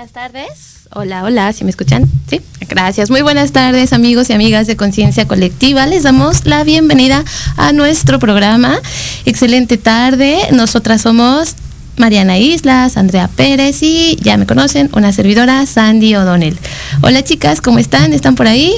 Buenas 0.00 0.12
tardes. 0.14 0.48
Hola, 0.94 1.24
hola, 1.24 1.52
¿si 1.52 1.62
me 1.62 1.68
escuchan? 1.68 2.10
Sí, 2.26 2.40
gracias. 2.70 3.10
Muy 3.10 3.20
buenas 3.20 3.52
tardes, 3.52 3.92
amigos 3.92 4.30
y 4.30 4.32
amigas 4.32 4.66
de 4.66 4.74
Conciencia 4.74 5.28
Colectiva. 5.28 5.84
Les 5.84 6.04
damos 6.04 6.46
la 6.46 6.64
bienvenida 6.64 7.22
a 7.58 7.74
nuestro 7.74 8.18
programa. 8.18 8.80
Excelente 9.26 9.76
tarde. 9.76 10.38
Nosotras 10.52 11.02
somos 11.02 11.54
Mariana 11.98 12.38
Islas, 12.38 12.96
Andrea 12.96 13.28
Pérez 13.28 13.82
y 13.82 14.16
ya 14.22 14.38
me 14.38 14.46
conocen, 14.46 14.88
una 14.94 15.12
servidora, 15.12 15.66
Sandy 15.66 16.16
O'Donnell. 16.16 16.58
Hola, 17.02 17.22
chicas, 17.22 17.60
¿cómo 17.60 17.78
están? 17.78 18.14
¿Están 18.14 18.36
por 18.36 18.46
ahí? 18.48 18.72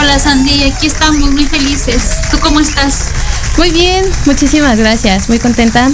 Hola, 0.00 0.18
Sandy, 0.18 0.62
aquí 0.62 0.86
estamos 0.86 1.30
muy 1.32 1.44
felices. 1.44 2.02
¿Tú 2.30 2.38
cómo 2.38 2.60
estás? 2.60 3.10
Muy 3.58 3.72
bien, 3.72 4.06
muchísimas 4.24 4.78
gracias. 4.78 5.28
Muy 5.28 5.38
contenta 5.38 5.90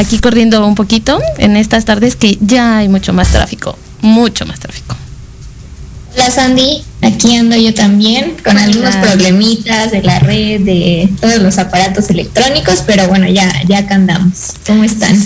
aquí 0.00 0.18
corriendo 0.18 0.66
un 0.66 0.74
poquito 0.74 1.20
en 1.38 1.56
estas 1.56 1.84
tardes 1.84 2.16
que 2.16 2.38
ya 2.40 2.78
hay 2.78 2.88
mucho 2.88 3.12
más 3.12 3.28
tráfico, 3.28 3.76
mucho 4.00 4.46
más 4.46 4.58
tráfico. 4.58 4.96
Hola 6.14 6.30
Sandy, 6.30 6.82
aquí 7.02 7.36
ando 7.36 7.54
yo 7.54 7.72
también 7.72 8.34
con 8.42 8.58
algunos 8.58 8.96
problemitas 8.96 9.92
de 9.92 10.02
la 10.02 10.18
red, 10.18 10.62
de 10.62 11.08
todos 11.20 11.38
los 11.38 11.58
aparatos 11.58 12.10
electrónicos, 12.10 12.82
pero 12.84 13.06
bueno, 13.08 13.28
ya, 13.28 13.48
ya 13.68 13.78
acá 13.78 13.94
andamos. 13.94 14.54
¿Cómo 14.66 14.82
están? 14.82 15.16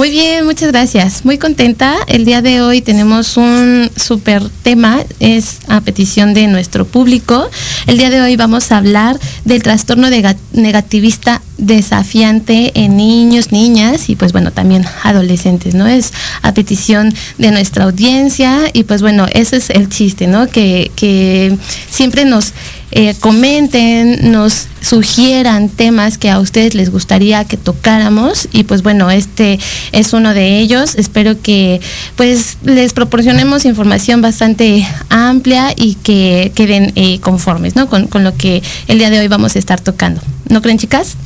Muy 0.00 0.08
bien, 0.08 0.46
muchas 0.46 0.72
gracias. 0.72 1.26
Muy 1.26 1.36
contenta. 1.36 1.94
El 2.06 2.24
día 2.24 2.40
de 2.40 2.62
hoy 2.62 2.80
tenemos 2.80 3.36
un 3.36 3.90
súper 3.96 4.42
tema, 4.62 5.00
es 5.18 5.58
a 5.68 5.82
petición 5.82 6.32
de 6.32 6.46
nuestro 6.46 6.86
público. 6.86 7.50
El 7.86 7.98
día 7.98 8.08
de 8.08 8.22
hoy 8.22 8.34
vamos 8.34 8.72
a 8.72 8.78
hablar 8.78 9.20
del 9.44 9.62
trastorno 9.62 10.08
negativista 10.54 11.42
desafiante 11.58 12.72
en 12.82 12.96
niños, 12.96 13.52
niñas 13.52 14.08
y 14.08 14.16
pues 14.16 14.32
bueno, 14.32 14.52
también 14.52 14.86
adolescentes, 15.02 15.74
¿no? 15.74 15.86
Es 15.86 16.14
a 16.40 16.54
petición 16.54 17.12
de 17.36 17.50
nuestra 17.50 17.84
audiencia 17.84 18.70
y 18.72 18.84
pues 18.84 19.02
bueno, 19.02 19.26
ese 19.30 19.58
es 19.58 19.68
el 19.68 19.90
chiste, 19.90 20.26
¿no? 20.26 20.46
Que, 20.48 20.90
que 20.96 21.58
siempre 21.90 22.24
nos 22.24 22.54
eh, 22.92 23.14
comenten, 23.20 24.32
nos 24.32 24.66
sugieran 24.80 25.68
temas 25.68 26.18
que 26.18 26.30
a 26.30 26.40
ustedes 26.40 26.74
les 26.74 26.90
gustaría 26.90 27.44
que 27.44 27.56
tocáramos 27.56 28.48
y 28.52 28.64
pues 28.64 28.82
bueno, 28.82 29.10
este 29.10 29.58
es 29.92 30.12
uno 30.12 30.34
de 30.34 30.58
ellos. 30.58 30.94
Espero 30.96 31.40
que 31.40 31.80
pues 32.16 32.58
les 32.64 32.92
proporcionemos 32.92 33.64
información 33.64 34.22
bastante 34.22 34.86
amplia 35.08 35.72
y 35.76 35.94
que 35.94 36.52
queden 36.54 36.92
eh, 36.96 37.20
conformes 37.20 37.76
¿no? 37.76 37.88
con, 37.88 38.06
con 38.08 38.24
lo 38.24 38.36
que 38.36 38.62
el 38.88 38.98
día 38.98 39.10
de 39.10 39.20
hoy 39.20 39.28
vamos 39.28 39.56
a 39.56 39.58
estar 39.58 39.80
tocando. 39.80 40.20
¿No 40.48 40.62
creen 40.62 40.78
chicas? 40.78 41.16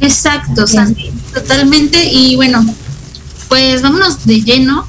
Exacto, 0.00 0.66
Sandy, 0.66 1.10
totalmente. 1.34 2.12
Y 2.12 2.36
bueno, 2.36 2.64
pues 3.48 3.82
vámonos 3.82 4.24
de 4.24 4.42
lleno 4.42 4.86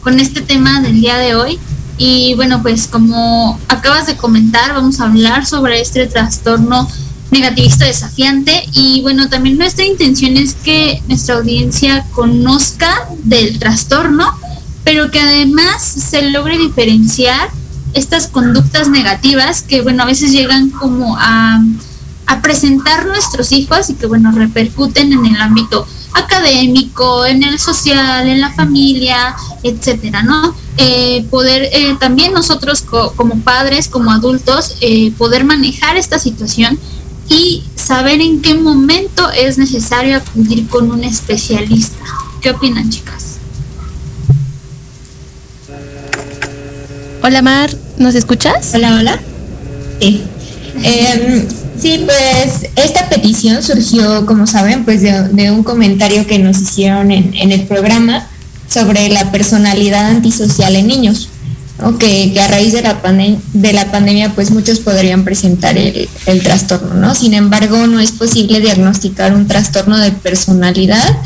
con 0.00 0.20
este 0.20 0.40
tema 0.40 0.80
del 0.80 1.00
día 1.00 1.18
de 1.18 1.34
hoy. 1.34 1.58
Y 1.98 2.34
bueno, 2.34 2.62
pues 2.62 2.86
como 2.86 3.58
acabas 3.68 4.06
de 4.06 4.16
comentar, 4.16 4.74
vamos 4.74 5.00
a 5.00 5.04
hablar 5.04 5.46
sobre 5.46 5.80
este 5.80 6.06
trastorno 6.06 6.88
negativista 7.30 7.86
desafiante. 7.86 8.64
Y 8.72 9.02
bueno, 9.02 9.28
también 9.28 9.58
nuestra 9.58 9.84
intención 9.84 10.36
es 10.36 10.54
que 10.54 11.02
nuestra 11.08 11.36
audiencia 11.36 12.06
conozca 12.12 13.08
del 13.24 13.58
trastorno, 13.58 14.26
pero 14.84 15.10
que 15.10 15.20
además 15.20 15.82
se 15.82 16.30
logre 16.30 16.58
diferenciar 16.58 17.50
estas 17.94 18.26
conductas 18.26 18.88
negativas 18.88 19.62
que 19.62 19.80
bueno, 19.80 20.02
a 20.02 20.06
veces 20.06 20.30
llegan 20.30 20.68
como 20.70 21.16
a, 21.18 21.62
a 22.26 22.42
presentar 22.42 23.06
nuestros 23.06 23.52
hijos 23.52 23.88
y 23.88 23.94
que 23.94 24.06
bueno, 24.06 24.32
repercuten 24.32 25.12
en 25.12 25.24
el 25.24 25.40
ámbito 25.40 25.86
académico, 26.16 27.26
en 27.26 27.42
el 27.42 27.58
social, 27.58 28.28
en 28.28 28.40
la 28.40 28.50
familia, 28.52 29.36
etcétera, 29.62 30.22
¿no? 30.22 30.54
Eh, 30.78 31.24
poder 31.30 31.68
eh, 31.72 31.96
también 31.98 32.32
nosotros 32.32 32.82
como 32.82 33.38
padres, 33.40 33.88
como 33.88 34.10
adultos, 34.10 34.76
eh, 34.80 35.12
poder 35.16 35.44
manejar 35.44 35.96
esta 35.96 36.18
situación 36.18 36.78
y 37.28 37.64
saber 37.74 38.20
en 38.20 38.42
qué 38.42 38.54
momento 38.54 39.30
es 39.30 39.58
necesario 39.58 40.16
acudir 40.16 40.68
con 40.68 40.90
un 40.90 41.04
especialista. 41.04 42.04
¿Qué 42.40 42.50
opinan, 42.50 42.90
chicas? 42.90 43.38
Hola, 47.22 47.42
Mar, 47.42 47.70
¿nos 47.98 48.14
escuchas? 48.14 48.72
Hola, 48.74 48.96
hola. 49.00 49.20
Sí. 50.00 50.22
Em, 50.82 51.48
sí, 51.80 52.04
pues 52.04 52.70
esta 52.76 53.08
petición 53.08 53.62
surgió, 53.62 54.26
como 54.26 54.46
saben, 54.46 54.84
pues 54.84 55.02
de, 55.02 55.50
un 55.50 55.62
comentario 55.62 56.26
que 56.26 56.38
nos 56.38 56.60
hicieron 56.60 57.10
en, 57.10 57.34
en 57.34 57.52
el 57.52 57.62
programa 57.62 58.26
sobre 58.68 59.08
la 59.08 59.30
personalidad 59.30 60.06
antisocial 60.06 60.76
en 60.76 60.88
niños, 60.88 61.28
que, 61.98 62.34
a 62.40 62.48
raíz 62.48 62.72
de 62.72 62.82
la, 62.82 63.00
de 63.52 63.72
la 63.72 63.90
pandemia 63.90 64.34
pues 64.34 64.50
muchos 64.50 64.80
podrían 64.80 65.24
presentar 65.24 65.76
el, 65.76 66.08
el, 66.26 66.42
trastorno, 66.42 66.94
¿no? 66.94 67.14
Sin 67.14 67.34
embargo, 67.34 67.86
no 67.86 68.00
es 68.00 68.12
posible 68.12 68.60
diagnosticar 68.60 69.34
un 69.34 69.46
trastorno 69.46 69.98
de 69.98 70.10
personalidad 70.10 71.18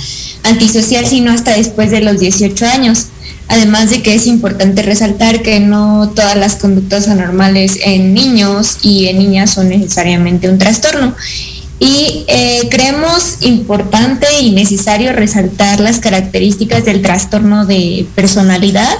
antisocial 0.42 1.06
sino 1.06 1.30
hasta 1.30 1.56
después 1.56 1.90
de 1.90 2.00
los 2.00 2.18
18 2.18 2.66
años. 2.66 3.06
Además 3.50 3.90
de 3.90 4.00
que 4.00 4.14
es 4.14 4.28
importante 4.28 4.80
resaltar 4.82 5.42
que 5.42 5.58
no 5.58 6.12
todas 6.14 6.36
las 6.36 6.54
conductas 6.54 7.08
anormales 7.08 7.80
en 7.82 8.14
niños 8.14 8.78
y 8.82 9.08
en 9.08 9.18
niñas 9.18 9.50
son 9.50 9.70
necesariamente 9.70 10.48
un 10.48 10.56
trastorno. 10.56 11.16
Y 11.80 12.24
eh, 12.28 12.68
creemos 12.70 13.38
importante 13.40 14.26
y 14.40 14.52
necesario 14.52 15.12
resaltar 15.12 15.80
las 15.80 15.98
características 15.98 16.84
del 16.84 17.02
trastorno 17.02 17.66
de 17.66 18.06
personalidad, 18.14 18.96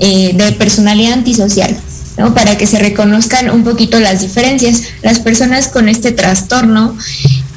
eh, 0.00 0.32
de 0.34 0.50
personalidad 0.52 1.12
antisocial. 1.12 1.76
¿no? 2.16 2.32
para 2.32 2.56
que 2.56 2.68
se 2.68 2.78
reconozcan 2.78 3.50
un 3.50 3.64
poquito 3.64 3.98
las 4.00 4.20
diferencias. 4.20 4.82
Las 5.02 5.18
personas 5.18 5.68
con 5.68 5.88
este 5.88 6.12
trastorno 6.12 6.96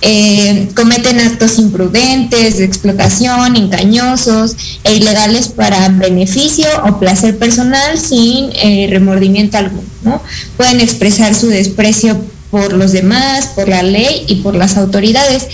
eh, 0.01 0.69
cometen 0.75 1.19
actos 1.19 1.59
imprudentes, 1.59 2.57
de 2.57 2.65
explotación, 2.65 3.55
engañosos 3.55 4.55
e 4.83 4.95
ilegales 4.95 5.47
para 5.47 5.89
beneficio 5.89 6.67
o 6.85 6.99
placer 6.99 7.38
personal 7.38 7.97
sin 7.97 8.51
remordimiento 8.89 9.57
alguno. 9.57 9.83
¿no? 10.03 10.21
Pueden 10.55 10.81
expresar 10.81 11.33
su 11.35 11.47
desprecio 11.47 12.19
por 12.51 12.73
los 12.73 12.91
demás, 12.91 13.47
por 13.55 13.67
la 13.67 13.83
ley 13.83 14.25
y 14.27 14.35
por 14.35 14.55
las 14.55 14.77
autoridades. 14.77 15.47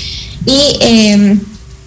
Y 0.46 0.78
em, 0.82 1.40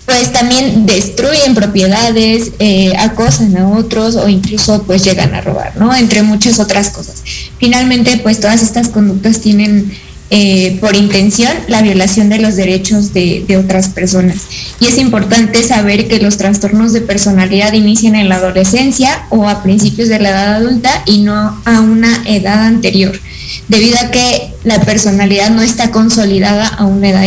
pues 0.06 0.32
también 0.32 0.86
destruyen 0.86 1.54
propiedades, 1.54 2.52
eh, 2.60 2.92
acosan 2.96 3.56
a 3.56 3.68
otros 3.70 4.14
o 4.14 4.28
incluso 4.28 4.84
pues 4.84 5.02
llegan 5.02 5.34
a 5.34 5.40
robar, 5.40 5.76
¿no? 5.76 5.94
Entre 5.94 6.22
muchas 6.22 6.60
otras 6.60 6.90
cosas. 6.90 7.22
Finalmente 7.58 8.16
pues 8.22 8.40
todas 8.40 8.62
estas 8.62 8.88
conductas 8.88 9.40
tienen 9.40 9.92
eh, 10.28 10.76
por 10.80 10.96
intención 10.96 11.52
la 11.68 11.82
violación 11.82 12.28
de 12.28 12.38
los 12.38 12.56
derechos 12.56 13.12
de, 13.12 13.44
otras 13.56 13.90
personas. 13.90 14.38
Y 14.80 14.86
es 14.86 14.98
importante 14.98 15.62
saber 15.62 16.08
que 16.08 16.18
los 16.18 16.36
trastornos 16.36 16.92
de 16.92 17.00
personalidad 17.00 17.72
inician 17.74 18.16
en 18.16 18.28
la 18.28 18.36
adolescencia 18.36 19.24
o 19.30 19.48
a 19.48 19.62
principios 19.62 20.08
de 20.08 20.18
la 20.18 20.30
edad 20.30 20.54
adulta 20.56 21.02
y 21.06 21.18
no 21.18 21.60
a 21.64 21.80
una 21.80 22.24
edad 22.26 22.66
anterior, 22.66 23.18
debido 23.68 23.98
a 24.00 24.10
que 24.10 24.52
la 24.64 24.80
personalidad 24.80 25.50
no 25.50 25.62
está 25.62 25.92
consolidada 25.92 26.66
a 26.66 26.84
una 26.84 27.08
edad, 27.10 27.24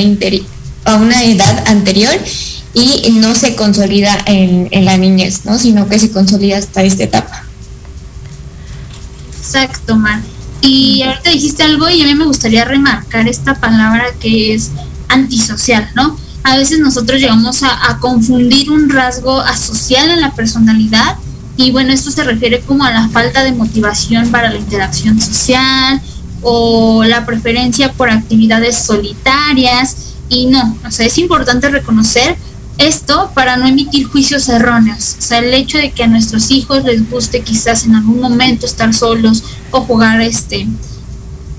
a 0.84 0.95
una 0.95 1.24
edad 1.24 1.63
anterior 1.68 2.13
y 2.74 3.12
no 3.12 3.34
se 3.34 3.56
consolida 3.56 4.18
en, 4.25 4.68
en 4.72 4.84
la 4.84 4.98
niñez, 4.98 5.45
¿no? 5.45 5.57
sino 5.57 5.88
que 5.88 6.00
se 6.00 6.12
consolida 6.12 6.57
hasta 6.57 6.83
esta 6.83 7.04
etapa. 7.04 7.45
Exacto, 9.40 9.95
Mar. 9.95 10.21
Y 10.61 11.04
ahorita 11.04 11.31
dijiste 11.31 11.63
algo 11.63 11.89
y 11.89 12.01
a 12.01 12.06
mí 12.06 12.16
me 12.16 12.25
gustaría 12.25 12.66
remarcar 12.66 13.28
esta 13.28 13.56
palabra 13.56 14.06
que 14.19 14.54
es 14.54 14.71
antisocial, 15.07 15.89
¿no? 15.95 16.18
A 16.44 16.57
veces 16.57 16.80
nosotros 16.80 17.19
llegamos 17.19 17.63
a, 17.63 17.97
confundir 17.99 18.71
un 18.71 18.89
rasgo 18.89 19.39
asocial 19.42 20.09
en 20.09 20.21
la 20.21 20.31
personalidad 20.31 21.18
y 21.57 21.71
bueno, 21.71 21.92
esto 21.92 22.11
se 22.11 22.23
refiere 22.23 22.61
como 22.61 22.85
a 22.85 22.92
la 22.92 23.09
falta 23.09 23.44
de 23.44 23.51
motivación 23.51 24.30
para 24.30 24.49
la 24.49 24.57
interacción 24.57 25.19
social 25.19 26.01
o 26.42 27.04
la 27.04 27.25
preferencia 27.25 27.92
por 27.92 28.09
actividades 28.09 28.78
solitarias 28.78 30.13
y 30.30 30.45
no, 30.45 30.78
o 30.87 30.92
sea, 30.92 31.06
es 31.06 31.18
importante 31.18 31.69
reconocer 31.69 32.37
esto 32.80 33.31
para 33.36 33.57
no 33.57 33.68
emitir 33.68 34.07
juicios 34.07 34.50
erróneos. 34.50 35.18
O 35.19 35.21
sea, 35.21 35.40
el 35.40 35.54
hecho 35.54 35.78
de 35.78 35.92
que 35.92 36.04
a 36.04 36.07
nuestros 36.07 36.50
hijos 36.50 36.83
les 36.86 37.07
guste 37.09 37.42
quizás 37.42 37.86
en 37.86 37.95
algún 37.95 38.19
momento 38.19 38.66
estar 38.66 38.94
solos 38.94 39.44
o 39.71 39.81
jugar 39.81 40.21
este 40.21 40.68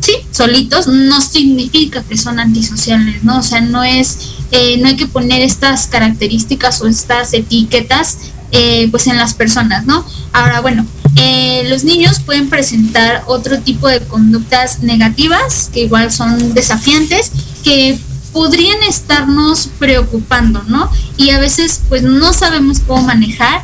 sí, 0.01 0.13
solitos, 0.31 0.87
no 0.87 1.21
significa 1.21 2.03
que 2.03 2.17
son 2.17 2.41
antisociales, 2.41 3.23
¿no? 3.23 3.39
O 3.39 3.43
sea, 3.43 3.61
no 3.61 3.85
es, 3.85 4.19
eh, 4.51 4.79
no 4.79 4.89
hay 4.89 4.97
que 4.97 5.07
poner 5.07 5.43
estas 5.43 5.87
características 5.87 6.81
o 6.81 6.89
estas 6.89 7.35
etiquetas 7.35 8.19
eh, 8.53 8.89
pues 8.91 9.07
en 9.07 9.17
las 9.17 9.35
personas, 9.35 9.87
¿no? 9.87 10.05
Ahora, 10.33 10.61
bueno, 10.61 10.87
eh, 11.17 11.65
los 11.69 11.85
niños 11.85 12.19
pueden 12.21 12.49
presentar 12.49 13.25
otro 13.27 13.61
tipo 13.61 13.89
de 13.89 14.01
conductas 14.01 14.83
negativas, 14.83 15.71
que 15.73 15.85
igual 15.85 16.11
son 16.11 16.55
desafiantes, 16.55 17.31
que 17.63 17.99
podrían 18.33 18.83
estarnos 18.83 19.69
preocupando, 19.79 20.63
¿no? 20.69 20.91
Y 21.17 21.31
a 21.31 21.41
veces 21.41 21.83
pues 21.89 22.03
no 22.03 22.33
sabemos 22.33 22.81
cómo 22.81 23.03
manejar 23.03 23.63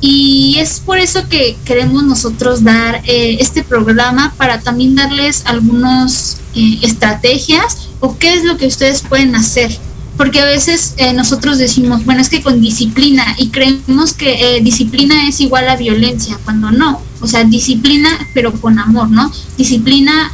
y 0.00 0.56
es 0.58 0.80
por 0.80 0.98
eso 0.98 1.28
que 1.28 1.56
queremos 1.64 2.04
nosotros 2.04 2.62
dar 2.62 3.02
eh, 3.04 3.38
este 3.40 3.64
programa 3.64 4.32
para 4.36 4.60
también 4.60 4.94
darles 4.94 5.42
algunas 5.44 6.38
eh, 6.54 6.78
estrategias 6.82 7.88
o 8.00 8.16
qué 8.16 8.34
es 8.34 8.44
lo 8.44 8.56
que 8.56 8.66
ustedes 8.66 9.02
pueden 9.02 9.34
hacer. 9.34 9.76
Porque 10.16 10.40
a 10.40 10.44
veces 10.44 10.94
eh, 10.96 11.12
nosotros 11.12 11.58
decimos, 11.58 12.04
bueno, 12.04 12.20
es 12.20 12.28
que 12.28 12.42
con 12.42 12.60
disciplina 12.60 13.24
y 13.38 13.48
creemos 13.48 14.14
que 14.14 14.60
disciplina 14.62 15.28
es 15.28 15.40
igual 15.40 15.68
a 15.68 15.76
violencia, 15.76 16.38
cuando 16.44 16.70
no. 16.70 17.00
O 17.20 17.26
sea, 17.26 17.44
disciplina 17.44 18.08
pero 18.34 18.52
con 18.52 18.78
amor, 18.78 19.10
¿no? 19.10 19.32
Disciplina 19.56 20.32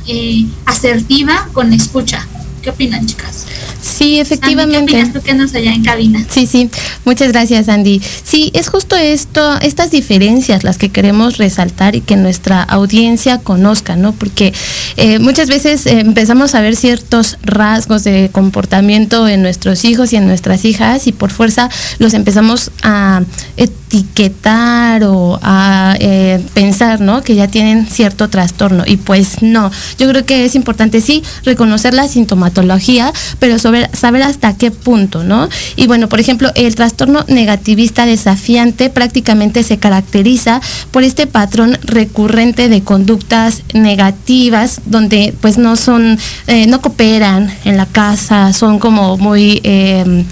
asertiva 0.67 1.49
con 1.53 1.73
escucha. 1.73 2.27
¿Qué 2.65 2.71
opinan, 2.71 3.05
chicas? 3.05 3.47
Sí, 3.85 4.19
efectivamente. 4.19 4.93
¿Qué 5.13 5.21
tú 5.21 5.31
andas 5.31 5.55
allá 5.55 5.73
en 5.75 5.85
cabina? 5.85 6.25
Sí, 6.29 6.47
sí. 6.47 6.71
Muchas 7.05 7.33
gracias, 7.33 7.69
Andy. 7.69 8.01
Sí, 8.25 8.51
es 8.55 8.69
justo 8.69 8.97
esto, 8.97 9.61
estas 9.61 9.91
diferencias 9.91 10.65
las 10.65 10.79
que 10.79 10.89
queremos 10.89 11.37
resaltar 11.37 11.95
y 11.95 12.01
que 12.01 12.17
nuestra 12.17 12.63
audiencia 12.63 13.39
conozca, 13.39 13.95
¿no? 13.95 14.13
Porque 14.13 14.55
eh, 14.97 15.19
muchas 15.19 15.49
veces 15.49 15.85
eh, 15.87 16.01
empezamos 16.01 16.55
a 16.55 16.63
ver 16.63 16.77
ciertos 16.77 17.37
rasgos 17.43 18.05
de 18.05 18.31
comportamiento 18.33 19.29
en 19.29 19.43
nuestros 19.43 19.85
hijos 19.85 20.13
y 20.13 20.17
en 20.17 20.27
nuestras 20.27 20.65
hijas 20.65 21.07
y 21.07 21.13
por 21.13 21.31
fuerza 21.31 21.69
los 21.99 22.15
empezamos 22.15 22.71
a 22.83 23.23
etiquetar 23.57 25.05
o 25.05 25.39
a 25.43 25.97
eh, 26.01 26.43
pensar, 26.55 27.01
¿no? 27.01 27.23
Que 27.23 27.35
ya 27.35 27.49
tienen 27.49 27.87
cierto 27.87 28.31
trastorno 28.31 28.85
y 28.87 28.97
pues 28.97 29.43
no. 29.43 29.71
Yo 29.99 30.09
creo 30.09 30.25
que 30.25 30.47
es 30.47 30.55
importante 30.55 31.01
sí 31.01 31.23
reconocer 31.45 31.93
la 31.93 32.09
sintomatología, 32.09 33.13
pero 33.39 33.59
sobre 33.59 33.74
saber 33.93 34.23
hasta 34.23 34.57
qué 34.57 34.71
punto, 34.71 35.25
¿no? 35.25 35.49
Y 35.77 35.87
bueno, 35.87 36.09
por 36.09 36.21
ejemplo, 36.21 36.51
el 36.55 36.75
trastorno 36.75 37.25
negativista 37.29 38.07
desafiante 38.07 38.91
prácticamente 38.91 39.63
se 39.63 39.79
caracteriza 39.79 40.61
por 40.91 41.05
este 41.05 41.27
patrón 41.27 41.79
recurrente 41.83 42.69
de 42.69 42.83
conductas 42.83 43.63
negativas 43.73 44.81
donde 44.87 45.35
pues 45.41 45.59
no 45.59 45.77
son, 45.77 46.19
eh, 46.47 46.67
no 46.67 46.81
cooperan 46.81 47.53
en 47.65 47.77
la 47.77 47.87
casa, 47.87 48.53
son 48.53 48.79
como 48.79 49.17
muy... 49.17 49.61
Em, 49.63 50.25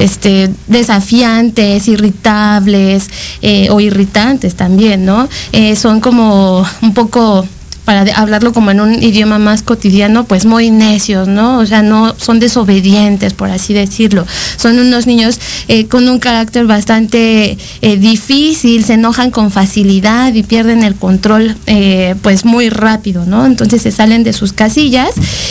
este, 0.00 0.50
desafiantes, 0.66 1.86
irritables 1.86 3.10
eh, 3.42 3.68
o 3.70 3.80
irritantes 3.80 4.54
también, 4.54 5.04
¿no? 5.04 5.28
Eh, 5.52 5.76
son 5.76 6.00
como 6.00 6.64
un 6.80 6.94
poco 6.94 7.46
para 7.90 8.02
hablarlo 8.14 8.52
como 8.52 8.70
en 8.70 8.80
un 8.80 9.02
idioma 9.02 9.40
más 9.40 9.64
cotidiano, 9.64 10.22
pues 10.22 10.44
muy 10.44 10.70
necios, 10.70 11.26
¿no? 11.26 11.58
O 11.58 11.66
sea, 11.66 11.82
no 11.82 12.14
son 12.16 12.38
desobedientes, 12.38 13.34
por 13.34 13.50
así 13.50 13.74
decirlo. 13.74 14.24
Son 14.56 14.78
unos 14.78 15.08
niños 15.08 15.40
eh, 15.66 15.86
con 15.88 16.08
un 16.08 16.20
carácter 16.20 16.66
bastante 16.68 17.58
eh, 17.82 17.96
difícil, 17.96 18.84
se 18.84 18.92
enojan 18.92 19.32
con 19.32 19.50
facilidad 19.50 20.32
y 20.34 20.44
pierden 20.44 20.84
el 20.84 20.94
control 20.94 21.56
eh, 21.66 22.14
pues 22.22 22.44
muy 22.44 22.68
rápido, 22.68 23.26
¿no? 23.26 23.44
Entonces 23.44 23.82
se 23.82 23.90
salen 23.90 24.22
de 24.22 24.34
sus 24.34 24.52
casillas 24.52 25.10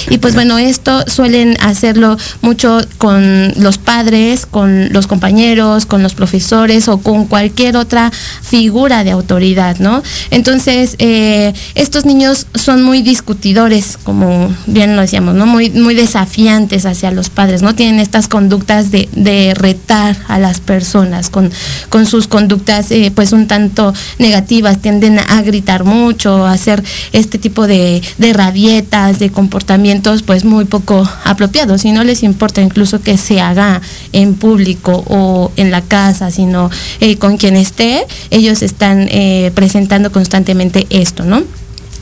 y 0.10 0.17
pues 0.19 0.34
bueno, 0.34 0.58
esto 0.58 1.03
suelen 1.08 1.58
hacerlo 1.60 2.15
mucho 2.41 2.79
con 2.98 3.51
los 3.58 3.77
padres, 3.77 4.46
con 4.46 4.93
los 4.93 5.08
compañeros, 5.08 5.86
con 5.86 6.03
los 6.03 6.13
profesores 6.13 6.88
o 6.88 7.00
con 7.00 7.25
cualquier 7.25 7.75
otra 7.75 8.13
figura 8.41 9.03
de 9.03 9.12
autoridad, 9.12 9.77
¿no? 9.79 10.01
Entonces, 10.31 10.96
estos 11.00 12.05
niños 12.05 12.29
son 12.36 12.84
muy 12.84 13.02
discutidores, 13.02 13.98
como 14.04 14.54
bien 14.68 14.96
lo 14.96 15.02
decíamos, 15.02 15.36
¿no? 15.36 15.46
Muy, 15.46 15.70
desafiantes 15.70 16.86
hacia 16.86 17.12
los 17.12 17.30
padres, 17.30 17.62
¿no? 17.62 17.76
Tienen 17.76 18.00
estas 18.00 18.28
conductas 18.28 18.92
de, 18.92 19.54
retar 19.56 20.16
a 20.28 20.40
las 20.40 20.60
personas 20.60 21.30
con, 21.30 21.52
con 21.90 22.06
sus 22.06 22.28
conductas 22.28 22.92
eh, 22.92 23.12
pues 23.14 23.32
un 23.32 23.48
tanto 23.48 23.94
negativas, 24.18 24.80
tienden 24.80 25.20
a 25.20 25.42
gritar 25.42 25.84
mucho, 25.84 26.46
a 26.46 26.54
hacer 26.54 26.84
este 27.12 27.38
tipo 27.38 27.68
de, 27.68 28.02
rabietas, 28.34 29.20
de 29.20 29.30
comportamientos 29.32 30.24
pues 30.24 30.46
muy 30.46 30.66
poco 30.66 31.10
apropiados, 31.24 31.86
y 31.86 31.92
no 31.92 32.04
les 32.04 32.24
importa 32.24 32.62
incluso 32.62 33.02
que 33.02 33.18
se 33.18 33.42
haga 33.42 33.82
en 34.14 34.36
público 34.36 35.04
o 35.08 35.52
en 35.56 35.72
la 35.72 35.82
casa, 35.82 36.32
sino 36.32 36.70
eh, 37.00 37.18
con 37.18 37.38
quien 37.38 37.56
esté, 37.56 38.06
ellos 38.30 38.62
están 38.62 39.08
eh, 39.10 39.52
presentando 39.56 40.12
constantemente 40.12 40.88
esto, 40.90 41.24
¿no? 41.24 41.44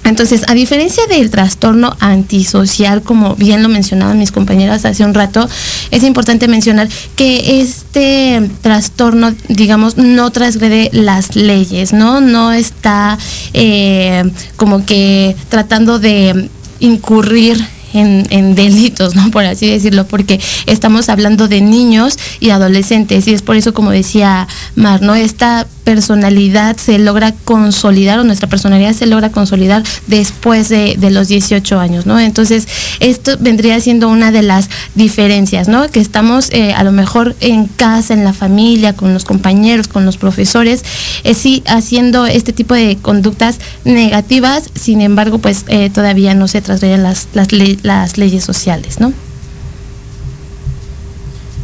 Entonces, 0.08 0.44
a 0.48 0.54
diferencia 0.54 1.06
del 1.08 1.30
trastorno 1.30 1.96
antisocial, 2.00 3.02
como 3.02 3.36
bien 3.36 3.62
lo 3.62 3.70
mencionaban 3.70 4.18
mis 4.18 4.32
compañeras 4.32 4.86
hace 4.86 5.04
un 5.04 5.14
rato, 5.14 5.48
es 5.92 6.04
importante 6.04 6.48
mencionar 6.48 6.88
que 7.16 7.62
este 7.62 8.50
trastorno, 8.62 9.36
digamos, 9.50 9.98
no 9.98 10.32
transgrede 10.32 10.90
las 10.94 11.36
leyes, 11.36 11.94
¿no? 11.94 12.22
No 12.22 12.52
está 12.52 13.18
eh, 13.54 14.24
como 14.56 14.86
que 14.86 15.36
tratando 15.50 16.00
de 16.00 16.50
incurrir 16.80 17.64
en, 17.94 18.56
delitos, 18.56 19.16
¿no? 19.16 19.32
Por 19.32 19.46
así 19.46 19.68
decirlo, 19.68 20.06
porque 20.08 20.40
estamos 20.66 21.10
hablando 21.10 21.48
de 21.48 21.62
niños 21.62 22.18
y 22.40 22.52
adolescentes 22.52 23.28
y 23.28 23.34
es 23.34 23.42
por 23.42 23.56
eso, 23.56 23.74
como 23.74 23.92
decía 23.92 24.48
Mar, 24.76 25.02
¿no? 25.02 25.16
Esta 25.16 25.68
personalidad 25.88 26.76
se 26.76 27.00
logra 27.00 27.34
consolidar 27.46 28.20
o 28.20 28.26
nuestra 28.26 28.50
personalidad 28.50 28.92
se 28.92 29.06
logra 29.06 29.32
consolidar 29.32 29.84
después 30.08 30.68
de, 30.68 30.98
los 31.12 31.30
18 31.30 31.80
años, 31.80 32.06
¿no? 32.06 32.20
Entonces, 32.20 32.68
esto 33.00 33.38
vendría 33.40 33.80
siendo 33.80 34.10
una 34.10 34.34
de 34.34 34.42
las 34.42 34.70
diferencias, 34.96 35.70
¿no? 35.70 35.88
Que 35.88 36.02
estamos 36.02 36.50
eh, 36.52 36.74
a 36.74 36.84
lo 36.84 36.92
mejor 36.92 37.38
en 37.40 37.68
casa, 37.68 38.14
en 38.14 38.26
la 38.26 38.34
familia, 38.34 38.98
con 38.98 39.14
los 39.14 39.24
compañeros, 39.24 39.88
con 39.88 40.04
los 40.04 40.18
profesores, 40.18 40.84
eh, 41.24 41.34
sí 41.34 41.64
haciendo 41.68 42.26
este 42.26 42.52
tipo 42.52 42.74
de 42.74 42.98
conductas 43.02 43.60
negativas, 43.86 44.70
sin 44.76 45.00
embargo, 45.00 45.38
pues 45.38 45.64
eh, 45.70 45.90
todavía 45.90 46.34
no 46.34 46.50
se 46.50 46.60
trasladan 46.62 47.04
las, 47.04 47.30
las, 47.34 47.48
las 47.54 48.18
leyes 48.18 48.44
sociales, 48.44 49.00
¿no? 49.00 49.14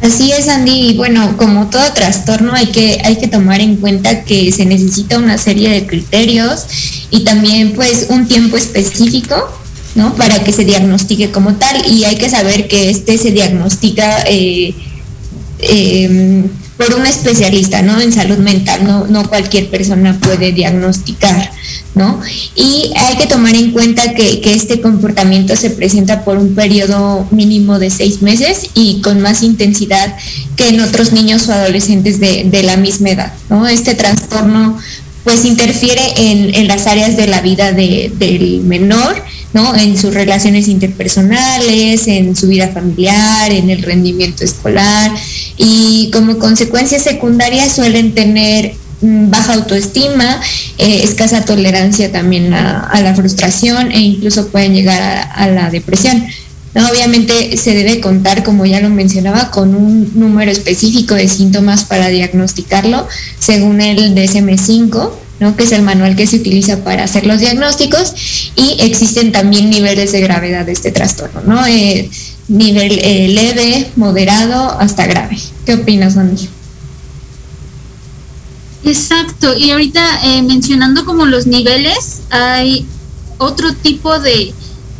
Así 0.04 0.32
es, 0.32 0.48
Andy. 0.48 0.90
Y 0.90 0.96
bueno, 0.98 1.34
como 1.38 1.70
todo 1.70 1.94
trastorno 1.94 2.52
hay 2.52 2.66
que, 2.66 3.00
hay 3.02 3.16
que 3.16 3.26
tomar 3.26 3.62
en 3.62 3.76
cuenta 3.76 4.22
que 4.24 4.52
se 4.52 4.66
necesita 4.66 5.16
una 5.16 5.38
serie 5.38 5.70
de 5.70 5.86
criterios 5.86 6.66
y 7.10 7.20
también 7.20 7.72
pues 7.72 8.08
un 8.10 8.28
tiempo 8.28 8.58
específico, 8.58 9.34
¿no? 9.94 10.14
Para 10.14 10.44
que 10.44 10.52
se 10.52 10.66
diagnostique 10.66 11.30
como 11.30 11.54
tal. 11.54 11.90
Y 11.90 12.04
hay 12.04 12.16
que 12.16 12.28
saber 12.28 12.68
que 12.68 12.90
este 12.90 13.16
se 13.16 13.30
diagnostica 13.30 14.24
eh, 14.28 14.74
em, 15.60 16.50
por 16.76 16.92
un 16.94 17.06
especialista, 17.06 17.80
¿no? 17.80 17.98
En 17.98 18.12
salud 18.12 18.36
mental. 18.36 18.84
No, 18.84 19.06
no 19.06 19.26
cualquier 19.26 19.70
persona 19.70 20.20
puede 20.20 20.52
diagnosticar 20.52 21.50
¿no? 21.94 22.20
Y 22.56 22.90
hay 22.96 23.16
que 23.16 23.26
tomar 23.26 23.54
en 23.54 23.72
cuenta 23.72 24.14
que, 24.14 24.42
este 24.44 24.80
comportamiento 24.80 25.56
se 25.56 25.70
presenta 25.70 26.24
por 26.24 26.38
un 26.38 26.54
periodo 26.54 27.26
mínimo 27.30 27.78
de 27.78 27.90
seis 27.90 28.22
meses 28.22 28.70
y 28.74 29.00
con 29.00 29.20
más 29.20 29.42
intensidad 29.42 30.16
que 30.56 30.68
en 30.68 30.80
otros 30.80 31.12
niños 31.12 31.48
o 31.48 31.52
adolescentes 31.52 32.20
de, 32.20 32.62
la 32.64 32.76
misma 32.76 33.10
edad. 33.10 33.32
Este 33.70 33.94
trastorno 33.94 34.78
pues 35.24 35.44
interfiere 35.44 36.02
en, 36.16 36.66
las 36.68 36.86
áreas 36.86 37.16
de 37.16 37.26
la 37.26 37.40
vida 37.40 37.72
del 37.72 38.60
menor, 38.64 39.22
¿no? 39.52 39.74
En 39.74 39.98
sus 39.98 40.14
relaciones 40.14 40.68
interpersonales, 40.68 42.06
en 42.06 42.36
su 42.36 42.48
vida 42.48 42.68
familiar, 42.68 43.50
en 43.50 43.70
el 43.70 43.82
rendimiento 43.82 44.44
escolar 44.44 45.12
y 45.56 46.10
como 46.12 46.38
consecuencias 46.38 47.02
secundarias 47.02 47.74
suelen 47.74 48.14
tener 48.14 48.74
baja 49.04 49.54
autoestima, 49.54 50.40
eh, 50.78 51.00
escasa 51.02 51.44
tolerancia 51.44 52.10
también 52.10 52.52
a, 52.54 53.00
la 53.02 53.14
frustración 53.14 53.92
e 53.92 54.00
incluso 54.00 54.48
pueden 54.48 54.74
llegar 54.74 55.30
a, 55.34 55.46
la 55.48 55.70
depresión. 55.70 56.24
obviamente 56.74 57.56
se 57.56 57.74
debe 57.74 58.00
contar, 58.00 58.42
como 58.42 58.66
ya 58.66 58.80
lo 58.80 58.90
mencionaba, 58.90 59.50
con 59.50 59.74
un 59.74 60.10
número 60.14 60.50
específico 60.50 61.14
de 61.14 61.28
síntomas 61.28 61.84
para 61.84 62.08
diagnosticarlo, 62.08 63.06
según 63.38 63.80
el 63.80 64.14
DSM-5, 64.14 65.10
¿no? 65.40 65.56
que 65.56 65.64
es 65.64 65.72
el 65.72 65.82
manual 65.82 66.16
que 66.16 66.26
se 66.26 66.36
utiliza 66.36 66.82
para 66.82 67.04
hacer 67.04 67.26
los 67.26 67.40
diagnósticos, 67.40 68.14
y 68.56 68.76
existen 68.80 69.32
también 69.32 69.70
niveles 69.70 70.12
de 70.12 70.20
gravedad 70.20 70.64
de 70.66 70.72
este 70.72 70.90
trastorno, 70.92 71.42
¿no? 71.46 71.66
Eh, 71.66 72.10
nivel 72.48 72.98
eh, 73.02 73.28
leve, 73.28 73.90
moderado, 73.96 74.78
hasta 74.78 75.06
grave. 75.06 75.38
¿Qué 75.64 75.74
opinas, 75.74 76.16
Andy? 76.16 76.48
Exacto, 78.84 79.56
y 79.56 79.70
ahorita 79.70 80.02
eh, 80.24 80.42
mencionando 80.42 81.04
como 81.04 81.24
los 81.24 81.46
niveles, 81.46 82.20
hay 82.30 82.86
otro 83.38 83.72
tipo 83.74 84.18
de, 84.20 84.52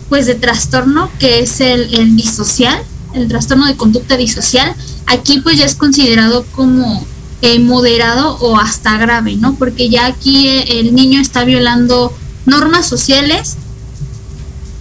pues 0.08 0.26
de 0.26 0.34
trastorno 0.34 1.10
que 1.18 1.40
es 1.40 1.60
el, 1.60 2.16
disocial, 2.16 2.82
el 3.14 3.28
trastorno 3.28 3.66
de 3.66 3.76
conducta 3.76 4.16
disocial. 4.16 4.74
Aquí 5.06 5.40
pues 5.40 5.58
ya 5.58 5.66
es 5.66 5.74
considerado 5.74 6.46
como 6.54 7.04
eh, 7.42 7.58
moderado 7.58 8.38
o 8.40 8.58
hasta 8.58 8.96
grave, 8.96 9.36
¿no? 9.36 9.54
Porque 9.56 9.90
ya 9.90 10.06
aquí 10.06 10.48
eh, 10.48 10.80
el 10.80 10.94
niño 10.94 11.20
está 11.20 11.44
violando 11.44 12.12
normas 12.46 12.86
sociales 12.86 13.56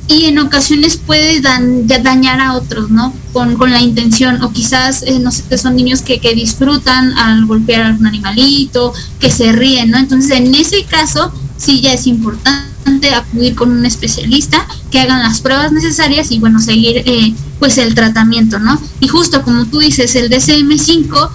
y 0.07 0.25
en 0.25 0.39
ocasiones 0.39 0.97
puede 0.97 1.41
dañar 1.41 2.39
a 2.41 2.53
otros, 2.53 2.89
¿no? 2.89 3.13
Con, 3.31 3.57
la 3.71 3.81
intención, 3.81 4.41
o 4.43 4.51
quizás, 4.51 5.03
eh, 5.03 5.19
no 5.19 5.31
sé, 5.31 5.43
que 5.49 5.57
son 5.57 5.75
niños 5.75 6.01
que, 6.01 6.19
que, 6.19 6.35
disfrutan 6.35 7.13
al 7.17 7.45
golpear 7.45 7.83
a 7.83 7.95
un 7.95 8.05
animalito, 8.05 8.93
que 9.19 9.31
se 9.31 9.51
ríen, 9.51 9.91
¿no? 9.91 9.97
Entonces, 9.97 10.31
en 10.31 10.53
ese 10.53 10.83
caso, 10.83 11.31
sí 11.57 11.81
ya 11.81 11.93
es 11.93 12.05
importante 12.05 13.13
acudir 13.15 13.55
con 13.55 13.71
un 13.71 13.85
especialista 13.85 14.67
que 14.91 14.99
hagan 14.99 15.23
las 15.23 15.41
pruebas 15.41 15.71
necesarias 15.71 16.31
y, 16.31 16.39
bueno, 16.39 16.59
seguir, 16.59 17.03
eh, 17.05 17.33
pues, 17.59 17.77
el 17.77 17.95
tratamiento, 17.95 18.59
¿no? 18.59 18.79
Y 18.99 19.07
justo 19.07 19.41
como 19.41 19.65
tú 19.65 19.79
dices, 19.79 20.15
el 20.15 20.29
DCM5 20.29 21.29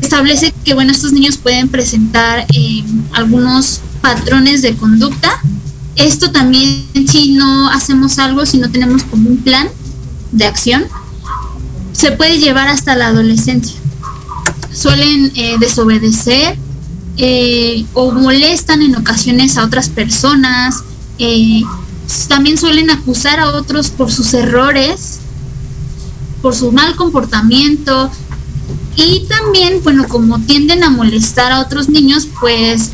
establece 0.00 0.52
que, 0.64 0.74
bueno, 0.74 0.92
estos 0.92 1.12
niños 1.12 1.36
pueden 1.36 1.68
presentar 1.68 2.46
eh, 2.52 2.84
algunos 3.12 3.80
patrones 4.00 4.62
de 4.62 4.74
conducta 4.76 5.40
esto 5.96 6.30
también 6.30 6.86
si 7.08 7.32
no 7.32 7.70
hacemos 7.70 8.18
algo, 8.18 8.44
si 8.46 8.58
no 8.58 8.70
tenemos 8.70 9.02
como 9.04 9.30
un 9.30 9.38
plan 9.38 9.68
de 10.32 10.44
acción, 10.44 10.84
se 11.92 12.12
puede 12.12 12.38
llevar 12.38 12.68
hasta 12.68 12.94
la 12.94 13.08
adolescencia. 13.08 13.76
Suelen 14.72 15.32
eh, 15.34 15.56
desobedecer 15.58 16.58
eh, 17.16 17.86
o 17.94 18.12
molestan 18.12 18.82
en 18.82 18.96
ocasiones 18.96 19.56
a 19.56 19.64
otras 19.64 19.88
personas. 19.88 20.84
Eh, 21.18 21.62
también 22.28 22.58
suelen 22.58 22.90
acusar 22.90 23.40
a 23.40 23.48
otros 23.48 23.88
por 23.88 24.12
sus 24.12 24.34
errores, 24.34 25.20
por 26.42 26.54
su 26.54 26.70
mal 26.72 26.94
comportamiento, 26.94 28.10
y 28.96 29.24
también, 29.28 29.80
bueno, 29.82 30.06
como 30.08 30.40
tienden 30.40 30.84
a 30.84 30.90
molestar 30.90 31.52
a 31.52 31.60
otros 31.60 31.88
niños, 31.88 32.28
pues 32.40 32.90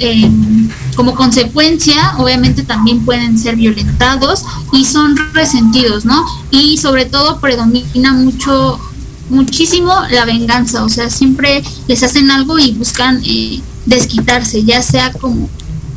como 0.95 1.15
consecuencia, 1.15 2.15
obviamente 2.19 2.63
también 2.63 3.05
pueden 3.05 3.39
ser 3.39 3.57
violentados 3.57 4.45
y 4.73 4.85
son 4.85 5.17
resentidos, 5.33 6.05
¿no? 6.05 6.25
Y 6.51 6.77
sobre 6.79 7.07
todo 7.07 7.41
predomina 7.41 8.13
mucho, 8.13 8.79
muchísimo 9.31 9.95
la 10.11 10.25
venganza, 10.25 10.85
o 10.85 10.89
sea, 10.89 11.11
siempre 11.11 11.63
les 11.89 12.03
hacen 12.03 12.31
algo 12.31 12.59
y 12.59 12.73
buscan 12.73 13.23
eh, 13.25 13.61
desquitarse, 13.87 14.65
ya 14.65 14.83
sea 14.83 15.13
como 15.13 15.49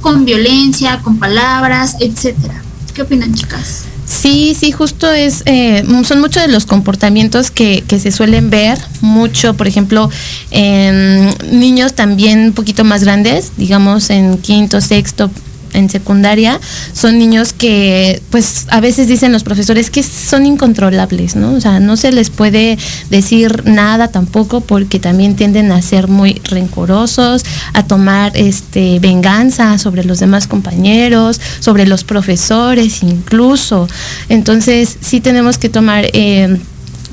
con 0.01 0.23
violencia, 0.23 1.01
con 1.01 1.17
palabras, 1.17 1.95
etcétera. 1.99 2.61
¿Qué 2.93 3.01
opinan, 3.01 3.33
chicas? 3.33 3.85
Sí, 4.05 4.55
sí, 4.59 4.71
justo 4.71 5.11
es, 5.11 5.41
eh, 5.45 5.83
son 6.07 6.21
muchos 6.21 6.43
de 6.43 6.47
los 6.47 6.65
comportamientos 6.65 7.49
que, 7.49 7.83
que, 7.87 7.99
se 7.99 8.11
suelen 8.11 8.51
ver, 8.51 8.77
mucho, 9.01 9.55
por 9.55 9.67
ejemplo, 9.67 10.09
en 10.51 11.33
niños 11.51 11.93
también 11.93 12.39
un 12.39 12.53
poquito 12.53 12.83
más 12.83 13.03
grandes, 13.03 13.53
digamos 13.57 14.11
en 14.11 14.37
quinto, 14.37 14.79
sexto, 14.79 15.31
en 15.75 15.89
secundaria 15.89 16.59
son 16.93 17.19
niños 17.19 17.53
que 17.53 18.21
pues 18.29 18.65
a 18.69 18.79
veces 18.79 19.07
dicen 19.07 19.31
los 19.31 19.43
profesores 19.43 19.89
que 19.89 20.03
son 20.03 20.45
incontrolables, 20.45 21.35
¿no? 21.35 21.53
O 21.53 21.61
sea, 21.61 21.79
no 21.79 21.97
se 21.97 22.11
les 22.11 22.29
puede 22.29 22.77
decir 23.09 23.63
nada 23.65 24.07
tampoco 24.07 24.61
porque 24.61 24.99
también 24.99 25.35
tienden 25.35 25.71
a 25.71 25.81
ser 25.81 26.07
muy 26.07 26.41
rencorosos, 26.45 27.43
a 27.73 27.83
tomar 27.83 28.35
este 28.35 28.99
venganza 28.99 29.77
sobre 29.77 30.03
los 30.03 30.19
demás 30.19 30.47
compañeros, 30.47 31.39
sobre 31.59 31.85
los 31.85 32.03
profesores 32.03 33.03
incluso. 33.03 33.87
Entonces 34.29 34.97
sí 35.01 35.21
tenemos 35.21 35.57
que 35.57 35.69
tomar 35.69 36.07
eh, 36.13 36.57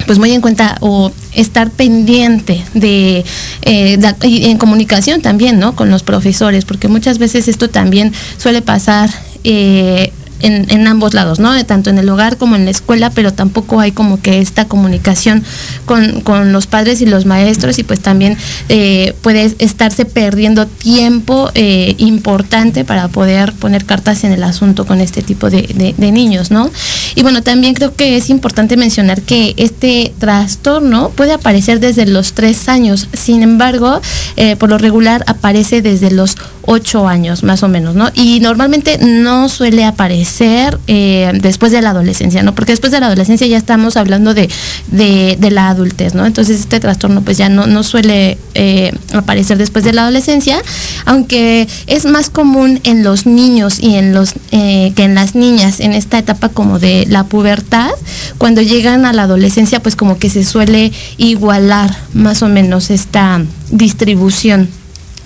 pues 0.07 0.19
muy 0.19 0.33
en 0.33 0.41
cuenta 0.41 0.77
o 0.81 1.13
estar 1.35 1.71
pendiente 1.71 2.63
de, 2.75 3.25
eh, 3.63 3.99
en 4.23 4.59
comunicación 4.59 5.23
también, 5.23 5.59
¿no? 5.59 5.75
Con 5.75 5.91
los 5.91 6.03
profesores, 6.03 6.65
porque 6.65 6.89
muchas 6.89 7.19
veces 7.19 7.49
esto 7.49 7.71
también 7.71 8.13
suele 8.37 8.63
pasar 8.63 9.11
eh, 9.45 10.13
en, 10.43 10.87
ambos 10.87 11.15
lados, 11.15 11.39
¿no? 11.39 11.53
Tanto 11.65 11.91
en 11.91 11.99
el 11.99 12.09
hogar 12.09 12.37
como 12.37 12.57
en 12.57 12.65
la 12.65 12.71
escuela, 12.71 13.11
pero 13.11 13.33
tampoco 13.33 13.81
hay 13.81 13.93
como 13.93 14.21
que 14.21 14.41
esta 14.41 14.67
comunicación 14.67 15.45
con, 15.87 16.53
los 16.53 16.67
padres 16.67 17.01
y 17.01 17.07
los 17.07 17.25
maestros 17.25 17.79
y 17.79 17.85
pues 17.85 18.01
también 18.01 18.37
eh, 18.69 19.15
puede 19.23 19.55
estarse 19.59 20.05
perdiendo 20.05 20.67
tiempo 20.67 21.51
eh, 21.55 21.95
importante 21.99 22.85
para 22.85 23.09
poder 23.09 23.53
poner 23.53 23.85
cartas 23.85 24.25
en 24.25 24.33
el 24.33 24.43
asunto 24.43 24.87
con 24.87 25.01
este 25.01 25.23
tipo 25.23 25.51
de, 25.51 25.95
niños, 25.99 26.51
¿no? 26.51 26.71
Y 27.15 27.23
bueno, 27.23 27.43
también 27.43 27.75
creo 27.75 27.95
que 27.95 28.17
es 28.17 28.29
importante 28.29 28.77
mencionar 28.77 29.23
que 29.23 29.55
este 29.57 30.13
trastorno 30.19 31.11
puede 31.11 31.33
aparecer 31.33 31.81
desde 31.81 32.07
los 32.07 32.33
tres 32.33 32.69
años, 32.69 33.09
sin 33.13 33.43
embargo, 33.43 34.01
eh, 34.37 34.57
por 34.57 34.69
lo 34.69 34.79
regular 34.79 35.25
aparece 35.27 35.81
desde 35.81 36.11
los 36.11 36.37
ocho 36.63 37.09
años 37.09 37.43
más 37.43 37.63
o 37.63 37.69
menos, 37.69 37.95
¿no? 37.95 38.11
Y 38.15 38.41
normalmente 38.41 38.99
no 38.99 39.49
suele 39.49 39.85
aparecer 39.85 40.32
eh, 40.41 41.31
después 41.35 41.73
de 41.73 41.83
la 41.83 41.91
adolescencia, 41.91 42.43
¿no? 42.43 42.55
Porque 42.55 42.73
después 42.73 42.93
de 42.93 43.01
la 43.01 43.07
adolescencia 43.07 43.47
ya 43.47 43.57
estamos 43.57 43.97
hablando 43.97 44.35
de, 44.35 44.49
de, 44.91 45.51
la 45.51 45.69
adultez, 45.69 46.15
¿no? 46.15 46.25
Entonces 46.27 46.61
este 46.61 46.81
trastorno 46.81 47.23
pues 47.23 47.37
ya 47.37 47.49
no, 47.49 47.67
no 47.67 47.83
suele 47.83 48.39
eh, 48.55 48.93
aparecer 49.13 49.59
después 49.59 49.85
de 49.85 49.93
la 49.93 50.03
adolescencia, 50.03 50.63
aunque 51.05 51.69
es 51.87 52.07
más 52.07 52.31
común 52.31 52.81
en 52.85 53.05
los 53.05 53.27
niños 53.27 53.79
y 53.81 53.97
en 53.97 54.15
los 54.15 54.35
eh, 54.51 54.93
que 54.97 55.05
en 55.05 55.15
las 55.15 55.35
niñas 55.35 55.81
en 55.81 55.93
esta 55.93 56.19
etapa 56.19 56.49
como 56.49 56.79
de 56.79 57.07
la 57.09 57.25
pubertad, 57.25 57.91
cuando 58.39 58.63
llegan 58.63 59.05
a 59.05 59.13
la 59.13 59.25
adolescencia 59.25 59.81
pues 59.81 59.97
como 59.97 60.19
que 60.19 60.31
se 60.31 60.45
suele 60.45 60.93
igualar 61.19 61.95
más 62.15 62.43
o 62.43 62.49
menos 62.49 62.91
esta 62.91 63.43
distribución 63.71 64.69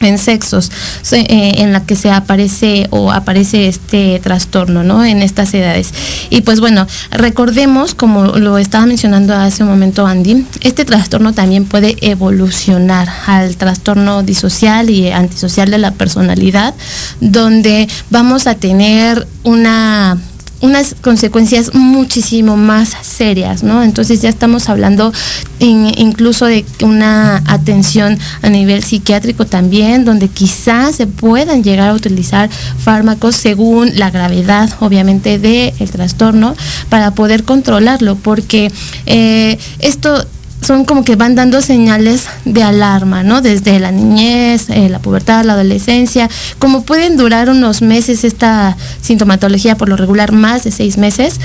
en 0.00 0.18
sexos 0.18 0.70
eh, 1.12 1.54
en 1.58 1.72
la 1.72 1.84
que 1.84 1.96
se 1.96 2.10
aparece 2.10 2.86
o 2.90 3.12
aparece 3.12 3.68
este 3.68 4.18
trastorno, 4.20 4.82
¿no? 4.82 5.04
En 5.04 5.22
estas 5.22 5.52
edades. 5.54 5.92
Y 6.30 6.42
pues 6.42 6.60
bueno, 6.60 6.86
recordemos, 7.10 7.94
como 7.94 8.26
lo 8.26 8.58
estaba 8.58 8.86
mencionando 8.86 9.34
hace 9.34 9.62
un 9.62 9.68
momento 9.68 10.06
Andy, 10.06 10.46
este 10.60 10.84
trastorno 10.84 11.32
también 11.32 11.64
puede 11.64 11.96
evolucionar 12.00 13.08
al 13.26 13.56
trastorno 13.56 14.22
disocial 14.22 14.90
y 14.90 15.10
antisocial 15.10 15.70
de 15.70 15.78
la 15.78 15.92
personalidad, 15.92 16.74
donde 17.20 17.88
vamos 18.10 18.46
a 18.46 18.54
tener 18.54 19.26
una 19.42 20.18
unas 20.60 20.94
consecuencias 21.00 21.74
muchísimo 21.74 22.56
más 22.56 22.96
serias, 23.02 23.62
¿no? 23.62 23.82
Entonces 23.82 24.22
ya 24.22 24.28
estamos 24.28 24.68
hablando 24.68 25.12
incluso 25.58 26.46
de 26.46 26.64
una 26.82 27.42
atención 27.46 28.18
a 28.42 28.48
nivel 28.48 28.82
psiquiátrico 28.82 29.44
también, 29.44 30.04
donde 30.04 30.28
quizás 30.28 30.96
se 30.96 31.06
puedan 31.06 31.62
llegar 31.62 31.90
a 31.90 31.94
utilizar 31.94 32.48
fármacos 32.50 33.36
según 33.36 33.98
la 33.98 34.10
gravedad, 34.10 34.70
obviamente, 34.80 35.38
del 35.38 35.90
trastorno 35.90 36.54
para 36.88 37.12
poder 37.12 37.44
controlarlo, 37.44 38.16
porque 38.16 38.72
eh, 39.06 39.58
esto 39.78 40.24
son 40.66 40.84
como 40.84 41.04
que 41.04 41.14
van 41.14 41.36
dando 41.36 41.62
señales 41.62 42.24
de 42.44 42.64
alarma, 42.64 43.22
¿no? 43.22 43.40
Desde 43.40 43.78
la 43.78 43.92
niñez, 43.92 44.68
eh, 44.68 44.88
la 44.88 44.98
pubertad, 44.98 45.44
la 45.44 45.52
adolescencia, 45.52 46.28
como 46.58 46.82
pueden 46.82 47.16
durar 47.16 47.48
unos 47.48 47.82
meses 47.82 48.24
esta 48.24 48.76
sintomatología, 49.00 49.76
por 49.76 49.88
lo 49.88 49.96
regular 49.96 50.32
más 50.32 50.64
de 50.64 50.72
seis 50.72 50.98
meses, 50.98 51.38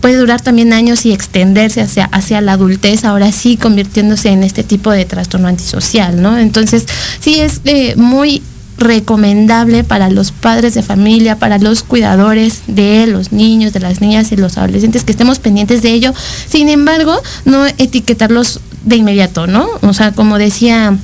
puede 0.00 0.16
durar 0.16 0.40
también 0.40 0.72
años 0.72 1.04
y 1.04 1.12
extenderse 1.12 1.82
hacia, 1.82 2.06
hacia 2.06 2.40
la 2.40 2.54
adultez, 2.54 3.04
ahora 3.04 3.30
sí 3.30 3.58
convirtiéndose 3.58 4.30
en 4.30 4.42
este 4.42 4.64
tipo 4.64 4.90
de 4.90 5.04
trastorno 5.04 5.48
antisocial, 5.48 6.22
¿no? 6.22 6.38
Entonces, 6.38 6.86
sí 7.20 7.40
es 7.40 7.60
eh, 7.66 7.94
muy 7.96 8.42
recomendable 8.82 9.84
para 9.84 10.10
los 10.10 10.32
padres 10.32 10.74
de 10.74 10.82
familia, 10.82 11.38
para 11.38 11.58
los 11.58 11.82
cuidadores 11.82 12.62
de 12.66 13.06
los 13.06 13.32
niños, 13.32 13.72
de 13.72 13.80
las 13.80 14.00
niñas 14.00 14.32
y 14.32 14.36
los 14.36 14.58
adolescentes, 14.58 15.04
que 15.04 15.12
estemos 15.12 15.38
pendientes 15.38 15.82
de 15.82 15.92
ello. 15.92 16.12
Sin 16.48 16.68
embargo, 16.68 17.14
no 17.44 17.66
etiquetarlos 17.66 18.60
de 18.84 18.96
inmediato, 18.96 19.46
¿no? 19.46 19.68
O 19.82 19.92
sea, 19.92 20.12
como 20.12 20.38
decía 20.38 20.96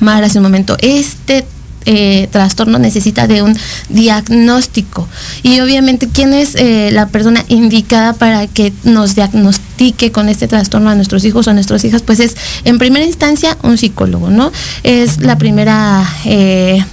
Mar 0.00 0.24
hace 0.24 0.38
un 0.38 0.44
momento, 0.44 0.76
este 0.80 1.44
eh, 1.84 2.28
trastorno 2.30 2.78
necesita 2.78 3.26
de 3.26 3.42
un 3.42 3.56
diagnóstico. 3.88 5.08
Y 5.42 5.60
obviamente, 5.60 6.08
¿quién 6.08 6.32
es 6.32 6.54
eh, 6.54 6.90
la 6.92 7.08
persona 7.08 7.44
indicada 7.48 8.12
para 8.12 8.46
que 8.46 8.72
nos 8.84 9.16
diagnostique 9.16 10.12
con 10.12 10.28
este 10.28 10.46
trastorno 10.46 10.90
a 10.90 10.94
nuestros 10.94 11.24
hijos 11.24 11.46
o 11.46 11.50
a 11.50 11.54
nuestras 11.54 11.84
hijas? 11.84 12.02
Pues 12.02 12.20
es, 12.20 12.36
en 12.64 12.78
primera 12.78 13.04
instancia, 13.04 13.56
un 13.62 13.78
psicólogo, 13.78 14.30
¿no? 14.30 14.52
Es 14.82 15.20
la 15.20 15.38
primera... 15.38 16.08
Eh, 16.24 16.84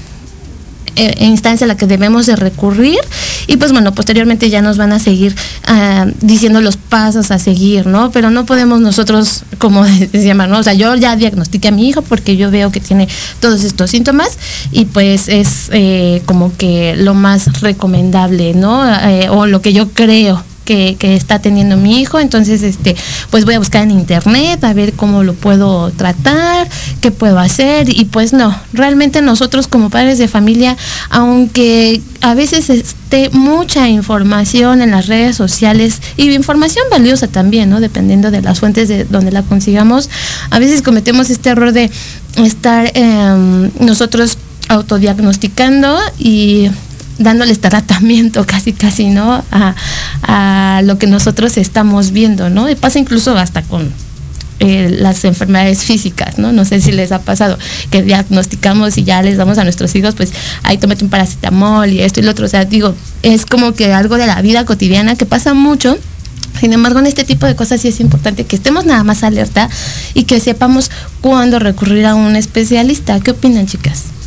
eh, 0.95 1.15
instancia 1.19 1.65
a 1.65 1.67
la 1.67 1.77
que 1.77 1.85
debemos 1.85 2.25
de 2.25 2.35
recurrir 2.35 2.99
y 3.47 3.57
pues 3.57 3.71
bueno, 3.71 3.93
posteriormente 3.93 4.49
ya 4.49 4.61
nos 4.61 4.77
van 4.77 4.91
a 4.91 4.99
seguir 4.99 5.35
ah, 5.65 6.07
diciendo 6.21 6.61
los 6.61 6.77
pasos 6.77 7.31
a 7.31 7.39
seguir, 7.39 7.85
¿no? 7.87 8.11
Pero 8.11 8.31
no 8.31 8.45
podemos 8.45 8.81
nosotros, 8.81 9.43
como 9.59 9.85
decía 10.11 10.33
¿no? 10.33 10.59
O 10.59 10.63
sea, 10.63 10.73
yo 10.73 10.95
ya 10.95 11.15
diagnostiqué 11.15 11.69
a 11.69 11.71
mi 11.71 11.87
hijo 11.87 12.01
porque 12.01 12.35
yo 12.35 12.51
veo 12.51 12.71
que 12.71 12.79
tiene 12.79 13.07
todos 13.39 13.63
estos 13.63 13.91
síntomas 13.91 14.37
y 14.71 14.85
pues 14.85 15.29
es 15.29 15.69
eh, 15.71 16.21
como 16.25 16.55
que 16.57 16.95
lo 16.97 17.13
más 17.13 17.61
recomendable, 17.61 18.53
¿no? 18.53 18.83
Eh, 19.07 19.29
o 19.29 19.45
lo 19.45 19.61
que 19.61 19.73
yo 19.73 19.89
creo 19.89 20.43
que, 20.69 21.15
está 21.15 21.39
teniendo 21.39 21.77
mi 21.77 21.99
hijo, 21.99 22.19
entonces 22.19 22.61
este, 22.61 22.95
pues 23.31 23.45
voy 23.45 23.55
a 23.55 23.59
buscar 23.59 23.83
en 23.83 23.91
internet 23.91 24.63
a 24.63 24.73
ver 24.73 24.93
cómo 24.93 25.23
lo 25.23 25.33
puedo 25.33 25.89
tratar, 25.91 26.69
qué 27.01 27.09
puedo 27.11 27.39
hacer, 27.39 27.89
y 27.89 28.05
pues 28.05 28.33
no, 28.33 28.55
realmente 28.71 29.21
nosotros 29.21 29.67
como 29.67 29.89
padres 29.89 30.19
de 30.19 30.27
familia, 30.27 30.77
aunque 31.09 32.01
a 32.21 32.35
veces 32.35 32.69
esté 32.69 33.29
mucha 33.31 33.89
información 33.89 34.81
en 34.81 34.91
las 34.91 35.07
redes 35.07 35.35
sociales 35.35 36.01
y 36.17 36.29
información 36.31 36.85
valiosa 36.91 37.27
también, 37.27 37.69
¿no? 37.69 37.79
Dependiendo 37.79 38.29
de 38.29 38.41
las 38.41 38.59
fuentes 38.59 38.87
de 38.89 39.05
donde 39.05 39.31
la 39.31 39.41
consigamos, 39.41 40.09
a 40.51 40.59
veces 40.59 40.83
cometemos 40.83 41.31
este 41.31 41.49
error 41.49 41.71
de 41.71 41.89
estar 42.35 42.91
em, 42.93 43.71
nosotros 43.79 44.37
autodiagnosticando 44.67 45.97
y 46.19 46.69
dándoles 47.19 47.59
tratamiento 47.59 48.45
casi 48.45 48.73
casi, 48.73 49.09
¿no? 49.09 49.43
A, 49.51 50.81
lo 50.83 50.97
que 50.97 51.07
nosotros 51.07 51.57
estamos 51.57 52.11
viendo, 52.11 52.49
¿no? 52.49 52.67
Pasa 52.79 52.99
incluso 52.99 53.37
hasta 53.37 53.61
con 53.63 53.91
eh, 54.59 54.89
las 54.89 55.25
enfermedades 55.25 55.83
físicas, 55.83 56.37
¿no? 56.37 56.53
No 56.53 56.63
sé 56.63 56.79
si 56.79 56.91
les 56.93 57.11
ha 57.11 57.19
pasado 57.19 57.57
que 57.91 58.01
diagnosticamos 58.01 58.97
y 58.97 59.03
ya 59.03 59.21
les 59.21 59.37
damos 59.37 59.57
a 59.57 59.63
nuestros 59.63 59.93
hijos, 59.95 60.15
pues 60.15 60.31
ahí 60.63 60.77
tómate 60.77 61.03
un 61.03 61.09
paracetamol 61.09 61.89
y 61.89 62.01
esto 62.01 62.21
y 62.21 62.23
lo 62.23 62.31
otro. 62.31 62.45
O 62.45 62.49
sea, 62.49 62.65
digo, 62.65 62.95
es 63.23 63.45
como 63.45 63.73
que 63.73 63.93
algo 63.93 64.17
de 64.17 64.25
la 64.25 64.41
vida 64.41 64.65
cotidiana 64.65 65.15
que 65.15 65.25
pasa 65.25 65.53
mucho. 65.53 65.97
Sin 66.59 66.73
embargo, 66.73 66.99
en 66.99 67.07
este 67.07 67.23
tipo 67.23 67.45
de 67.45 67.55
cosas 67.55 67.81
sí 67.81 67.89
es 67.89 67.99
importante 67.99 68.45
que 68.45 68.55
estemos 68.55 68.85
nada 68.85 69.03
más 69.03 69.23
alerta 69.23 69.69
y 70.13 70.23
que 70.23 70.39
sepamos 70.39 70.91
cuándo 71.21 71.59
recurrir 71.59 72.05
a 72.05 72.15
un 72.15 72.35
especialista. 72.35 73.19
¿Qué 73.19 73.31
opinan, 73.31 73.65
chicas? 73.67 74.18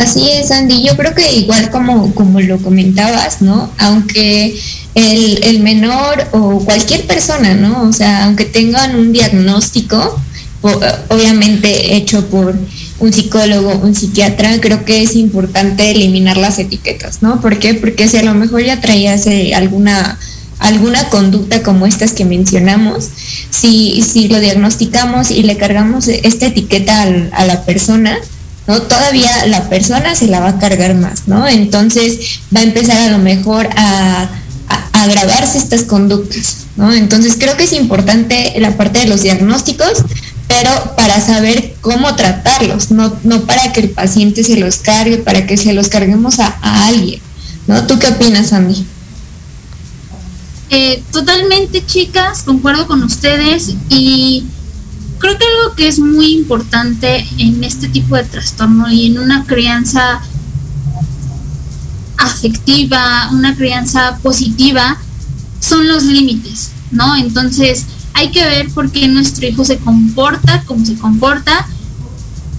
Así 0.00 0.30
es, 0.30 0.50
Andy. 0.50 0.82
Yo 0.82 0.96
creo 0.96 1.14
que 1.14 1.34
igual 1.34 1.70
como, 1.70 2.14
como 2.14 2.40
lo 2.40 2.56
comentabas, 2.58 3.42
¿no? 3.42 3.70
Aunque 3.76 4.58
el, 4.94 5.60
menor 5.60 6.26
o 6.32 6.64
cualquier 6.64 7.06
persona, 7.06 7.52
¿no? 7.52 7.82
O 7.82 7.92
sea, 7.92 8.24
aunque 8.24 8.46
tengan 8.46 8.96
un 8.96 9.12
diagnóstico, 9.12 10.18
obviamente 10.62 11.96
hecho 11.96 12.26
por 12.28 12.58
un 12.98 13.12
psicólogo, 13.12 13.78
un 13.82 13.94
psiquiatra, 13.94 14.58
creo 14.60 14.86
que 14.86 15.02
es 15.02 15.16
importante 15.16 15.90
eliminar 15.90 16.38
las 16.38 16.58
etiquetas, 16.58 17.20
¿no? 17.20 17.42
¿Por 17.42 17.58
qué? 17.58 17.74
Porque 17.74 18.08
si 18.08 18.16
a 18.16 18.22
lo 18.22 18.34
mejor 18.34 18.64
ya 18.64 18.80
traías 18.80 19.26
eh, 19.26 19.54
alguna 19.54 20.18
alguna 20.60 21.08
conducta 21.08 21.62
como 21.62 21.86
estas 21.86 22.12
que 22.12 22.26
mencionamos, 22.26 23.08
si, 23.50 24.02
si 24.02 24.28
lo 24.28 24.40
diagnosticamos 24.40 25.30
y 25.30 25.42
le 25.42 25.56
cargamos 25.56 26.08
esta 26.08 26.46
etiqueta 26.46 27.02
a 27.32 27.44
la 27.46 27.64
persona, 27.64 28.18
¿no? 28.70 28.82
Todavía 28.82 29.46
la 29.46 29.68
persona 29.68 30.14
se 30.14 30.28
la 30.28 30.38
va 30.38 30.50
a 30.50 30.58
cargar 30.60 30.94
más, 30.94 31.26
¿no? 31.26 31.46
Entonces 31.48 32.40
va 32.54 32.60
a 32.60 32.62
empezar 32.62 32.98
a 32.98 33.10
lo 33.10 33.18
mejor 33.18 33.68
a, 33.76 34.30
agravarse 34.92 35.58
estas 35.58 35.82
conductas, 35.82 36.66
¿no? 36.76 36.92
Entonces 36.92 37.36
creo 37.38 37.56
que 37.56 37.64
es 37.64 37.72
importante 37.72 38.54
la 38.58 38.76
parte 38.76 39.00
de 39.00 39.06
los 39.06 39.22
diagnósticos, 39.22 40.04
pero 40.46 40.70
para 40.94 41.20
saber 41.20 41.74
cómo 41.80 42.14
tratarlos, 42.14 42.90
no, 42.90 43.16
no 43.24 43.40
para 43.42 43.72
que 43.72 43.80
el 43.80 43.90
paciente 43.90 44.44
se 44.44 44.56
los 44.56 44.76
cargue, 44.76 45.16
para 45.16 45.46
que 45.46 45.56
se 45.56 45.72
los 45.72 45.88
carguemos 45.88 46.38
a, 46.38 46.54
alguien, 46.86 47.20
¿no? 47.66 47.86
¿Tú 47.86 47.98
qué 47.98 48.08
opinas, 48.08 48.52
Andy? 48.52 48.86
Eh, 50.68 51.02
totalmente, 51.10 51.84
chicas, 51.84 52.42
concuerdo 52.42 52.86
con 52.86 53.02
ustedes 53.02 53.72
y 53.88 54.44
creo 55.20 55.38
que 55.38 55.44
algo 55.44 55.76
que 55.76 55.86
es 55.86 55.98
muy 56.00 56.32
importante 56.32 57.28
en 57.38 57.62
este 57.62 57.88
tipo 57.88 58.16
de 58.16 58.24
trastorno 58.24 58.90
y 58.90 59.06
en 59.06 59.18
una 59.18 59.44
crianza 59.44 60.20
afectiva, 62.16 63.28
una 63.30 63.54
crianza 63.54 64.18
positiva, 64.22 64.98
son 65.60 65.86
los 65.88 66.04
límites, 66.04 66.70
¿no? 66.90 67.16
Entonces 67.16 67.84
hay 68.14 68.30
que 68.30 68.44
ver 68.44 68.70
por 68.70 68.90
qué 68.90 69.06
nuestro 69.08 69.46
hijo 69.46 69.64
se 69.64 69.76
comporta 69.78 70.64
como 70.64 70.84
se 70.84 70.94
comporta. 70.94 71.66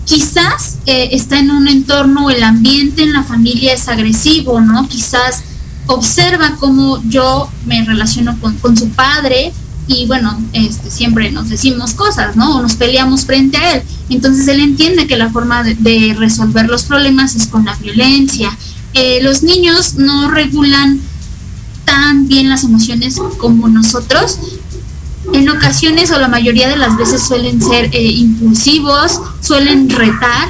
Quizás 0.06 0.78
eh, 0.86 1.10
está 1.14 1.40
en 1.40 1.52
un 1.52 1.68
entorno, 1.68 2.30
el 2.30 2.44
ambiente 2.44 3.02
en 3.02 3.14
la 3.14 3.24
familia 3.24 3.74
es 3.74 3.88
agresivo, 3.88 4.62
¿no? 4.62 4.88
Quizás 4.88 5.44
observa 5.88 6.58
cómo 6.60 7.02
yo 7.10 7.50
me 7.66 7.84
relaciono 7.84 8.38
con 8.40 8.78
su 8.78 8.90
padre 8.90 9.52
y 9.92 10.06
bueno, 10.06 10.40
este, 10.54 10.90
siempre 10.90 11.32
nos 11.32 11.50
decimos 11.50 11.94
cosas, 11.94 12.36
¿no? 12.36 12.58
O 12.58 12.62
nos 12.62 12.76
peleamos 12.76 13.26
frente 13.26 13.58
a 13.58 13.76
él. 13.76 13.84
Entonces 14.10 14.48
él 14.48 14.60
entiende 14.60 15.08
que 15.08 15.18
la 15.18 15.30
forma 15.30 15.64
de, 15.64 16.16
resolver 16.18 16.68
los 16.68 16.84
problemas 16.84 17.36
es 17.36 17.48
con 17.48 17.66
la 17.66 17.76
violencia. 17.76 18.58
Eh, 18.94 19.20
los 19.22 19.44
niños 19.44 19.96
no 19.96 20.30
regulan 20.30 21.00
tan 21.86 22.28
bien 22.28 22.50
las 22.50 22.64
emociones 22.64 23.18
como 23.38 23.68
nosotros. 23.68 24.38
En 25.34 25.50
ocasiones 25.50 26.12
o 26.12 26.20
la 26.20 26.28
mayoría 26.28 26.68
de 26.68 26.78
las 26.78 26.98
veces 26.98 27.22
suelen 27.22 27.62
ser 27.62 27.90
eh, 27.94 28.12
impulsivos, 28.12 29.22
suelen 29.42 29.90
retar 29.90 30.50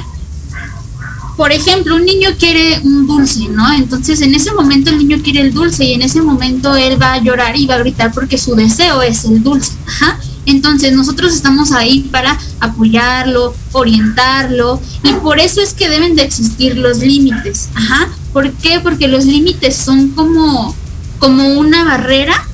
por 1.36 1.52
ejemplo, 1.52 1.96
un 1.96 2.04
niño 2.04 2.30
quiere 2.38 2.80
un 2.82 3.06
dulce, 3.06 3.48
¿no? 3.48 3.72
Entonces 3.72 4.20
en 4.20 4.34
ese 4.34 4.52
momento 4.52 4.90
el 4.90 4.98
niño 4.98 5.18
quiere 5.22 5.40
el 5.40 5.54
dulce 5.54 5.84
y 5.84 5.92
en 5.94 6.02
ese 6.02 6.20
momento 6.20 6.76
él 6.76 7.00
va 7.00 7.14
a 7.14 7.22
llorar 7.22 7.56
y 7.56 7.66
va 7.66 7.76
a 7.76 7.78
gritar 7.78 8.12
porque 8.12 8.38
su 8.38 8.54
deseo 8.54 9.02
es 9.02 9.24
el 9.24 9.42
dulce. 9.42 9.72
Ajá. 9.86 10.18
Entonces 10.44 10.92
nosotros 10.92 11.34
estamos 11.34 11.72
ahí 11.72 12.00
para 12.10 12.38
apoyarlo, 12.60 13.54
orientarlo 13.72 14.80
y 15.04 15.12
por 15.14 15.38
eso 15.38 15.60
es 15.60 15.72
que 15.72 15.88
deben 15.88 16.16
de 16.16 16.22
existir 16.22 16.76
los 16.76 16.98
límites. 16.98 17.68
Ajá. 17.74 18.08
¿Por 18.32 18.52
qué? 18.52 18.80
Porque 18.80 19.08
los 19.08 19.24
límites 19.24 19.76
son 19.76 20.08
como, 20.10 20.74
como 21.18 21.58
una 21.58 21.84
barrera 21.84 22.46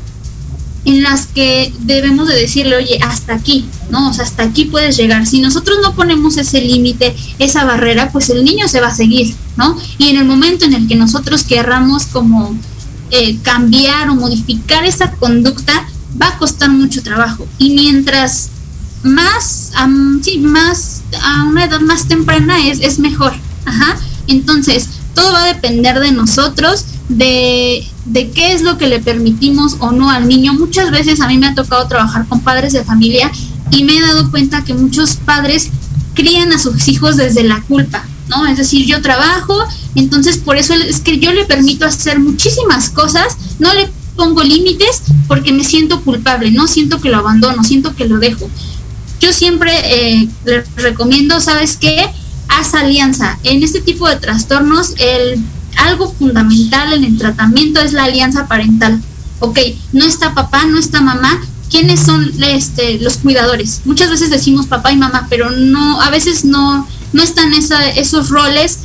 en 0.88 1.03
las 1.03 1.27
que 1.27 1.70
debemos 1.81 2.29
de 2.29 2.35
decirle, 2.35 2.77
oye, 2.77 2.98
hasta 3.03 3.35
aquí, 3.35 3.66
¿no? 3.90 4.09
O 4.09 4.14
sea, 4.14 4.24
hasta 4.24 4.42
aquí 4.42 4.64
puedes 4.64 4.96
llegar. 4.96 5.27
Si 5.27 5.38
nosotros 5.38 5.77
no 5.83 5.94
ponemos 5.94 6.38
ese 6.38 6.62
límite, 6.62 7.14
esa 7.38 7.66
barrera, 7.66 8.11
pues 8.11 8.31
el 8.31 8.42
niño 8.42 8.68
se 8.68 8.81
va 8.81 8.87
a 8.87 8.94
seguir, 8.94 9.35
¿no? 9.59 9.77
Y 9.98 10.09
en 10.09 10.16
el 10.16 10.24
momento 10.24 10.64
en 10.64 10.72
el 10.72 10.88
que 10.88 10.96
nosotros 10.96 11.42
querramos 11.42 12.07
como 12.07 12.57
eh, 13.11 13.37
cambiar 13.42 14.09
o 14.09 14.14
modificar 14.14 14.87
esa 14.87 15.11
conducta, 15.11 15.87
va 16.20 16.29
a 16.29 16.38
costar 16.38 16.70
mucho 16.70 17.03
trabajo. 17.03 17.46
Y 17.59 17.74
mientras 17.74 18.48
más, 19.03 19.72
sí, 20.22 20.38
más, 20.38 21.03
a 21.22 21.44
una 21.44 21.66
edad 21.66 21.81
más 21.81 22.09
temprana 22.09 22.66
es, 22.66 22.81
es 22.81 22.98
mejor. 22.98 23.35
Ajá. 23.66 23.98
Entonces, 24.27 24.88
todo 25.14 25.33
va 25.33 25.44
a 25.44 25.53
depender 25.53 26.01
de 26.01 26.12
nosotros 26.12 26.87
de, 27.09 27.87
qué 28.35 28.53
es 28.53 28.62
lo 28.62 28.79
que 28.79 28.88
le 28.88 29.01
permitimos 29.01 29.77
o 29.81 29.92
no 29.92 30.11
al 30.11 30.29
niño. 30.29 30.55
Muchas 30.55 30.90
veces 30.90 31.21
a 31.21 31.29
mí 31.29 31.38
me 31.38 31.47
ha 31.47 31.55
tocado 31.55 31.87
trabajar 31.88 32.27
con 32.27 32.40
padres 32.40 32.73
de 32.73 32.85
familia 32.85 33.31
y 33.71 33.85
me 33.85 33.97
he 33.97 34.01
dado 34.01 34.31
cuenta 34.31 34.64
que 34.64 34.75
muchos 34.75 35.16
padres 35.16 35.71
crían 36.14 36.53
a 36.53 36.59
sus 36.59 36.88
hijos 36.88 37.16
desde 37.16 37.44
la 37.44 37.62
culpa, 37.62 38.05
¿no? 38.29 38.47
Es 38.47 38.59
decir, 38.59 38.87
yo 38.87 39.01
trabajo, 39.03 39.57
entonces 39.94 40.37
por 40.38 40.57
eso 40.57 40.75
es 40.75 41.01
que 41.01 41.18
yo 41.18 41.33
le 41.33 41.44
permito 41.44 41.87
hacer 41.87 42.18
muchísimas 42.18 42.90
cosas, 42.90 43.37
no 43.59 43.73
le 43.73 43.88
pongo 44.16 44.42
límites 44.42 45.03
porque 45.29 45.53
me 45.53 45.64
siento 45.64 46.03
culpable, 46.03 46.51
no 46.51 46.66
siento 46.66 47.01
que 47.01 47.09
lo 47.09 47.18
abandono, 47.18 47.62
siento 47.62 47.94
que 47.94 48.07
lo 48.07 48.18
dejo. 48.18 48.51
Yo 49.21 49.33
siempre 49.33 49.73
eh, 49.85 50.29
recomiendo, 50.77 51.40
¿sabes 51.40 51.77
qué? 51.77 52.09
Haz 52.49 52.75
alianza. 52.75 53.38
En 53.44 53.62
este 53.62 53.81
tipo 53.81 54.09
de 54.09 54.16
trastornos, 54.16 54.94
el, 54.99 55.40
algo 55.79 56.12
fundamental 56.12 56.93
en 56.93 57.05
el 57.05 57.19
tratamiento 57.19 57.81
es 57.81 57.93
la 57.93 58.05
alianza 58.05 58.47
parental. 58.47 59.01
Ok, 59.41 59.59
no 59.93 60.05
está 60.05 60.35
papá, 60.35 60.64
no 60.67 60.79
está 60.79 61.01
mamá, 61.01 61.41
quiénes 61.71 62.01
son 62.01 62.33
este, 62.43 62.99
los 62.99 63.19
cuidadores. 63.19 63.83
Muchas 63.85 64.11
veces 64.11 64.31
decimos 64.31 64.67
papá 64.67 64.93
y 64.93 64.97
mamá, 64.97 65.27
pero 65.31 65.51
no, 65.51 66.01
a 66.01 66.11
veces 66.11 66.45
no, 66.45 66.87
no 67.12 67.23
están 67.23 67.53
esos 67.55 68.29
roles 68.29 68.81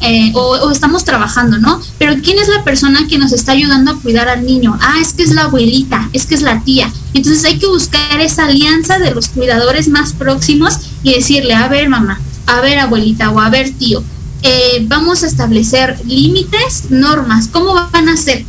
eh, 0.00 0.32
o, 0.34 0.40
o, 0.40 0.70
estamos 0.70 1.04
trabajando, 1.04 1.58
¿no? 1.58 1.80
Pero 1.98 2.14
¿quién 2.22 2.38
es 2.38 2.48
la 2.48 2.64
persona 2.64 3.06
que 3.06 3.18
nos 3.18 3.32
está 3.32 3.52
ayudando 3.52 3.90
a 3.90 4.00
cuidar 4.00 4.28
al 4.28 4.46
niño? 4.46 4.78
Ah, 4.80 4.96
es 5.00 5.12
que 5.12 5.22
es 5.22 5.34
la 5.34 5.42
abuelita, 5.42 6.08
es 6.14 6.24
que 6.24 6.36
es 6.36 6.42
la 6.42 6.62
tía. 6.62 6.90
Entonces 7.12 7.44
hay 7.44 7.58
que 7.58 7.66
buscar 7.66 8.20
esa 8.20 8.46
alianza 8.46 8.98
de 8.98 9.10
los 9.10 9.28
cuidadores 9.28 9.88
más 9.88 10.14
próximos 10.14 10.78
y 11.02 11.12
decirle, 11.12 11.54
a 11.54 11.68
ver 11.68 11.90
mamá, 11.90 12.18
a 12.46 12.60
ver 12.60 12.78
abuelita 12.78 13.30
o 13.30 13.40
a 13.40 13.50
ver 13.50 13.72
tío, 13.72 14.02
eh, 14.42 14.84
vamos 14.86 15.22
a 15.22 15.26
establecer 15.26 15.98
límites, 16.04 16.90
normas, 16.90 17.48
¿cómo 17.48 17.74
van 17.74 18.08
a 18.08 18.16
ser? 18.16 18.44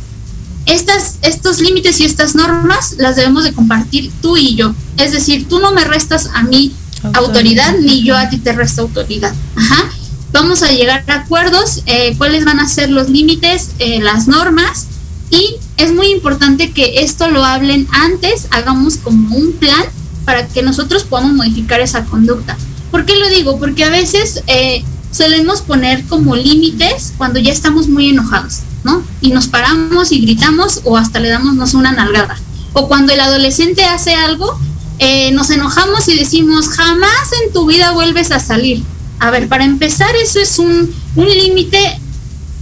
Estas, 0.66 1.16
estos 1.22 1.60
límites 1.60 2.00
y 2.00 2.04
estas 2.04 2.34
normas 2.34 2.94
las 2.98 3.16
debemos 3.16 3.44
de 3.44 3.52
compartir 3.52 4.12
tú 4.20 4.36
y 4.36 4.54
yo. 4.54 4.74
Es 4.98 5.12
decir, 5.12 5.48
tú 5.48 5.58
no 5.58 5.72
me 5.72 5.84
restas 5.84 6.30
a 6.34 6.42
mí 6.42 6.72
autoridad, 7.14 7.76
ni 7.80 8.04
yo 8.04 8.16
a 8.16 8.28
ti 8.28 8.38
te 8.38 8.52
resto 8.52 8.82
autoridad. 8.82 9.34
Ajá 9.56 9.90
vamos 10.32 10.62
a 10.62 10.70
llegar 10.70 11.04
a 11.08 11.14
acuerdos, 11.14 11.82
eh, 11.86 12.14
cuáles 12.16 12.44
van 12.44 12.60
a 12.60 12.68
ser 12.68 12.90
los 12.90 13.08
límites, 13.08 13.70
eh, 13.78 14.00
las 14.00 14.28
normas 14.28 14.86
y 15.30 15.56
es 15.76 15.92
muy 15.92 16.08
importante 16.08 16.72
que 16.72 17.02
esto 17.02 17.28
lo 17.28 17.44
hablen 17.44 17.86
antes, 17.92 18.46
hagamos 18.50 18.96
como 18.96 19.36
un 19.36 19.52
plan 19.52 19.84
para 20.24 20.46
que 20.46 20.62
nosotros 20.62 21.04
podamos 21.04 21.32
modificar 21.32 21.80
esa 21.80 22.04
conducta. 22.04 22.56
¿Por 22.90 23.04
qué 23.06 23.16
lo 23.16 23.28
digo? 23.28 23.58
Porque 23.58 23.84
a 23.84 23.90
veces 23.90 24.42
eh, 24.46 24.84
solemos 25.10 25.62
poner 25.62 26.04
como 26.06 26.36
límites 26.36 27.14
cuando 27.16 27.38
ya 27.38 27.52
estamos 27.52 27.88
muy 27.88 28.10
enojados, 28.10 28.60
¿no? 28.84 29.02
Y 29.20 29.30
nos 29.30 29.48
paramos 29.48 30.12
y 30.12 30.20
gritamos 30.20 30.80
o 30.84 30.96
hasta 30.96 31.20
le 31.20 31.28
damos 31.28 31.74
una 31.74 31.92
nalgada. 31.92 32.36
O 32.72 32.88
cuando 32.88 33.12
el 33.12 33.20
adolescente 33.20 33.84
hace 33.84 34.14
algo, 34.14 34.58
nos 35.32 35.50
enojamos 35.50 36.08
y 36.08 36.16
decimos, 36.16 36.68
jamás 36.68 37.32
en 37.44 37.52
tu 37.52 37.66
vida 37.66 37.92
vuelves 37.92 38.30
a 38.30 38.38
salir 38.38 38.82
a 39.20 39.30
ver, 39.30 39.48
para 39.48 39.64
empezar, 39.64 40.16
eso 40.16 40.40
es 40.40 40.58
un, 40.58 40.92
límite 41.14 42.00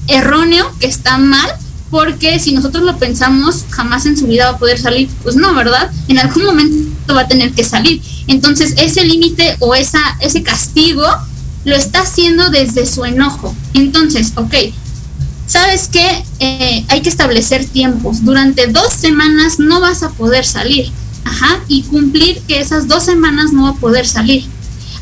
erróneo 0.09 0.71
que 0.81 0.87
está 0.87 1.17
mal, 1.17 1.49
porque 1.89 2.41
si 2.41 2.53
nosotros 2.53 2.83
lo 2.83 2.99
pensamos, 2.99 3.65
jamás 3.71 4.07
en 4.07 4.19
su 4.19 4.27
vida 4.27 4.51
va 4.51 4.57
a 4.57 4.59
poder 4.59 4.79
salir. 4.79 5.09
Pues 5.23 5.37
no, 5.37 5.55
¿verdad? 5.55 5.91
En 6.09 6.19
algún 6.19 6.45
momento 6.45 7.15
va 7.15 7.23
a 7.23 7.29
tener 7.29 7.53
que 7.53 7.63
salir. 7.63 8.03
Entonces, 8.27 8.75
ese 8.77 9.05
límite 9.05 9.57
o 9.61 9.75
esa, 9.75 10.01
ese 10.21 10.43
castigo 10.43 11.07
lo 11.69 11.77
está 11.77 12.01
haciendo 12.01 12.51
desde 12.51 12.87
su 12.87 13.05
enojo. 13.05 13.55
Entonces, 13.75 14.33
ok, 14.37 14.55
¿sabes 15.47 15.89
qué? 15.89 16.25
Eh, 16.41 16.85
hay 16.89 17.03
que 17.03 17.09
establecer 17.09 17.65
tiempos. 17.67 18.25
Durante 18.25 18.67
dos 18.69 18.93
semanas 18.93 19.59
no 19.59 19.81
vas 19.81 20.03
a 20.03 20.11
poder 20.11 20.45
salir. 20.45 20.91
Ajá, 21.25 21.61
y 21.69 21.83
cumplir 21.83 22.41
que 22.49 22.61
esas 22.61 22.89
dos 22.89 23.05
semanas 23.05 23.53
no 23.53 23.65
va 23.65 23.71
a 23.71 23.75
poder 23.75 24.07
salir. 24.07 24.47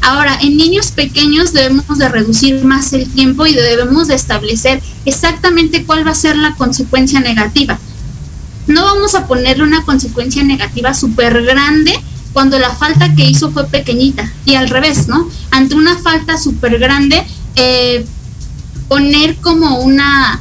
Ahora, 0.03 0.39
en 0.43 0.57
niños 0.57 0.91
pequeños 0.91 1.53
debemos 1.53 1.99
de 1.99 2.09
reducir 2.09 2.65
más 2.65 2.93
el 2.93 3.09
tiempo 3.09 3.47
y 3.47 3.55
debemos 3.55 4.09
de 4.09 4.15
establecer 4.15 4.83
exactamente 5.05 5.85
cuál 5.85 6.07
va 6.07 6.11
a 6.11 6.17
ser 6.17 6.37
la 6.37 6.55
consecuencia 6.57 7.21
negativa. 7.21 7.79
No 8.67 8.85
vamos 8.85 9.15
a 9.15 9.27
ponerle 9.27 9.63
una 9.63 9.85
consecuencia 9.85 10.43
negativa 10.43 10.95
súper 10.95 11.43
grande 11.45 11.95
cuando 12.37 12.59
la 12.59 12.69
falta 12.69 13.15
que 13.15 13.25
hizo 13.25 13.51
fue 13.51 13.65
pequeñita 13.65 14.31
y 14.45 14.57
al 14.57 14.69
revés, 14.69 15.09
¿no? 15.09 15.27
Ante 15.51 15.75
una 15.75 15.97
falta 15.97 16.37
súper 16.37 16.79
grande, 16.79 17.27
eh, 17.55 18.05
poner 18.89 19.37
como 19.37 19.79
una, 19.79 20.39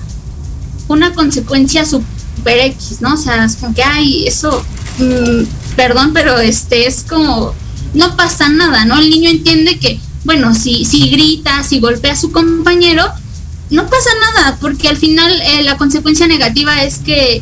una 0.90 1.14
consecuencia 1.14 1.86
super 1.86 2.60
X, 2.66 2.98
¿no? 3.00 3.14
O 3.14 3.18
sea, 3.18 3.46
es 3.46 3.56
como 3.56 3.74
que, 3.74 3.82
ay, 3.82 4.28
eso, 4.28 4.62
mm, 4.98 5.44
perdón, 5.78 6.12
pero 6.14 6.38
este 6.38 6.86
es 6.86 7.06
como 7.08 7.56
no 7.94 8.18
pasa 8.18 8.50
nada, 8.50 8.84
¿no? 8.84 8.98
El 8.98 9.10
niño 9.10 9.30
entiende 9.30 9.80
que, 9.80 9.98
bueno, 10.26 10.54
si, 10.54 10.84
si 10.84 11.10
grita, 11.10 11.64
si 11.64 11.80
golpea 11.80 12.12
a 12.12 12.18
su 12.18 12.30
compañero, 12.34 13.06
no 13.70 13.88
pasa 13.88 14.10
nada, 14.20 14.58
porque 14.60 14.90
al 14.90 14.98
final 14.98 15.32
eh, 15.32 15.64
la 15.64 15.78
consecuencia 15.78 16.28
negativa 16.28 16.84
es 16.84 16.98
que 16.98 17.42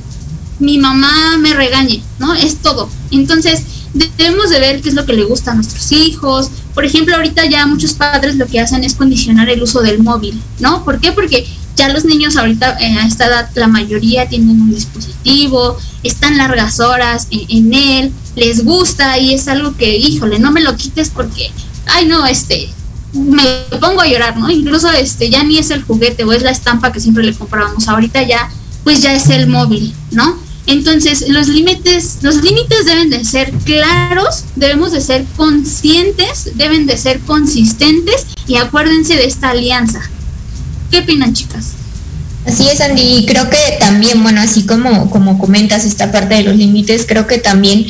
mi 0.59 0.77
mamá 0.77 1.37
me 1.39 1.55
regañe, 1.55 2.03
¿no? 2.19 2.35
Es 2.35 2.57
todo. 2.57 2.87
Entonces, 3.09 3.63
debemos 3.93 4.49
de 4.49 4.59
ver 4.59 4.81
qué 4.81 4.89
es 4.89 4.95
lo 4.95 5.05
que 5.05 5.13
le 5.13 5.23
gusta 5.23 5.51
a 5.51 5.55
nuestros 5.55 5.91
hijos. 5.91 6.49
Por 6.73 6.85
ejemplo, 6.85 7.15
ahorita 7.15 7.45
ya 7.45 7.65
muchos 7.65 7.93
padres 7.93 8.35
lo 8.35 8.47
que 8.47 8.59
hacen 8.59 8.83
es 8.83 8.95
condicionar 8.95 9.49
el 9.49 9.61
uso 9.61 9.81
del 9.81 10.01
móvil, 10.01 10.41
¿no? 10.59 10.83
¿Por 10.83 10.99
qué? 10.99 11.11
Porque 11.11 11.45
ya 11.75 11.89
los 11.89 12.05
niños 12.05 12.35
ahorita 12.35 12.77
eh, 12.79 12.97
a 12.97 13.05
esta 13.05 13.27
edad 13.27 13.49
la 13.55 13.67
mayoría 13.67 14.27
tienen 14.27 14.61
un 14.61 14.73
dispositivo, 14.73 15.77
están 16.03 16.37
largas 16.37 16.79
horas 16.79 17.27
en, 17.31 17.73
él, 17.73 18.11
les 18.35 18.63
gusta 18.63 19.17
y 19.17 19.33
es 19.33 19.47
algo 19.47 19.75
que, 19.75 19.97
híjole, 19.97 20.39
no 20.39 20.51
me 20.51 20.61
lo 20.61 20.75
quites 20.75 21.09
porque, 21.09 21.51
ay 21.87 22.05
no, 22.05 22.25
este, 22.25 22.69
me 23.13 23.43
pongo 23.79 24.01
a 24.01 24.07
llorar, 24.07 24.37
¿no? 24.37 24.49
Incluso 24.49 24.89
este 24.91 25.29
ya 25.29 25.43
ni 25.43 25.57
es 25.57 25.71
el 25.71 25.83
juguete 25.83 26.23
o 26.23 26.33
es 26.33 26.43
la 26.43 26.51
estampa 26.51 26.91
que 26.91 26.99
siempre 26.99 27.23
le 27.23 27.33
comprábamos, 27.33 27.87
ahorita 27.87 28.23
ya 28.23 28.49
pues 28.83 29.01
ya 29.01 29.13
es 29.13 29.29
el 29.29 29.47
móvil, 29.47 29.93
¿no? 30.11 30.42
Entonces, 30.65 31.27
los 31.27 31.47
límites, 31.47 32.19
los 32.21 32.37
límites 32.37 32.85
deben 32.85 33.09
de 33.09 33.25
ser 33.25 33.51
claros, 33.65 34.45
debemos 34.55 34.91
de 34.91 35.01
ser 35.01 35.25
conscientes, 35.35 36.51
deben 36.55 36.85
de 36.85 36.97
ser 36.97 37.19
consistentes 37.19 38.27
y 38.47 38.55
acuérdense 38.55 39.15
de 39.15 39.25
esta 39.25 39.49
alianza. 39.49 40.01
¿Qué 40.89 40.99
opinan, 40.99 41.33
chicas? 41.33 41.71
Así 42.45 42.67
es, 42.67 42.81
Andy. 42.81 43.25
Creo 43.25 43.49
que 43.49 43.57
también, 43.79 44.21
bueno, 44.21 44.41
así 44.41 44.65
como, 44.65 45.09
como 45.09 45.37
comentas 45.37 45.85
esta 45.85 46.11
parte 46.11 46.35
de 46.35 46.43
los 46.43 46.55
límites, 46.55 47.05
creo 47.07 47.25
que 47.25 47.37
también 47.37 47.85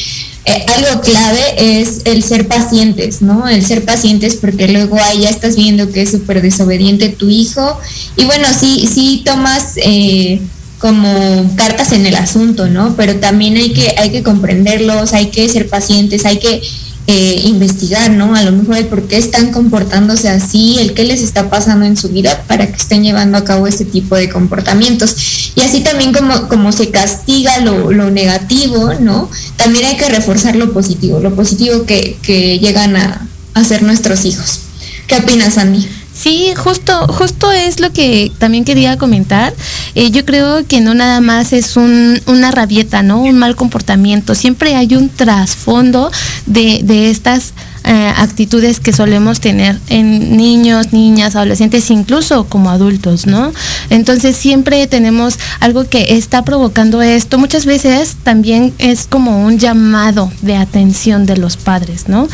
eh, 0.46 0.66
algo 0.76 1.02
clave 1.02 1.80
es 1.80 2.02
el 2.06 2.24
ser 2.24 2.48
pacientes, 2.48 3.22
¿no? 3.22 3.48
El 3.48 3.66
ser 3.66 3.86
pacientes 3.86 4.36
porque 4.36 4.68
luego 4.68 4.98
ahí 5.02 5.22
ya 5.22 5.30
estás 5.30 5.56
viendo 5.56 5.92
que 5.92 6.02
es 6.02 6.12
súper 6.12 6.42
desobediente 6.42 7.10
tu 7.10 7.30
hijo 7.30 7.80
y 8.18 8.26
bueno, 8.26 8.48
sí, 8.60 8.90
sí 8.94 9.22
tomas 9.26 9.74
eh, 9.78 10.42
como 10.84 11.56
cartas 11.56 11.94
en 11.94 12.06
el 12.06 12.16
asunto, 12.16 12.68
¿no? 12.68 12.94
Pero 12.98 13.16
también 13.16 13.56
hay 13.56 13.72
que, 13.72 13.96
hay 13.98 14.12
que 14.12 14.22
comprenderlos, 14.22 15.14
hay 15.14 15.28
que 15.28 15.48
ser 15.48 15.70
pacientes, 15.70 16.26
hay 16.26 16.40
que 16.40 16.62
eh, 17.08 17.42
investigar, 17.46 18.12
¿no? 18.12 18.36
A 18.36 18.44
lo 18.44 18.52
mejor 18.52 18.76
el 18.76 18.88
por 18.88 19.08
qué 19.08 19.16
están 19.16 19.54
comportándose 19.54 20.28
así, 20.28 20.76
el 20.82 20.94
qué 20.94 21.06
les 21.06 21.22
está 21.22 21.50
pasando 21.50 21.86
en 21.86 21.96
su 21.96 22.10
vida 22.10 22.44
para 22.50 22.68
que 22.68 22.76
estén 22.76 23.02
llevando 23.02 23.38
a 23.38 23.46
cabo 23.46 23.66
este 23.66 23.86
tipo 23.86 24.18
de 24.18 24.28
comportamientos. 24.28 25.54
Y 25.56 25.62
así 25.62 25.80
también 25.80 26.12
como, 26.12 26.50
como 26.50 26.74
se 26.74 26.90
castiga 26.90 27.60
lo, 27.62 28.12
negativo, 28.12 28.94
¿no? 29.00 29.32
También 29.56 29.86
hay 29.86 29.96
que 29.96 30.10
reforzar 30.10 30.58
lo 30.58 30.74
positivo, 30.74 31.22
lo 31.22 31.34
positivo 31.34 31.86
que, 31.86 32.18
que 32.22 32.60
llegan 32.60 32.98
a, 32.98 33.26
ser 33.64 33.84
nuestros 33.84 34.26
hijos. 34.26 34.60
¿Qué 35.08 35.16
opinas, 35.16 35.58
Andy? 35.58 35.88
Sí, 36.24 36.54
justo, 36.56 37.06
justo 37.10 37.52
es 37.52 37.82
lo 37.82 37.92
que 37.92 38.32
también 38.38 38.64
quería 38.64 38.98
comentar. 38.98 39.54
Eh, 39.94 40.10
yo 40.10 40.24
creo 40.24 40.66
que 40.66 40.80
no 40.80 40.94
nada 40.94 41.20
más 41.20 41.52
es 41.52 41.76
un, 41.76 42.18
una 42.28 42.50
rabieta, 42.50 43.04
¿no? 43.04 43.24
Un 43.24 43.38
mal 43.38 43.58
comportamiento. 43.58 44.34
Siempre 44.34 44.74
hay 44.78 44.96
un 44.96 45.10
trasfondo 45.10 46.10
de, 46.46 46.80
de 46.82 47.10
estas 47.10 47.52
eh, 47.86 48.14
actitudes 48.16 48.80
que 48.80 48.94
solemos 48.94 49.40
tener 49.40 49.78
en 49.90 50.38
niños, 50.38 50.94
niñas, 50.94 51.36
adolescentes, 51.36 51.92
incluso 51.92 52.46
como 52.46 52.70
adultos, 52.70 53.28
¿no? 53.28 53.52
Entonces 53.90 54.36
siempre 54.36 54.88
tenemos 54.88 55.38
algo 55.60 55.84
que 55.84 56.16
está 56.16 56.44
provocando 56.44 57.02
esto. 57.02 57.38
Muchas 57.38 57.66
veces 57.66 58.16
también 58.24 58.74
es 58.78 59.08
como 59.08 59.46
un 59.46 59.60
llamado 59.60 60.32
de 60.42 60.56
atención 60.56 61.26
de 61.26 61.38
los 61.38 61.58
padres, 61.58 62.08
¿no? 62.08 62.28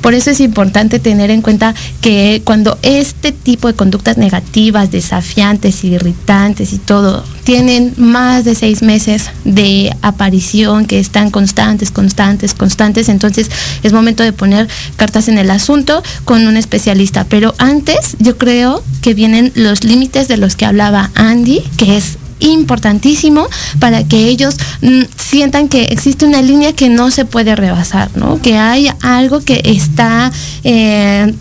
Por 0.00 0.14
eso 0.14 0.30
es 0.30 0.40
importante 0.40 0.98
tener 0.98 1.30
en 1.30 1.42
cuenta 1.42 1.74
que 2.00 2.42
cuando 2.44 2.78
este 2.82 3.32
tipo 3.32 3.68
de 3.68 3.74
conductas 3.74 4.16
negativas, 4.16 4.90
desafiantes, 4.90 5.82
irritantes 5.84 6.72
y 6.72 6.78
todo, 6.78 7.24
tienen 7.44 7.94
más 7.96 8.44
de 8.44 8.54
seis 8.54 8.82
meses 8.82 9.30
de 9.44 9.94
aparición, 10.02 10.86
que 10.86 10.98
están 10.98 11.30
constantes, 11.30 11.90
constantes, 11.90 12.54
constantes, 12.54 13.08
entonces 13.08 13.50
es 13.82 13.92
momento 13.92 14.22
de 14.22 14.32
poner 14.32 14.68
cartas 14.96 15.28
en 15.28 15.38
el 15.38 15.50
asunto 15.50 16.02
con 16.24 16.46
un 16.46 16.56
especialista. 16.56 17.24
Pero 17.28 17.54
antes 17.58 18.16
yo 18.18 18.38
creo 18.38 18.82
que 19.02 19.14
vienen 19.14 19.52
los 19.54 19.84
límites 19.84 20.28
de 20.28 20.38
los 20.38 20.56
que 20.56 20.64
hablaba 20.64 21.10
Andy, 21.14 21.62
que 21.76 21.96
es 21.96 22.18
importantísimo 22.40 23.46
para 23.78 24.04
que 24.04 24.28
ellos 24.28 24.56
mm, 24.82 25.02
sientan 25.16 25.68
que 25.68 25.84
existe 25.84 26.26
una 26.26 26.42
línea 26.42 26.72
que 26.72 26.88
no 26.88 27.10
se 27.10 27.24
puede 27.24 27.56
rebasar, 27.56 28.10
¿no? 28.16 28.40
Que 28.40 28.56
hay 28.56 28.90
algo 29.02 29.40
que 29.40 29.60
está 29.64 30.32
eh, 30.64 31.32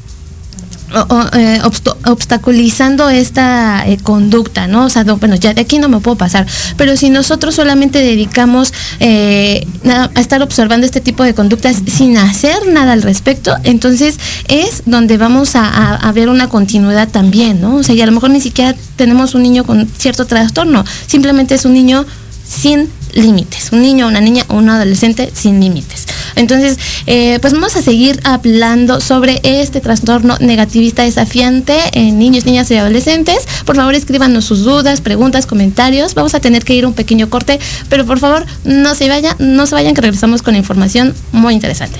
eh, 1.33 1.59
obstaculizando 2.05 3.09
esta 3.09 3.87
eh, 3.87 3.97
conducta, 3.97 4.67
¿no? 4.67 4.85
O 4.85 4.89
sea, 4.89 5.03
bueno, 5.03 5.35
ya 5.35 5.53
de 5.53 5.61
aquí 5.61 5.79
no 5.79 5.89
me 5.89 5.99
puedo 5.99 6.17
pasar. 6.17 6.45
Pero 6.77 6.95
si 6.97 7.09
nosotros 7.09 7.55
solamente 7.55 7.99
dedicamos 7.99 8.73
eh, 8.99 9.65
a 9.85 10.09
estar 10.19 10.41
observando 10.43 10.85
este 10.85 11.01
tipo 11.01 11.23
de 11.23 11.33
conductas 11.33 11.77
sin 11.87 12.17
hacer 12.17 12.67
nada 12.67 12.93
al 12.93 13.01
respecto, 13.01 13.55
entonces 13.63 14.19
es 14.47 14.83
donde 14.85 15.17
vamos 15.17 15.55
a, 15.55 15.95
a 15.95 16.11
ver 16.11 16.29
una 16.29 16.49
continuidad 16.49 17.09
también, 17.09 17.61
¿no? 17.61 17.77
O 17.77 17.83
sea, 17.83 17.95
y 17.95 18.01
a 18.01 18.05
lo 18.05 18.11
mejor 18.11 18.29
ni 18.29 18.41
siquiera 18.41 18.75
tenemos 18.95 19.33
un 19.33 19.43
niño 19.43 19.63
con 19.63 19.87
cierto 19.97 20.25
trastorno, 20.25 20.83
simplemente 21.07 21.55
es 21.55 21.65
un 21.65 21.73
niño 21.73 22.05
sin 22.45 22.89
límites, 23.13 23.71
un 23.71 23.81
niño, 23.81 24.07
una 24.07 24.21
niña 24.21 24.45
o 24.47 24.55
un 24.55 24.69
adolescente 24.69 25.31
sin 25.33 25.59
límites. 25.59 26.02
Entonces, 26.35 26.77
eh, 27.05 27.39
pues 27.41 27.53
vamos 27.53 27.75
a 27.75 27.81
seguir 27.81 28.19
hablando 28.23 29.01
sobre 29.01 29.39
este 29.43 29.81
trastorno 29.81 30.37
negativista 30.39 31.03
desafiante 31.03 31.77
en 31.93 32.19
niños, 32.19 32.45
niñas 32.45 32.69
y 32.71 32.75
adolescentes. 32.75 33.47
Por 33.65 33.75
favor, 33.75 33.95
escríbanos 33.95 34.45
sus 34.45 34.63
dudas, 34.63 35.01
preguntas, 35.01 35.45
comentarios. 35.45 36.13
Vamos 36.13 36.35
a 36.35 36.39
tener 36.39 36.63
que 36.63 36.75
ir 36.75 36.85
un 36.85 36.93
pequeño 36.93 37.29
corte, 37.29 37.59
pero 37.89 38.05
por 38.05 38.19
favor, 38.19 38.45
no 38.63 38.95
se 38.95 39.09
vayan, 39.09 39.35
no 39.39 39.65
se 39.65 39.75
vayan 39.75 39.93
que 39.93 40.01
regresamos 40.01 40.41
con 40.41 40.55
información 40.55 41.13
muy 41.31 41.53
interesante. 41.53 41.99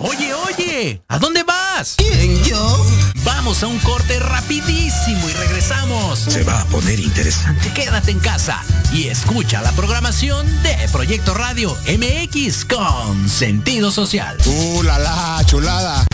Oye, 0.00 0.34
oye, 0.34 1.02
¿a 1.08 1.18
dónde 1.18 1.42
vas? 1.44 1.94
¿Quién, 1.96 2.42
yo? 2.44 2.84
Vamos 3.24 3.62
a 3.62 3.66
un 3.66 3.78
corte 3.78 4.18
rapidísimo 4.64 5.28
y 5.28 5.32
regresamos. 5.34 6.18
Se 6.18 6.42
va 6.42 6.62
a 6.62 6.64
poner 6.66 6.98
interesante. 6.98 7.70
Quédate 7.74 8.10
en 8.10 8.18
casa 8.18 8.62
y 8.92 9.08
escucha 9.08 9.60
la 9.60 9.72
programación 9.72 10.46
de 10.62 10.74
Proyecto 10.90 11.34
Radio 11.34 11.76
MX 11.86 12.64
con 12.64 13.28
sentido 13.28 13.90
social. 13.90 14.38
¡Uh, 14.46 14.82
la, 14.82 14.98
la 14.98 15.42
chulada! 15.44 16.06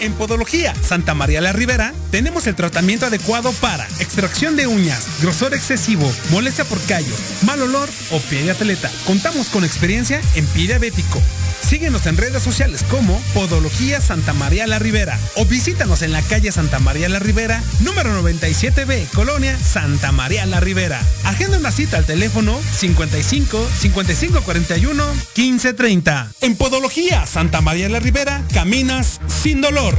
En 0.00 0.12
Podología 0.14 0.74
Santa 0.82 1.14
María 1.14 1.40
la 1.40 1.52
Ribera 1.52 1.92
tenemos 2.10 2.46
el 2.46 2.54
tratamiento 2.54 3.06
adecuado 3.06 3.52
para 3.52 3.86
extracción 3.98 4.56
de 4.56 4.66
uñas, 4.66 5.06
grosor 5.20 5.54
excesivo, 5.54 6.10
molestia 6.30 6.64
por 6.64 6.80
callos, 6.82 7.18
mal 7.42 7.62
olor 7.62 7.88
o 8.10 8.18
pie 8.20 8.42
de 8.42 8.50
atleta. 8.52 8.90
Contamos 9.06 9.48
con 9.48 9.64
experiencia 9.64 10.20
en 10.34 10.46
pie 10.46 10.66
diabético. 10.66 11.20
Síguenos 11.68 12.06
en 12.06 12.16
redes 12.16 12.42
sociales 12.42 12.82
como 12.90 13.20
Podología 13.34 14.00
Santa 14.00 14.32
María 14.32 14.66
la 14.66 14.78
Ribera 14.78 15.18
o 15.36 15.44
visítanos 15.44 16.00
en 16.00 16.12
la 16.12 16.22
calle 16.22 16.50
Santa 16.50 16.78
María 16.78 17.10
la 17.10 17.18
Ribera, 17.18 17.62
número 17.80 18.10
97B, 18.22 19.06
Colonia 19.10 19.54
Santa 19.58 20.10
María 20.10 20.46
la 20.46 20.60
Ribera. 20.60 20.98
Agenda 21.24 21.58
una 21.58 21.70
cita 21.70 21.98
al 21.98 22.06
teléfono 22.06 22.58
55 22.78 23.68
55 23.80 24.40
41 24.40 25.04
15 25.34 25.74
30. 25.74 26.32
En 26.40 26.56
Podología 26.56 27.26
Santa 27.26 27.60
María 27.60 27.90
la 27.90 28.00
Ribera 28.00 28.42
caminas 28.54 29.20
sin 29.26 29.60
dolor. 29.60 29.98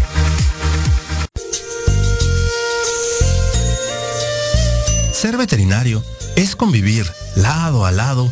Ser 5.14 5.38
veterinario 5.38 6.04
es 6.36 6.56
convivir 6.56 7.06
lado 7.36 7.86
a 7.86 7.92
lado 7.92 8.32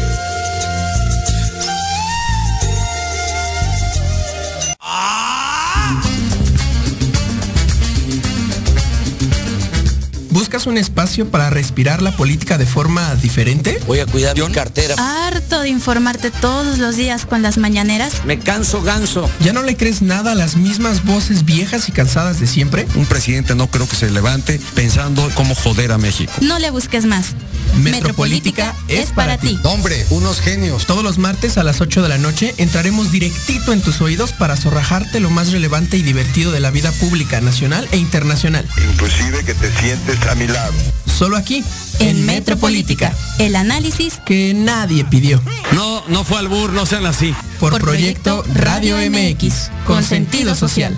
¿Buscas 10.51 10.67
un 10.67 10.77
espacio 10.77 11.31
para 11.31 11.49
respirar 11.49 12.01
la 12.01 12.11
política 12.11 12.57
de 12.57 12.65
forma 12.65 13.15
diferente? 13.15 13.79
Voy 13.87 13.99
a 13.99 14.05
cuidar 14.05 14.37
mi 14.37 14.51
cartera. 14.51 14.95
Harto 14.97 15.61
de 15.61 15.69
informarte 15.69 16.29
todos 16.29 16.77
los 16.77 16.97
días 16.97 17.25
con 17.25 17.41
las 17.41 17.57
mañaneras. 17.57 18.25
Me 18.25 18.37
canso 18.37 18.81
ganso. 18.81 19.29
¿Ya 19.39 19.53
no 19.53 19.63
le 19.63 19.77
crees 19.77 20.01
nada 20.01 20.33
a 20.33 20.35
las 20.35 20.57
mismas 20.57 21.05
voces 21.05 21.45
viejas 21.45 21.87
y 21.87 21.93
cansadas 21.93 22.41
de 22.41 22.47
siempre? 22.47 22.85
Un 22.95 23.05
presidente 23.05 23.55
no 23.55 23.67
creo 23.67 23.87
que 23.87 23.95
se 23.95 24.11
levante 24.11 24.59
pensando 24.75 25.31
cómo 25.35 25.55
joder 25.55 25.93
a 25.93 25.97
México. 25.97 26.33
No 26.41 26.59
le 26.59 26.69
busques 26.69 27.05
más. 27.05 27.27
Metropolítica, 27.75 28.75
es 28.87 29.11
para 29.11 29.37
ti. 29.37 29.59
Hombre, 29.63 30.05
unos 30.09 30.41
genios. 30.41 30.85
Todos 30.85 31.03
los 31.03 31.17
martes 31.17 31.57
a 31.57 31.63
las 31.63 31.81
8 31.81 32.01
de 32.01 32.09
la 32.09 32.17
noche 32.17 32.53
entraremos 32.57 33.11
directito 33.11 33.73
en 33.73 33.81
tus 33.81 34.01
oídos 34.01 34.33
para 34.33 34.55
zorrajarte 34.55 35.19
lo 35.19 35.29
más 35.29 35.51
relevante 35.51 35.97
y 35.97 36.01
divertido 36.01 36.51
de 36.51 36.59
la 36.59 36.71
vida 36.71 36.91
pública 36.93 37.41
nacional 37.41 37.87
e 37.91 37.97
internacional. 37.97 38.67
Inclusive 38.91 39.43
que 39.43 39.53
te 39.53 39.71
sientes 39.79 40.21
a 40.27 40.35
mi 40.35 40.47
lado. 40.47 40.73
Solo 41.05 41.37
aquí, 41.37 41.63
en 41.99 42.25
Metropolítica, 42.25 43.13
el 43.39 43.55
análisis 43.55 44.19
que 44.25 44.53
nadie 44.53 45.05
pidió. 45.05 45.41
No, 45.73 46.03
no 46.07 46.23
fue 46.23 46.39
al 46.39 46.47
bur, 46.47 46.73
no 46.73 46.85
sean 46.85 47.05
así. 47.05 47.33
Por, 47.59 47.71
Por 47.73 47.81
proyecto, 47.81 48.43
proyecto 48.43 48.63
Radio 48.65 48.97
MX, 48.97 49.69
con 49.85 50.03
sentido 50.03 50.55
social. 50.55 50.97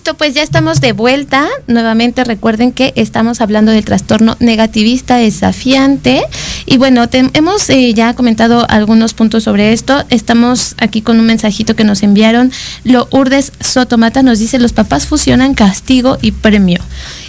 Listo, 0.00 0.14
pues 0.14 0.32
ya 0.32 0.42
estamos 0.42 0.80
de 0.80 0.92
vuelta. 0.92 1.46
Nuevamente 1.66 2.24
recuerden 2.24 2.72
que 2.72 2.94
estamos 2.96 3.42
hablando 3.42 3.70
del 3.70 3.84
trastorno 3.84 4.34
negativista 4.40 5.18
desafiante. 5.18 6.22
Y 6.66 6.78
bueno, 6.78 7.06
hemos 7.12 7.70
eh, 7.70 7.94
ya 7.94 8.14
comentado 8.14 8.66
algunos 8.68 9.14
puntos 9.14 9.44
sobre 9.44 9.72
esto. 9.72 10.04
Estamos 10.10 10.74
aquí 10.78 11.02
con 11.02 11.18
un 11.18 11.26
mensajito 11.26 11.76
que 11.76 11.84
nos 11.84 12.02
enviaron. 12.02 12.52
Lo 12.84 13.08
Urdes 13.10 13.52
Sotomata 13.60 14.22
nos 14.22 14.38
dice, 14.38 14.58
los 14.58 14.72
papás 14.72 15.06
fusionan 15.06 15.54
castigo 15.54 16.18
y 16.20 16.32
premio. 16.32 16.80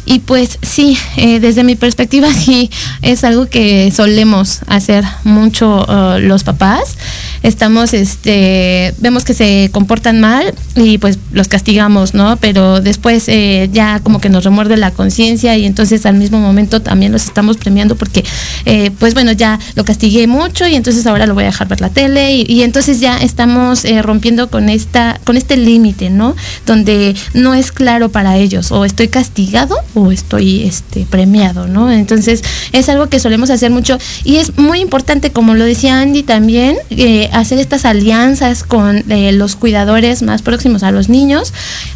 Y 0.06 0.20
pues 0.20 0.58
sí, 0.62 0.98
eh, 1.18 1.40
desde 1.40 1.64
mi 1.64 1.76
perspectiva 1.76 2.34
sí 2.34 2.70
es 3.02 3.24
algo 3.24 3.48
que 3.48 3.92
solemos 3.92 4.60
hacer 4.68 5.04
mucho 5.24 5.86
uh, 5.88 6.20
los 6.20 6.44
papás. 6.44 6.98
Estamos, 7.44 7.94
este, 7.94 8.94
vemos 9.00 9.24
que 9.24 9.34
se 9.34 9.70
comportan 9.72 10.20
mal 10.20 10.54
y 10.76 10.98
pues 10.98 11.18
los 11.32 11.48
castigamos, 11.48 12.14
¿no? 12.14 12.38
Pero 12.38 12.82
después 12.82 13.28
eh, 13.28 13.70
ya 13.72 14.00
como 14.00 14.20
que 14.20 14.30
nos 14.30 14.44
remuerde 14.44 14.78
la 14.78 14.92
conciencia 14.92 15.58
y 15.58 15.66
entonces 15.66 16.06
al 16.06 16.16
mismo 16.16 16.40
momento 16.40 16.82
también 16.82 17.12
los 17.12 17.24
estamos 17.24 17.58
premiando 17.58 17.96
porque, 17.96 18.24
eh, 18.66 18.92
pues 19.00 19.14
bueno, 19.14 19.21
ya 19.32 19.60
lo 19.76 19.86
castigué 19.86 20.28
mucho 20.28 20.68
y 20.68 20.76
entonces 20.76 21.06
ahora 21.06 21.26
lo 21.26 21.34
voy 21.34 21.44
a 21.44 21.48
dejar 21.48 21.68
ver 21.68 21.82
la 21.82 21.90
tele 21.90 22.34
y, 22.34 22.64
entonces 22.64 23.00
ya 23.00 23.18
estamos 23.18 23.86
eh, 23.86 24.02
rompiendo 24.02 24.50
con 24.50 24.70
esta, 24.70 25.20
con 25.24 25.38
este 25.38 25.58
límite, 25.58 26.10
¿no? 26.10 26.36
Donde 26.66 27.16
no 27.34 27.54
es 27.54 27.72
claro 27.72 28.10
para 28.10 28.38
ellos 28.38 28.72
o 28.72 28.86
estoy 28.86 29.08
castigado 29.08 29.76
o 29.94 30.12
estoy 30.12 30.64
este, 30.64 31.06
premiado, 31.10 31.68
¿no? 31.68 31.92
Entonces 31.92 32.44
es 32.72 32.90
algo 32.90 33.10
que 33.10 33.20
solemos 33.20 33.50
hacer 33.50 33.72
mucho 33.72 33.98
y 34.24 34.38
es 34.38 34.58
muy 34.58 34.80
importante, 34.80 35.32
como 35.32 35.54
lo 35.56 35.66
decía 35.66 36.00
Andy 36.00 36.24
también, 36.24 36.78
eh, 36.90 37.30
hacer 37.34 37.60
estas 37.60 37.86
alianzas 37.86 38.64
con 38.64 39.04
eh, 39.12 39.32
los 39.32 39.56
cuidadores 39.56 40.22
más 40.24 40.42
próximos 40.42 40.84
a 40.84 40.92
los 40.92 41.10
niños 41.10 41.54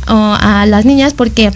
o 0.08 0.36
a 0.40 0.66
las 0.68 0.86
niñas, 0.86 1.14
porque, 1.14 1.52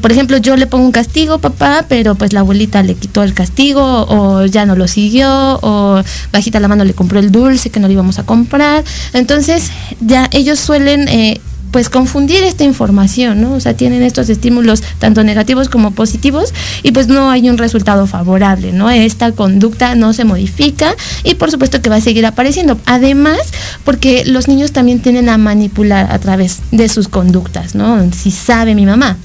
por 0.00 0.12
ejemplo, 0.12 0.36
yo 0.36 0.56
le 0.56 0.66
pongo 0.66 0.84
un 0.84 0.92
castigo, 0.92 1.38
papá, 1.38 1.86
pero 1.88 2.14
pues 2.14 2.32
la 2.32 2.40
abuelita 2.40 2.82
le 2.82 2.94
quitó 2.94 3.22
el 3.22 3.34
castigo 3.34 4.06
o 4.08 4.44
ya 4.46 4.66
no 4.66 4.76
lo 4.76 4.86
o 5.62 6.02
bajita 6.32 6.60
la 6.60 6.68
mano 6.68 6.84
le 6.84 6.94
compró 6.94 7.18
el 7.18 7.30
dulce 7.30 7.70
que 7.70 7.80
no 7.80 7.88
le 7.88 7.94
íbamos 7.94 8.18
a 8.18 8.24
comprar. 8.24 8.84
Entonces 9.12 9.70
ya 10.00 10.28
ellos 10.32 10.58
suelen 10.58 11.08
pues 11.70 11.88
confundir 11.88 12.42
esta 12.44 12.64
información, 12.64 13.40
¿no? 13.40 13.52
O 13.52 13.60
sea, 13.60 13.74
tienen 13.74 14.02
estos 14.02 14.28
estímulos 14.28 14.82
tanto 14.98 15.22
negativos 15.22 15.68
como 15.68 15.90
positivos 15.90 16.52
y 16.82 16.92
pues 16.92 17.08
no 17.08 17.30
hay 17.30 17.48
un 17.48 17.58
resultado 17.58 18.06
favorable, 18.06 18.72
¿no? 18.72 18.88
Esta 18.90 19.32
conducta 19.32 19.94
no 19.94 20.12
se 20.12 20.24
modifica 20.24 20.94
y 21.24 21.34
por 21.34 21.50
supuesto 21.50 21.82
que 21.82 21.90
va 21.90 21.96
a 21.96 22.00
seguir 22.00 22.26
apareciendo. 22.26 22.78
Además, 22.86 23.40
porque 23.84 24.24
los 24.24 24.48
niños 24.48 24.72
también 24.72 25.00
tienen 25.00 25.28
a 25.28 25.38
manipular 25.38 26.10
a 26.10 26.18
través 26.18 26.60
de 26.70 26.88
sus 26.88 27.08
conductas, 27.08 27.74
¿no? 27.74 28.10
Si 28.12 28.30
sabe 28.30 28.74
mi 28.74 28.86
mamá 28.86 29.16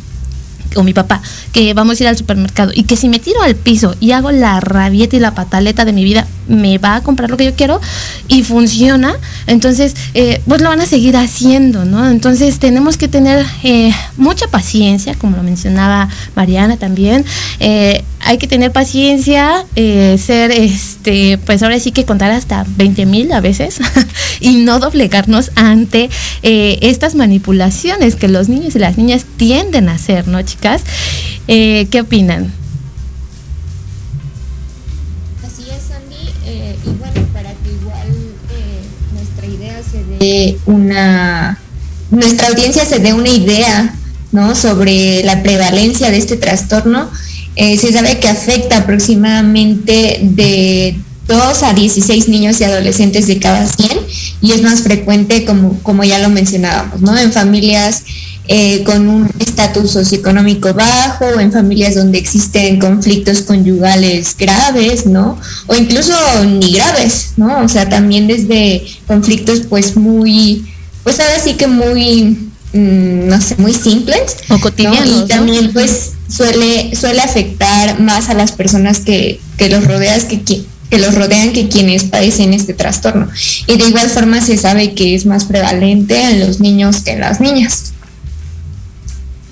o 0.75 0.83
mi 0.83 0.93
papá 0.93 1.21
que 1.51 1.73
vamos 1.73 1.99
a 1.99 2.03
ir 2.03 2.07
al 2.09 2.17
supermercado 2.17 2.71
y 2.73 2.83
que 2.83 2.95
si 2.95 3.09
me 3.09 3.19
tiro 3.19 3.41
al 3.41 3.55
piso 3.55 3.95
y 3.99 4.11
hago 4.11 4.31
la 4.31 4.59
rabieta 4.59 5.15
y 5.15 5.19
la 5.19 5.33
pataleta 5.35 5.85
de 5.85 5.93
mi 5.93 6.03
vida, 6.03 6.27
me 6.47 6.77
va 6.77 6.95
a 6.95 7.01
comprar 7.01 7.29
lo 7.29 7.37
que 7.37 7.45
yo 7.45 7.53
quiero 7.55 7.79
y 8.27 8.43
funciona, 8.43 9.15
entonces 9.47 9.95
eh, 10.13 10.41
pues 10.47 10.61
lo 10.61 10.69
van 10.69 10.81
a 10.81 10.85
seguir 10.85 11.15
haciendo, 11.15 11.85
¿no? 11.85 12.09
Entonces 12.09 12.59
tenemos 12.59 12.97
que 12.97 13.07
tener 13.07 13.45
eh, 13.63 13.91
mucha 14.17 14.47
paciencia, 14.47 15.15
como 15.15 15.37
lo 15.37 15.43
mencionaba 15.43 16.09
Mariana 16.35 16.77
también, 16.77 17.25
eh, 17.59 18.03
hay 18.19 18.37
que 18.37 18.47
tener 18.47 18.71
paciencia, 18.71 19.65
ser, 19.75 20.51
este, 20.51 21.37
pues 21.45 21.61
ahora 21.61 21.77
sí 21.79 21.91
que 21.91 22.05
contar 22.05 22.31
hasta 22.31 22.65
20 22.77 23.05
mil 23.05 23.31
a 23.33 23.41
veces 23.41 23.79
y 24.43 24.57
no 24.57 24.79
doblegarnos 24.79 25.51
ante 25.55 26.09
estas 26.43 27.15
manipulaciones 27.15 28.15
que 28.15 28.27
los 28.27 28.49
niños 28.49 28.75
y 28.75 28.79
las 28.79 28.97
niñas 28.97 29.25
tienden 29.37 29.89
a 29.89 29.93
hacer, 29.93 30.27
¿no, 30.27 30.41
chicas? 30.43 30.83
¿Qué 31.47 31.99
opinan? 32.01 32.51
una, 40.65 41.59
nuestra 42.11 42.47
audiencia 42.47 42.85
se 42.85 42.99
dé 42.99 43.13
una 43.13 43.29
idea, 43.29 43.93
¿no? 44.31 44.55
Sobre 44.55 45.23
la 45.23 45.43
prevalencia 45.43 46.11
de 46.11 46.17
este 46.17 46.37
trastorno. 46.37 47.09
Eh, 47.55 47.77
se 47.77 47.91
sabe 47.91 48.19
que 48.19 48.27
afecta 48.27 48.77
aproximadamente 48.77 50.19
de 50.23 50.97
2 51.27 51.63
a 51.63 51.73
16 51.73 52.27
niños 52.27 52.59
y 52.59 52.65
adolescentes 52.65 53.27
de 53.27 53.39
cada 53.39 53.65
100 53.65 53.99
y 54.41 54.51
es 54.51 54.61
más 54.61 54.81
frecuente 54.81 55.45
como, 55.45 55.79
como 55.81 56.03
ya 56.03 56.19
lo 56.19 56.29
mencionábamos, 56.29 57.01
¿no? 57.01 57.17
En 57.17 57.31
familias 57.31 58.03
eh, 58.49 58.83
con 58.83 59.07
un 59.07 59.29
estatus 59.39 59.91
socioeconómico 59.91 60.73
bajo, 60.73 61.39
en 61.39 61.53
familias 61.53 61.95
donde 61.95 62.17
existen 62.17 62.77
conflictos 62.77 63.41
conyugales 63.43 64.35
graves, 64.37 65.05
¿no? 65.05 65.39
O 65.67 65.75
incluso 65.75 66.13
ni 66.43 66.73
graves, 66.73 67.31
¿no? 67.37 67.63
O 67.63 67.69
sea, 67.69 67.87
también 67.87 68.27
desde 68.27 68.85
conflictos 69.07 69.61
pues 69.69 69.95
muy, 69.95 70.65
pues 71.03 71.21
ahora 71.21 71.39
sí 71.41 71.53
que 71.53 71.67
muy, 71.67 72.51
mm, 72.73 73.27
no 73.29 73.39
sé, 73.39 73.55
muy 73.59 73.73
simples. 73.73 74.35
O 74.49 74.59
cotidianos. 74.59 75.23
Y 75.23 75.27
también 75.29 75.71
pues 75.71 76.11
suele, 76.27 76.93
suele 76.97 77.21
afectar 77.21 78.01
más 78.01 78.27
a 78.27 78.33
las 78.33 78.51
personas 78.51 78.99
que, 78.99 79.39
que 79.57 79.69
los 79.69 79.85
rodeas 79.85 80.25
que, 80.25 80.65
que 80.93 80.99
los 80.99 81.15
rodean 81.15 81.53
que 81.53 81.69
quienes 81.69 82.03
padecen 82.03 82.53
este 82.53 82.75
trastorno. 82.75 83.27
Y 83.65 83.77
de 83.77 83.87
igual 83.87 84.11
forma 84.11 84.41
se 84.41 84.59
sabe 84.59 84.93
que 84.93 85.15
es 85.15 85.25
más 85.25 85.45
prevalente 85.45 86.21
en 86.21 86.41
los 86.41 86.59
niños 86.59 87.01
que 87.01 87.13
en 87.13 87.21
las 87.21 87.41
niñas. 87.41 87.93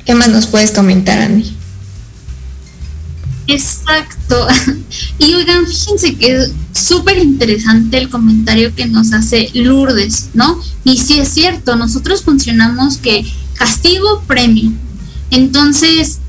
¿Qué 0.06 0.14
más 0.14 0.28
nos 0.28 0.46
puedes 0.46 0.70
comentar, 0.70 1.20
Andy? 1.20 1.52
Exacto. 3.48 4.48
Y 5.18 5.34
oigan, 5.34 5.66
fíjense 5.66 6.16
que 6.16 6.36
es 6.36 6.52
súper 6.74 7.18
interesante 7.18 7.98
el 7.98 8.10
comentario 8.10 8.76
que 8.76 8.86
nos 8.86 9.12
hace 9.12 9.50
Lourdes, 9.54 10.30
¿no? 10.36 10.60
Y 10.84 10.98
sí 10.98 11.20
es 11.20 11.30
cierto, 11.30 11.76
nosotros 11.76 12.22
funcionamos 12.22 12.98
que 12.98 13.26
castigo, 13.56 14.24
premio. 14.28 14.72
Entonces, 15.32 16.20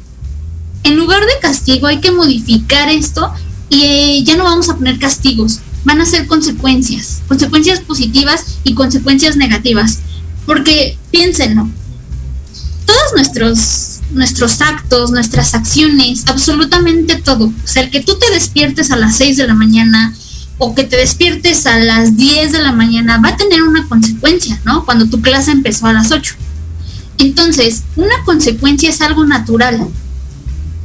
en 0.85 0.97
lugar 0.97 1.21
de 1.21 1.41
castigo 1.43 1.87
hay 1.87 2.01
que 2.01 2.13
modificar 2.13 2.89
esto 2.89 3.33
y 3.73 3.85
eh, 3.85 4.23
ya 4.23 4.37
no 4.37 4.45
vamos 4.45 4.69
a 4.69 4.77
poner 4.77 4.99
castigos, 4.99 5.61
van 5.85 5.99
a 6.03 6.07
ser 6.07 6.27
consecuencias, 6.27 7.23
consecuencias 7.27 7.81
positivas 7.81 8.59
y 8.65 8.75
consecuencias 8.75 9.37
negativas. 9.37 10.01
Porque 10.45 10.99
piénsenlo, 11.11 11.67
todos 12.85 13.13
nuestros, 13.15 14.01
nuestros 14.11 14.61
actos, 14.61 15.11
nuestras 15.11 15.55
acciones, 15.55 16.25
absolutamente 16.27 17.17
todo. 17.17 17.47
O 17.47 17.67
sea, 17.67 17.85
el 17.85 17.91
que 17.91 18.03
tú 18.03 18.19
te 18.19 18.31
despiertes 18.31 18.91
a 18.91 18.97
las 18.97 19.17
6 19.17 19.39
de 19.39 19.47
la 19.47 19.55
mañana 19.55 20.15
o 20.59 20.75
que 20.75 20.85
te 20.85 20.99
despiertes 20.99 21.67
a 21.67 21.79
las 21.79 22.15
10 22.15 22.53
de 22.53 22.63
la 22.63 22.73
mañana 22.73 23.23
va 23.25 23.31
a 23.31 23.37
tener 23.39 23.63
una 23.63 23.89
consecuencia, 23.89 24.61
¿no? 24.67 24.85
Cuando 24.85 25.07
tu 25.07 25.23
clase 25.23 25.51
empezó 25.51 25.87
a 25.87 25.95
las 25.95 26.13
8. 26.13 26.35
Entonces, 27.17 27.85
una 27.97 28.23
consecuencia 28.27 28.91
es 28.91 29.01
algo 29.01 29.25
natural. 29.25 29.89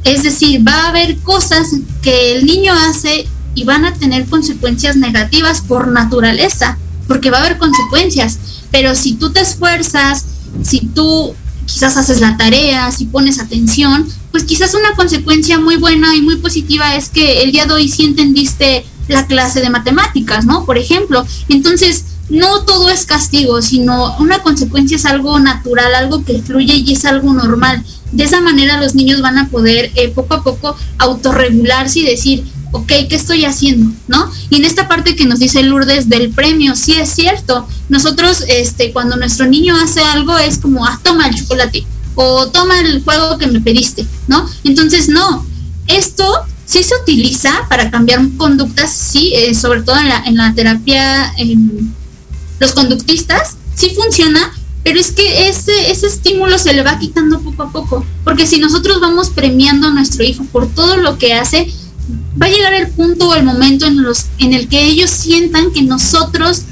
Es 0.04 0.22
decir, 0.22 0.66
va 0.66 0.84
a 0.84 0.88
haber 0.88 1.18
cosas 1.18 1.68
que 2.02 2.36
el 2.36 2.46
niño 2.46 2.72
hace 2.72 3.26
y 3.54 3.64
van 3.64 3.84
a 3.84 3.94
tener 3.94 4.26
consecuencias 4.26 4.96
negativas 4.96 5.60
por 5.60 5.88
naturaleza, 5.88 6.78
porque 7.06 7.30
va 7.30 7.38
a 7.38 7.40
haber 7.40 7.58
consecuencias. 7.58 8.38
Pero 8.70 8.94
si 8.94 9.14
tú 9.14 9.30
te 9.30 9.40
esfuerzas, 9.40 10.24
si 10.62 10.80
tú 10.80 11.34
quizás 11.66 11.96
haces 11.96 12.20
la 12.20 12.36
tarea, 12.36 12.90
si 12.92 13.06
pones 13.06 13.38
atención, 13.38 14.08
pues 14.30 14.44
quizás 14.44 14.74
una 14.74 14.94
consecuencia 14.94 15.58
muy 15.58 15.76
buena 15.76 16.14
y 16.14 16.22
muy 16.22 16.36
positiva 16.36 16.96
es 16.96 17.08
que 17.08 17.42
el 17.42 17.52
día 17.52 17.66
de 17.66 17.74
hoy 17.74 17.88
sí 17.88 18.04
entendiste 18.04 18.84
la 19.08 19.26
clase 19.26 19.60
de 19.60 19.70
matemáticas, 19.70 20.44
¿no? 20.44 20.64
Por 20.64 20.78
ejemplo. 20.78 21.26
Entonces, 21.48 22.04
no 22.28 22.64
todo 22.64 22.90
es 22.90 23.06
castigo, 23.06 23.62
sino 23.62 24.16
una 24.18 24.40
consecuencia 24.40 24.96
es 24.96 25.06
algo 25.06 25.38
natural, 25.38 25.94
algo 25.94 26.24
que 26.24 26.42
fluye 26.42 26.74
y 26.74 26.92
es 26.92 27.04
algo 27.04 27.32
normal. 27.32 27.84
De 28.12 28.24
esa 28.24 28.40
manera 28.40 28.80
los 28.80 28.94
niños 28.94 29.20
van 29.20 29.38
a 29.38 29.48
poder 29.48 29.90
eh, 29.94 30.08
poco 30.08 30.34
a 30.34 30.42
poco 30.42 30.76
autorregularse 30.98 32.00
y 32.00 32.06
decir, 32.06 32.44
ok, 32.72 32.86
¿qué 33.08 33.14
estoy 33.14 33.44
haciendo? 33.44 33.90
¿No? 34.08 34.30
Y 34.50 34.56
en 34.56 34.64
esta 34.64 34.88
parte 34.88 35.16
que 35.16 35.24
nos 35.24 35.38
dice 35.38 35.62
Lourdes 35.62 36.08
del 36.08 36.30
premio, 36.30 36.76
sí 36.76 36.92
es 36.92 37.10
cierto. 37.10 37.66
Nosotros, 37.88 38.44
este, 38.48 38.92
cuando 38.92 39.16
nuestro 39.16 39.46
niño 39.46 39.74
hace 39.76 40.00
algo, 40.00 40.36
es 40.38 40.58
como, 40.58 40.84
ah, 40.84 41.00
toma 41.02 41.28
el 41.28 41.34
chocolate 41.34 41.86
o 42.14 42.48
toma 42.48 42.80
el 42.80 43.02
juego 43.04 43.38
que 43.38 43.46
me 43.46 43.60
pediste, 43.60 44.04
¿no? 44.26 44.48
Entonces, 44.64 45.08
no, 45.08 45.46
esto 45.86 46.24
sí 46.64 46.82
se 46.82 46.94
utiliza 46.96 47.52
para 47.68 47.90
cambiar 47.90 48.20
conductas, 48.36 48.92
sí, 48.92 49.32
eh, 49.34 49.54
sobre 49.54 49.82
todo 49.82 49.98
en 49.98 50.08
la, 50.08 50.24
en 50.24 50.36
la 50.36 50.52
terapia, 50.52 51.32
los 52.58 52.72
conductistas, 52.72 53.56
sí 53.74 53.90
funciona, 53.94 54.52
pero 54.84 54.98
es 54.98 55.12
que 55.12 55.48
ese, 55.48 55.90
ese 55.90 56.06
estímulo 56.06 56.58
se 56.58 56.72
le 56.72 56.82
va 56.82 56.98
quitando 56.98 57.40
poco 57.40 57.62
a 57.62 57.70
poco, 57.70 58.04
porque 58.24 58.46
si 58.46 58.58
nosotros 58.58 59.00
vamos 59.00 59.30
premiando 59.30 59.88
a 59.88 59.90
nuestro 59.90 60.24
hijo 60.24 60.44
por 60.44 60.68
todo 60.68 60.96
lo 60.96 61.18
que 61.18 61.34
hace, 61.34 61.72
va 62.40 62.46
a 62.46 62.50
llegar 62.50 62.74
el 62.74 62.88
punto 62.88 63.28
o 63.28 63.34
el 63.34 63.44
momento 63.44 63.86
en, 63.86 64.02
los, 64.02 64.26
en 64.38 64.54
el 64.54 64.68
que 64.68 64.84
ellos 64.84 65.10
sientan 65.10 65.72
que 65.72 65.82
nosotros 65.82 66.62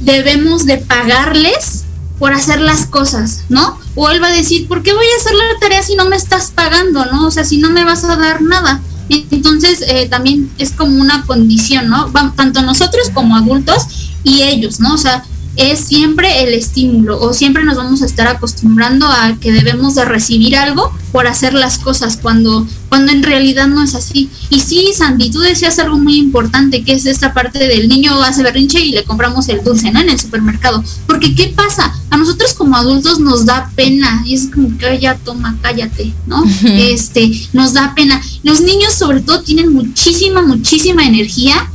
debemos 0.00 0.66
de 0.66 0.78
pagarles 0.78 1.84
por 2.18 2.32
hacer 2.32 2.60
las 2.60 2.86
cosas, 2.86 3.44
¿no? 3.48 3.78
O 3.94 4.08
él 4.08 4.22
va 4.22 4.28
a 4.28 4.32
decir, 4.32 4.68
¿por 4.68 4.82
qué 4.82 4.94
voy 4.94 5.04
a 5.04 5.20
hacer 5.20 5.34
la 5.34 5.60
tarea 5.60 5.82
si 5.82 5.96
no 5.96 6.08
me 6.08 6.16
estás 6.16 6.50
pagando, 6.50 7.04
¿no? 7.06 7.26
O 7.26 7.30
sea, 7.30 7.44
si 7.44 7.58
no 7.58 7.70
me 7.70 7.84
vas 7.84 8.04
a 8.04 8.16
dar 8.16 8.40
nada. 8.40 8.80
Entonces, 9.08 9.84
eh, 9.86 10.08
también 10.08 10.50
es 10.58 10.72
como 10.72 11.00
una 11.00 11.24
condición, 11.26 11.88
¿no? 11.88 12.10
tanto 12.34 12.62
nosotros 12.62 13.10
como 13.14 13.36
adultos 13.36 13.82
y 14.24 14.42
ellos, 14.42 14.80
¿no? 14.80 14.94
O 14.94 14.98
sea, 14.98 15.24
es 15.56 15.80
siempre 15.80 16.42
el 16.42 16.54
estímulo 16.54 17.20
o 17.20 17.32
siempre 17.32 17.64
nos 17.64 17.76
vamos 17.76 18.02
a 18.02 18.06
estar 18.06 18.26
acostumbrando 18.28 19.06
a 19.06 19.36
que 19.40 19.52
debemos 19.52 19.94
de 19.94 20.04
recibir 20.04 20.56
algo 20.56 20.92
por 21.12 21.26
hacer 21.26 21.54
las 21.54 21.78
cosas 21.78 22.18
cuando 22.20 22.66
cuando 22.88 23.12
en 23.12 23.22
realidad 23.22 23.66
no 23.66 23.82
es 23.82 23.94
así. 23.94 24.30
Y 24.48 24.60
sí, 24.60 24.92
Sandy, 24.96 25.30
tú 25.30 25.40
decías 25.40 25.78
algo 25.78 25.98
muy 25.98 26.16
importante 26.16 26.84
que 26.84 26.92
es 26.92 27.06
esta 27.06 27.34
parte 27.34 27.58
del 27.58 27.88
niño 27.88 28.22
hace 28.22 28.42
berrinche 28.42 28.80
y 28.80 28.92
le 28.92 29.04
compramos 29.04 29.48
el 29.48 29.62
dulce, 29.64 29.90
¿no? 29.90 30.00
En 30.00 30.10
el 30.10 30.20
supermercado. 30.20 30.82
Porque 31.06 31.34
¿qué 31.34 31.48
pasa? 31.48 31.92
A 32.10 32.16
nosotros 32.16 32.54
como 32.54 32.76
adultos 32.76 33.18
nos 33.18 33.44
da 33.44 33.70
pena 33.74 34.22
y 34.24 34.34
es 34.34 34.48
como 34.52 34.76
que 34.78 34.98
ya 35.00 35.16
toma, 35.16 35.56
cállate, 35.62 36.14
¿no? 36.26 36.44
Este, 36.64 37.30
nos 37.52 37.72
da 37.72 37.94
pena. 37.94 38.20
Los 38.42 38.60
niños 38.60 38.94
sobre 38.94 39.20
todo 39.20 39.42
tienen 39.42 39.72
muchísima 39.72 40.42
muchísima 40.42 41.04
energía 41.04 41.68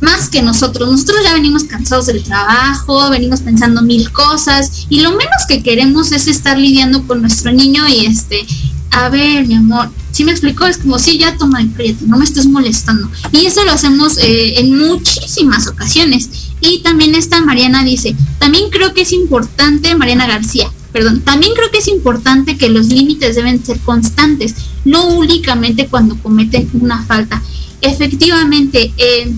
más 0.00 0.28
que 0.28 0.42
nosotros. 0.42 0.90
Nosotros 0.90 1.18
ya 1.24 1.34
venimos 1.34 1.64
cansados 1.64 2.06
del 2.06 2.22
trabajo, 2.22 3.10
venimos 3.10 3.40
pensando 3.40 3.82
mil 3.82 4.10
cosas 4.12 4.86
y 4.88 5.00
lo 5.00 5.10
menos 5.10 5.46
que 5.48 5.62
queremos 5.62 6.12
es 6.12 6.26
estar 6.26 6.58
lidiando 6.58 7.06
con 7.06 7.20
nuestro 7.20 7.52
niño 7.52 7.86
y 7.88 8.06
este, 8.06 8.46
a 8.90 9.08
ver, 9.08 9.46
mi 9.46 9.54
amor, 9.54 9.90
¿Sí 10.14 10.22
me 10.22 10.30
explicó? 10.30 10.64
Es 10.64 10.78
como, 10.78 11.00
sí, 11.00 11.18
ya 11.18 11.36
toma, 11.36 11.58
cállate, 11.76 12.06
no 12.06 12.16
me 12.16 12.24
estés 12.24 12.46
molestando. 12.46 13.10
Y 13.32 13.46
eso 13.46 13.64
lo 13.64 13.72
hacemos 13.72 14.16
eh, 14.18 14.60
en 14.60 14.78
muchísimas 14.78 15.66
ocasiones. 15.66 16.30
Y 16.60 16.82
también 16.82 17.16
esta 17.16 17.40
Mariana 17.40 17.82
dice, 17.82 18.14
también 18.38 18.70
creo 18.70 18.94
que 18.94 19.00
es 19.00 19.12
importante, 19.12 19.92
Mariana 19.96 20.28
García, 20.28 20.70
perdón, 20.92 21.22
también 21.22 21.52
creo 21.56 21.68
que 21.72 21.78
es 21.78 21.88
importante 21.88 22.56
que 22.56 22.68
los 22.68 22.86
límites 22.86 23.34
deben 23.34 23.64
ser 23.64 23.80
constantes, 23.80 24.54
no 24.84 25.08
únicamente 25.08 25.88
cuando 25.88 26.16
cometen 26.18 26.70
una 26.74 27.02
falta. 27.02 27.42
Efectivamente, 27.80 28.92
eh, 28.96 29.34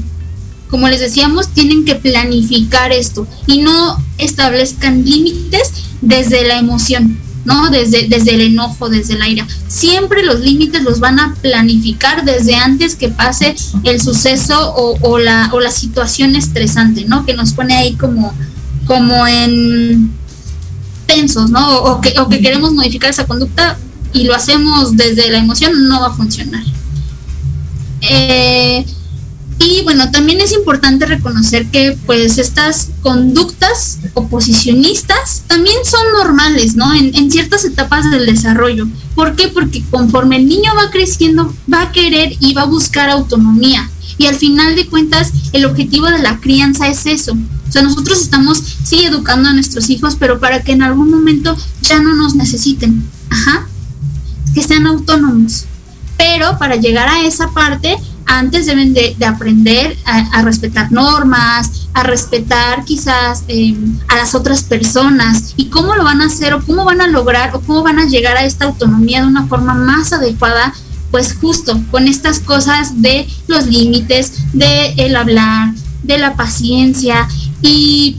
como 0.70 0.88
les 0.88 1.00
decíamos, 1.00 1.48
tienen 1.48 1.84
que 1.84 1.94
planificar 1.94 2.92
esto 2.92 3.26
y 3.46 3.58
no 3.58 4.02
establezcan 4.18 5.04
límites 5.04 5.72
desde 6.00 6.46
la 6.46 6.58
emoción, 6.58 7.18
¿no? 7.44 7.70
Desde, 7.70 8.08
desde 8.08 8.34
el 8.34 8.40
enojo, 8.42 8.88
desde 8.88 9.16
la 9.16 9.28
ira. 9.28 9.46
Siempre 9.68 10.24
los 10.24 10.40
límites 10.40 10.82
los 10.82 11.00
van 11.00 11.20
a 11.20 11.34
planificar 11.40 12.24
desde 12.24 12.56
antes 12.56 12.96
que 12.96 13.08
pase 13.08 13.54
el 13.84 14.00
suceso 14.00 14.74
o, 14.74 15.18
la, 15.18 15.50
o 15.52 15.60
la 15.60 15.70
situación 15.70 16.36
estresante, 16.36 17.04
¿no? 17.04 17.24
Que 17.24 17.34
nos 17.34 17.52
pone 17.52 17.76
ahí 17.76 17.94
como, 17.94 18.34
como 18.86 19.26
en 19.26 20.10
tensos, 21.06 21.50
¿no? 21.50 21.78
O 21.78 22.00
que, 22.00 22.18
o 22.18 22.28
que 22.28 22.40
queremos 22.40 22.72
modificar 22.72 23.10
esa 23.10 23.26
conducta 23.26 23.78
y 24.12 24.24
lo 24.24 24.34
hacemos 24.34 24.96
desde 24.96 25.30
la 25.30 25.38
emoción, 25.38 25.88
no 25.88 26.00
va 26.00 26.08
a 26.08 26.12
funcionar. 26.12 26.64
Eh, 28.00 28.84
y 29.58 29.82
bueno, 29.84 30.10
también 30.10 30.40
es 30.40 30.52
importante 30.52 31.06
reconocer 31.06 31.66
que 31.66 31.96
pues 32.04 32.38
estas 32.38 32.90
conductas 33.00 33.98
oposicionistas 34.14 35.44
también 35.46 35.76
son 35.84 36.02
normales, 36.12 36.76
¿no? 36.76 36.92
En, 36.94 37.30
ciertas 37.30 37.64
etapas 37.64 38.10
del 38.10 38.26
desarrollo. 38.26 38.86
¿Por 39.14 39.34
qué? 39.34 39.48
Porque 39.48 39.82
conforme 39.90 40.36
el 40.36 40.46
niño 40.46 40.72
va 40.76 40.90
creciendo, 40.90 41.52
va 41.72 41.82
a 41.82 41.92
querer 41.92 42.34
y 42.40 42.52
va 42.52 42.62
a 42.62 42.66
buscar 42.66 43.08
autonomía. 43.08 43.90
Y 44.18 44.26
al 44.26 44.36
final 44.36 44.76
de 44.76 44.86
cuentas, 44.86 45.32
el 45.52 45.64
objetivo 45.64 46.06
de 46.06 46.18
la 46.18 46.38
crianza 46.38 46.88
es 46.88 47.06
eso. 47.06 47.32
O 47.32 47.72
sea, 47.72 47.82
nosotros 47.82 48.20
estamos, 48.20 48.62
sí, 48.84 49.04
educando 49.04 49.48
a 49.48 49.52
nuestros 49.52 49.90
hijos, 49.90 50.16
pero 50.18 50.38
para 50.38 50.62
que 50.62 50.72
en 50.72 50.82
algún 50.82 51.10
momento 51.10 51.56
ya 51.82 51.98
no 52.00 52.14
nos 52.14 52.34
necesiten. 52.34 53.04
Ajá. 53.30 53.66
Que 54.54 54.62
sean 54.62 54.86
autónomos. 54.86 55.64
Pero 56.16 56.58
para 56.58 56.76
llegar 56.76 57.08
a 57.08 57.26
esa 57.26 57.50
parte, 57.50 57.96
antes 58.26 58.66
deben 58.66 58.92
de, 58.92 59.16
aprender 59.24 59.96
a, 60.04 60.42
respetar 60.42 60.90
normas, 60.90 61.88
a 61.94 62.02
respetar 62.02 62.84
quizás 62.84 63.44
em, 63.48 63.98
a 64.08 64.16
las 64.16 64.34
otras 64.34 64.62
personas. 64.64 65.54
Y 65.56 65.66
cómo 65.66 65.94
lo 65.94 66.04
van 66.04 66.20
a 66.20 66.26
hacer 66.26 66.52
o 66.54 66.64
cómo 66.64 66.84
van 66.84 67.00
a 67.00 67.06
lograr 67.06 67.54
o 67.54 67.60
cómo 67.60 67.82
van 67.82 67.98
a 67.98 68.06
llegar 68.06 68.36
a 68.36 68.44
esta 68.44 68.66
autonomía 68.66 69.22
de 69.22 69.28
una 69.28 69.46
forma 69.46 69.74
más 69.74 70.12
adecuada, 70.12 70.74
pues 71.10 71.36
justo 71.40 71.80
con 71.90 72.08
estas 72.08 72.40
cosas 72.40 73.00
de 73.00 73.26
los 73.46 73.66
límites, 73.66 74.32
de 74.52 74.94
el 74.96 75.16
hablar, 75.16 75.72
de 76.02 76.18
la 76.18 76.34
paciencia. 76.34 77.28
Y 77.62 78.18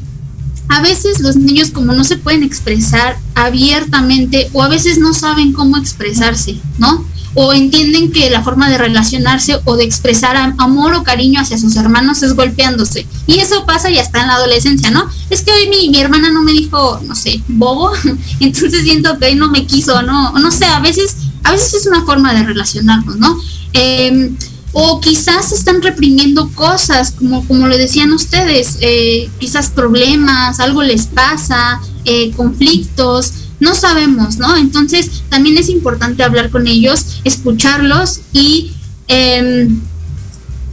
a 0.70 0.82
veces 0.82 1.20
los 1.20 1.36
niños 1.36 1.72
como 1.72 1.94
no 1.94 2.04
se 2.04 2.18
pueden 2.18 2.44
expresar 2.44 3.18
abiertamente 3.36 4.50
o 4.54 4.64
a 4.64 4.70
veces 4.70 4.98
no 4.98 5.14
saben 5.14 5.54
cómo 5.54 5.78
expresarse, 5.78 6.58
¿no? 6.78 7.06
O 7.40 7.54
entienden 7.54 8.12
que 8.12 8.32
la 8.32 8.42
forma 8.42 8.68
de 8.68 8.80
relacionarse 8.80 9.60
o 9.66 9.76
de 9.76 9.84
expresar 9.84 10.36
amor 10.58 10.96
o 10.96 11.04
cariño 11.04 11.40
hacia 11.40 11.60
sus 11.60 11.76
hermanos 11.76 12.24
es 12.24 12.34
golpeándose. 12.34 13.06
Y 13.28 13.38
eso 13.38 13.64
pasa 13.64 13.92
ya 13.92 14.02
está 14.02 14.22
en 14.22 14.28
la 14.28 14.38
adolescencia, 14.38 14.90
¿no? 14.90 15.08
Es 15.30 15.44
que 15.44 15.52
hoy 15.52 15.70
mi, 15.70 15.96
hermana 16.00 16.32
no 16.32 16.42
me 16.42 16.52
dijo, 16.52 17.00
no 17.06 17.14
sé, 17.14 17.40
bobo, 17.48 17.92
entonces 18.40 18.82
siento 18.82 19.20
que 19.20 19.28
hoy 19.28 19.36
no 19.36 19.52
me 19.52 19.68
quiso, 19.68 20.02
¿no? 20.02 20.32
No 20.32 20.50
sé, 20.50 20.66
a 20.66 20.80
veces, 20.80 21.16
a 21.44 21.52
veces 21.52 21.76
es 21.76 21.86
una 21.86 22.04
forma 22.06 22.34
de 22.34 22.42
relacionarnos, 22.42 23.18
¿no? 23.18 23.38
Em, 23.74 24.36
o 24.74 25.00
quizás 25.00 25.52
están 25.52 25.84
reprimiendo 25.84 26.50
cosas, 26.56 27.12
como, 27.12 27.48
como 27.48 27.68
lo 27.68 27.78
decían 27.78 28.14
ustedes, 28.14 28.80
eh, 28.82 29.30
quizás 29.40 29.70
problemas, 29.70 30.60
algo 30.60 30.82
les 30.82 31.06
pasa, 31.06 31.82
eh, 32.04 32.32
conflictos, 32.32 33.32
no 33.60 33.76
sabemos, 33.76 34.38
¿no? 34.38 34.56
Entonces 34.56 35.24
también 35.30 35.58
es 35.58 35.70
importante 35.70 36.24
hablar 36.24 36.50
con 36.50 36.68
ellos, 36.68 37.22
escucharlos 37.24 38.22
y, 38.34 38.74
em, 39.08 39.80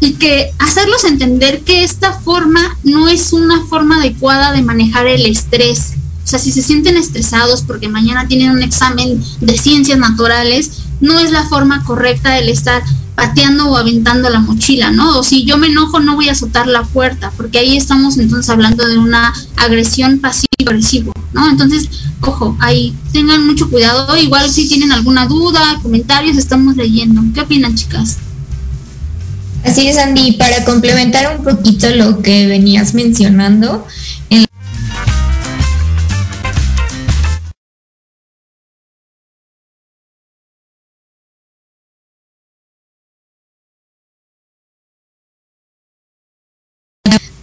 y 0.01 0.13
que 0.15 0.53
hacerlos 0.59 1.05
entender 1.05 1.61
que 1.61 1.85
esta 1.85 2.13
forma 2.13 2.77
no 2.83 3.09
es 3.09 3.33
una 3.33 3.65
forma 3.67 3.97
adecuada 3.97 4.53
de 4.53 4.63
manejar 4.63 5.07
el 5.07 5.27
estrés. 5.27 5.95
O 6.25 6.27
sea, 6.27 6.39
si 6.39 6.53
se 6.53 6.63
sienten 6.63 6.97
estresados 6.97 7.63
porque 7.63 7.89
mañana 7.89 8.27
tienen 8.27 8.51
un 8.51 8.63
examen 8.63 9.23
de 9.41 9.59
ciencias 9.59 9.99
naturales, 9.99 10.71
no 11.01 11.19
es 11.19 11.31
la 11.31 11.47
forma 11.49 11.85
correcta 11.85 12.35
del 12.35 12.49
estar 12.49 12.83
pateando 13.15 13.71
o 13.71 13.77
aventando 13.77 14.29
la 14.29 14.41
mochila, 14.41 14.91
¿no? 14.91 15.19
O 15.19 15.23
si 15.23 15.45
yo 15.45 15.57
me 15.57 15.69
enojo 15.69 16.01
no 16.01 16.17
voy 16.17 16.29
a 16.29 16.33
azotar 16.33 16.67
la 16.67 16.83
puerta, 16.83 17.33
porque 17.37 17.59
ahí 17.59 17.77
estamos 17.77 18.19
entonces 18.19 18.51
hablando 18.51 18.87
de 18.87 18.99
una 18.99 19.33
agresión 19.57 20.19
pasivo-agresivo, 20.19 21.13
¿no? 21.33 21.49
Entonces, 21.49 21.89
ojo, 22.21 22.57
ahí 22.61 22.95
tengan 23.13 23.47
mucho 23.47 23.71
cuidado, 23.71 24.17
igual 24.17 24.51
si 24.51 24.69
tienen 24.69 24.93
alguna 24.93 25.27
duda, 25.27 25.79
comentarios, 25.83 26.37
estamos 26.37 26.77
leyendo. 26.77 27.23
¿Qué 27.35 27.41
opinan, 27.41 27.75
chicas? 27.75 28.19
Así 29.65 29.87
es, 29.89 29.97
Andy, 29.97 30.33
para 30.33 30.65
complementar 30.65 31.39
un 31.39 31.45
poquito 31.45 31.89
lo 31.91 32.21
que 32.21 32.47
venías 32.47 32.93
mencionando, 32.93 33.87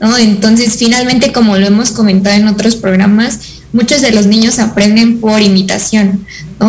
en 0.01 0.17
Entonces, 0.17 0.77
finalmente, 0.77 1.31
como 1.31 1.57
lo 1.57 1.67
hemos 1.67 1.91
comentado 1.91 2.35
en 2.35 2.47
otros 2.47 2.75
programas, 2.75 3.39
muchos 3.71 4.01
de 4.01 4.11
los 4.11 4.25
niños 4.25 4.57
aprenden 4.59 5.19
por 5.19 5.41
imitación, 5.41 6.25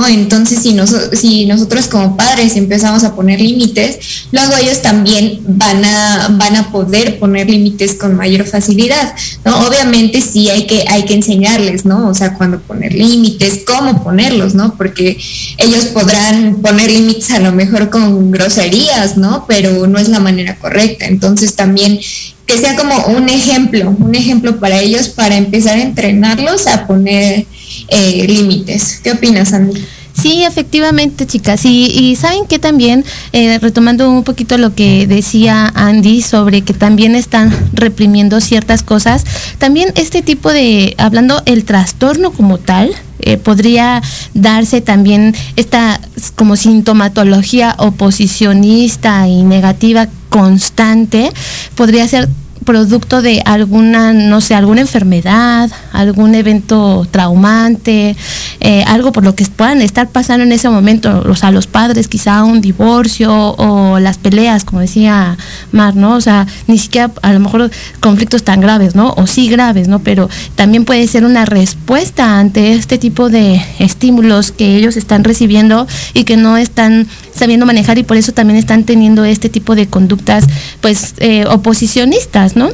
Entonces, 0.09 0.61
si, 0.63 0.75
si 1.13 1.45
nosotros 1.45 1.87
como 1.87 2.17
padres 2.17 2.57
empezamos 2.57 3.05
a 3.05 3.15
poner 3.15 3.41
límites, 3.41 4.27
luego 4.33 4.57
ellos 4.57 4.81
también 4.81 5.41
van 5.47 5.85
a, 5.85 6.29
van 6.31 6.57
a 6.57 6.73
poder 6.73 7.19
poner 7.19 7.51
límites 7.51 7.95
con 7.95 8.17
mayor 8.17 8.47
facilidad, 8.47 9.15
¿no? 9.45 9.67
Obviamente 9.67 10.23
sí 10.23 10.49
hay 10.49 10.67
que, 10.67 10.87
hay 10.89 11.05
que 11.05 11.15
enseñarles, 11.15 11.85
¿no? 11.85 12.09
O 12.09 12.15
sea, 12.15 12.35
cuándo 12.35 12.59
poner 12.61 12.95
límites, 12.95 13.65
cómo 13.67 14.03
ponerlos, 14.03 14.55
¿no? 14.55 14.75
Porque 14.77 15.19
ellos 15.59 15.85
podrán 15.87 16.57
poner 16.63 16.91
límites 16.91 17.31
a 17.33 17.41
lo 17.41 17.53
mejor 17.53 17.91
con 17.91 18.31
groserías, 18.31 19.19
¿no? 19.19 19.45
Pero 19.47 19.87
no 19.87 19.99
es 19.99 20.09
la 20.09 20.21
manera 20.21 20.57
correcta. 20.59 21.05
Entonces 21.05 21.55
también 21.55 22.01
que 22.47 22.59
sea 22.59 22.77
como 22.77 22.97
un 23.07 23.29
ejemplo, 23.29 23.95
un 23.99 24.15
ejemplo 24.15 24.59
para 24.59 24.81
ellos 24.81 25.09
para 25.09 25.37
empezar 25.37 25.77
a 25.77 25.83
entrenarlos 25.83 26.67
a 26.67 26.87
poner 26.87 27.47
eh, 27.93 28.27
límites. 28.27 29.01
¿Qué 29.03 29.13
opinas, 29.13 29.53
Andy? 29.53 29.85
Sí, 30.13 30.45
efectivamente, 30.45 31.27
chicas. 31.27 31.65
Y, 31.65 32.17
saben 32.17 32.47
que 32.47 32.59
también, 32.59 33.05
eh, 33.33 33.59
retomando 33.59 34.11
un 34.11 34.25
poquito 34.25 34.59
lo 34.59 34.75
que 34.75 35.07
decía 35.07 35.73
Andy 35.75 36.23
sobre 36.23 36.63
que 36.63 36.75
también 36.75 37.15
están 37.15 37.53
reprimiendo 37.73 38.41
ciertas 38.41 38.83
cosas, 38.83 39.25
también 39.59 39.93
este 39.97 40.23
tipo 40.23 40.53
de, 40.53 40.95
hablando 40.99 41.43
el 41.47 41.65
trastorno 41.65 42.31
como 42.31 42.59
tal, 42.59 42.95
eh, 43.21 43.37
podría 43.37 44.03
darse 44.35 44.81
también 44.81 45.35
esta 45.57 46.01
como 46.35 46.57
sintomatología 46.57 47.75
oposicionista 47.79 49.29
y 49.29 49.43
negativa 49.45 50.09
constante, 50.29 51.31
podría 51.75 52.07
ser 52.09 52.29
producto 52.63 53.23
de 53.23 53.43
alguna, 53.45 54.13
no 54.13 54.41
sé, 54.41 54.55
alguna 54.55 54.81
enfermedad, 54.81 55.71
algún 55.93 56.35
evento 56.35 57.07
traumante, 57.11 58.17
eh, 58.61 58.85
algo 58.87 59.13
por 59.13 59.25
lo 59.25 59.35
que 59.35 59.45
puedan 59.47 59.83
estar 59.83 60.09
pasando 60.09 60.45
en 60.45 60.53
ese 60.53 60.69
momento, 60.69 61.25
o 61.29 61.35
sea, 61.35 61.51
los 61.51 61.67
padres, 61.67 62.09
quizá 62.09 62.45
un 62.45 62.61
divorcio 62.61 63.33
o 63.33 63.99
las 63.99 64.19
peleas, 64.19 64.65
como 64.65 64.81
decía 64.81 65.37
Mar, 65.73 65.97
¿no? 65.97 66.15
O 66.15 66.21
sea, 66.21 66.47
ni 66.67 66.79
siquiera 66.79 67.11
a 67.23 67.33
lo 67.33 67.41
mejor 67.41 67.71
conflictos 68.01 68.43
tan 68.43 68.61
graves, 68.61 68.95
¿no? 68.95 69.15
O 69.17 69.27
sí 69.27 69.49
graves, 69.49 69.89
¿no? 69.89 69.99
Pero 70.01 70.29
también 70.55 70.85
puede 70.85 71.07
ser 71.07 71.25
una 71.25 71.45
respuesta 71.45 72.39
ante 72.39 72.73
este 72.75 72.99
tipo 72.99 73.31
de 73.31 73.61
estímulos 73.79 74.53
que 74.53 74.77
ellos 74.77 74.97
están 74.97 75.25
recibiendo 75.25 75.87
y 76.15 76.25
que 76.25 76.37
no 76.37 76.57
están 76.57 77.07
sabiendo 77.35 77.67
manejar 77.67 77.99
y 77.99 78.03
por 78.03 78.17
eso 78.17 78.33
también 78.33 78.59
están 78.59 78.85
teniendo 78.85 79.25
este 79.25 79.49
tipo 79.49 79.75
de 79.75 79.87
conductas, 79.87 80.45
pues, 80.81 81.15
eh, 81.19 81.45
oposicionistas, 81.47 82.57
¿no? 82.57 82.71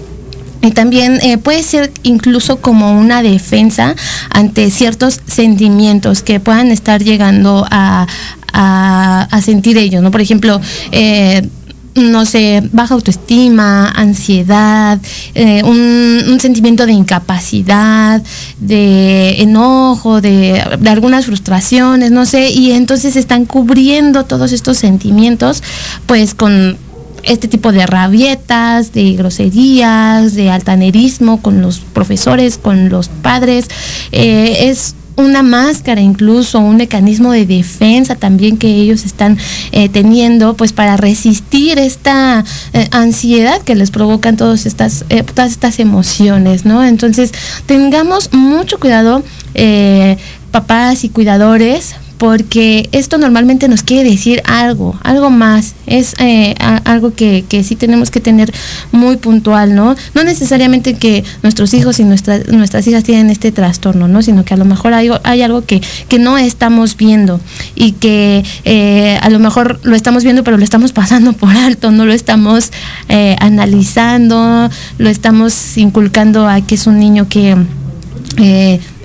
Y 0.61 0.73
también 0.73 1.21
eh, 1.23 1.39
puede 1.39 1.63
ser 1.63 1.93
incluso 2.03 2.61
como 2.61 2.99
una 2.99 3.23
defensa 3.23 3.95
ante 4.31 4.71
ciertos 4.71 5.21
sentimientos 5.27 6.23
que 6.23 6.41
puedan 6.41 6.73
estar 6.73 7.03
llegando 7.03 7.67
a, 7.71 8.07
sentir 9.41 9.79
ellos, 9.79 10.03
¿no? 10.03 10.11
Por 10.11 10.21
ejemplo, 10.21 10.61
eh, 10.91 11.49
no 11.99 12.25
sé, 12.25 12.63
baja 12.73 12.95
autoestima, 12.95 13.91
ansiedad, 13.91 14.99
eh, 15.35 15.63
un, 15.65 16.39
sentimiento 16.41 16.87
de 16.87 16.93
incapacidad, 16.93 18.23
de 18.61 19.43
enojo, 19.43 20.21
de, 20.21 20.63
de, 20.79 20.91
algunas 20.91 21.27
frustraciones, 21.27 22.13
no 22.13 22.27
sé, 22.27 22.51
y 22.51 22.71
entonces 22.73 23.17
están 23.17 23.45
cubriendo 23.45 24.25
todos 24.25 24.53
estos 24.53 24.79
sentimientos 24.79 25.63
pues 26.07 26.35
con 26.35 26.79
este 27.23 27.49
tipo 27.49 27.73
de 27.73 27.87
rabietas, 27.87 28.93
de 28.93 29.13
groserías, 29.13 30.35
de 30.35 30.51
altanerismo 30.51 31.43
con 31.43 31.61
los 31.61 31.81
profesores, 31.81 32.59
con 32.59 32.89
los 32.89 33.09
padres. 33.09 33.67
Eh, 34.13 34.69
es 34.69 34.95
una 35.19 35.43
máscara 35.43 36.01
incluso, 36.01 36.61
un 36.61 36.77
mecanismo 36.77 37.33
de 37.33 37.45
defensa 37.45 38.15
también 38.15 38.57
que 38.57 38.69
ellos 38.69 39.05
están 39.05 39.37
eh, 39.73 39.89
teniendo, 39.89 40.55
pues 40.55 40.73
para 40.73 40.97
resistir 40.97 41.79
esta 41.79 42.45
eh, 42.73 42.89
ansiedad 42.93 43.61
que 43.63 43.75
les 43.75 43.91
provocan 43.91 44.37
todas 44.37 44.65
estas, 44.65 45.05
eh, 45.09 45.25
todas 45.25 45.51
estas 45.51 45.81
emociones, 45.81 46.65
¿no? 46.65 46.85
Entonces, 46.85 47.33
tengamos 47.67 48.33
mucho 48.33 48.79
cuidado, 48.79 49.25
papás 50.53 51.03
y 51.03 51.09
cuidadores, 51.09 51.97
porque 52.19 52.89
esto 52.93 53.17
normalmente 53.17 53.69
nos 53.69 53.83
quiere 53.83 54.11
decir 54.11 54.43
algo, 54.45 54.99
algo 55.05 55.31
más, 55.31 55.75
es 55.87 56.15
eh, 56.19 56.55
algo 56.85 57.15
que, 57.15 57.45
que, 57.49 57.63
sí 57.63 57.77
tenemos 57.77 58.11
que 58.11 58.21
tener 58.21 58.53
muy 58.91 59.17
puntual, 59.17 59.75
¿no? 59.75 59.95
No 60.15 60.25
necesariamente 60.25 60.95
que 60.95 61.25
nuestros 61.43 61.73
hijos 61.75 62.01
y 62.01 62.05
nuestras, 62.05 62.49
nuestras 62.49 62.87
hijas 62.89 63.05
tienen 63.05 63.31
este 63.31 63.53
trastorno, 63.53 64.09
¿no? 64.09 64.23
Sino 64.23 64.45
que 64.45 64.55
a 64.55 64.57
lo 64.57 64.65
mejor 64.65 64.95
hay, 64.95 65.09
algo 65.43 65.65
que, 65.65 65.81
que 66.09 66.19
no 66.19 66.37
estamos 66.37 66.97
viendo 66.97 67.41
y 67.77 67.93
que 67.93 68.45
eh, 68.65 69.19
a 69.23 69.31
lo 69.31 69.39
mejor 69.39 69.81
lo 69.85 69.95
estamos 69.95 70.25
viendo 70.25 70.43
pero 70.43 70.57
lo 70.57 70.65
estamos 70.65 70.93
pasando 70.93 71.33
por 71.33 71.57
alto, 71.57 71.93
no 71.93 72.05
lo 72.05 72.13
estamos 72.13 72.73
eh, 73.09 73.37
analizando, 73.39 74.69
lo 74.99 75.09
estamos 75.09 75.79
inculcando 75.79 76.49
a 76.49 76.61
que 76.61 76.75
es 76.75 76.87
un 76.87 76.99
niño 76.99 77.29
que 77.29 77.57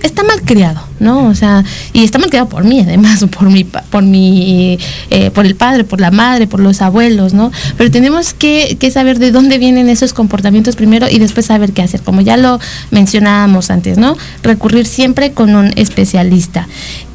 está 0.03 0.21
mal 0.23 0.41
criado, 0.41 0.81
¿no? 0.99 1.27
O 1.27 1.33
sea, 1.33 1.63
y 1.93 2.03
está 2.03 2.19
mal 2.19 2.29
criado 2.29 2.47
por 2.49 2.63
mí, 2.65 2.81
además, 2.81 3.25
por 3.31 3.49
mi, 3.49 3.63
por 3.63 4.03
mi, 4.03 4.77
eh, 5.09 5.31
por 5.31 5.45
el 5.45 5.55
padre, 5.55 5.83
por 5.85 5.99
la 5.99 6.11
madre, 6.11 6.45
por 6.45 6.59
los 6.59 6.81
abuelos, 6.81 7.33
¿no? 7.33 7.51
Pero 7.77 7.89
tenemos 7.89 8.33
que, 8.33 8.77
saber 8.93 9.17
de 9.17 9.31
dónde 9.31 9.57
vienen 9.57 9.89
esos 9.89 10.13
comportamientos 10.13 10.75
primero 10.75 11.07
y 11.09 11.17
después 11.17 11.47
saber 11.47 11.71
qué 11.71 11.81
hacer, 11.81 12.01
como 12.01 12.21
ya 12.21 12.37
lo 12.37 12.59
mencionábamos 12.91 13.71
antes, 13.71 13.97
¿no? 13.97 14.17
Recurrir 14.43 14.85
siempre 14.85 15.31
con 15.31 15.55
un 15.55 15.71
especialista. 15.77 16.67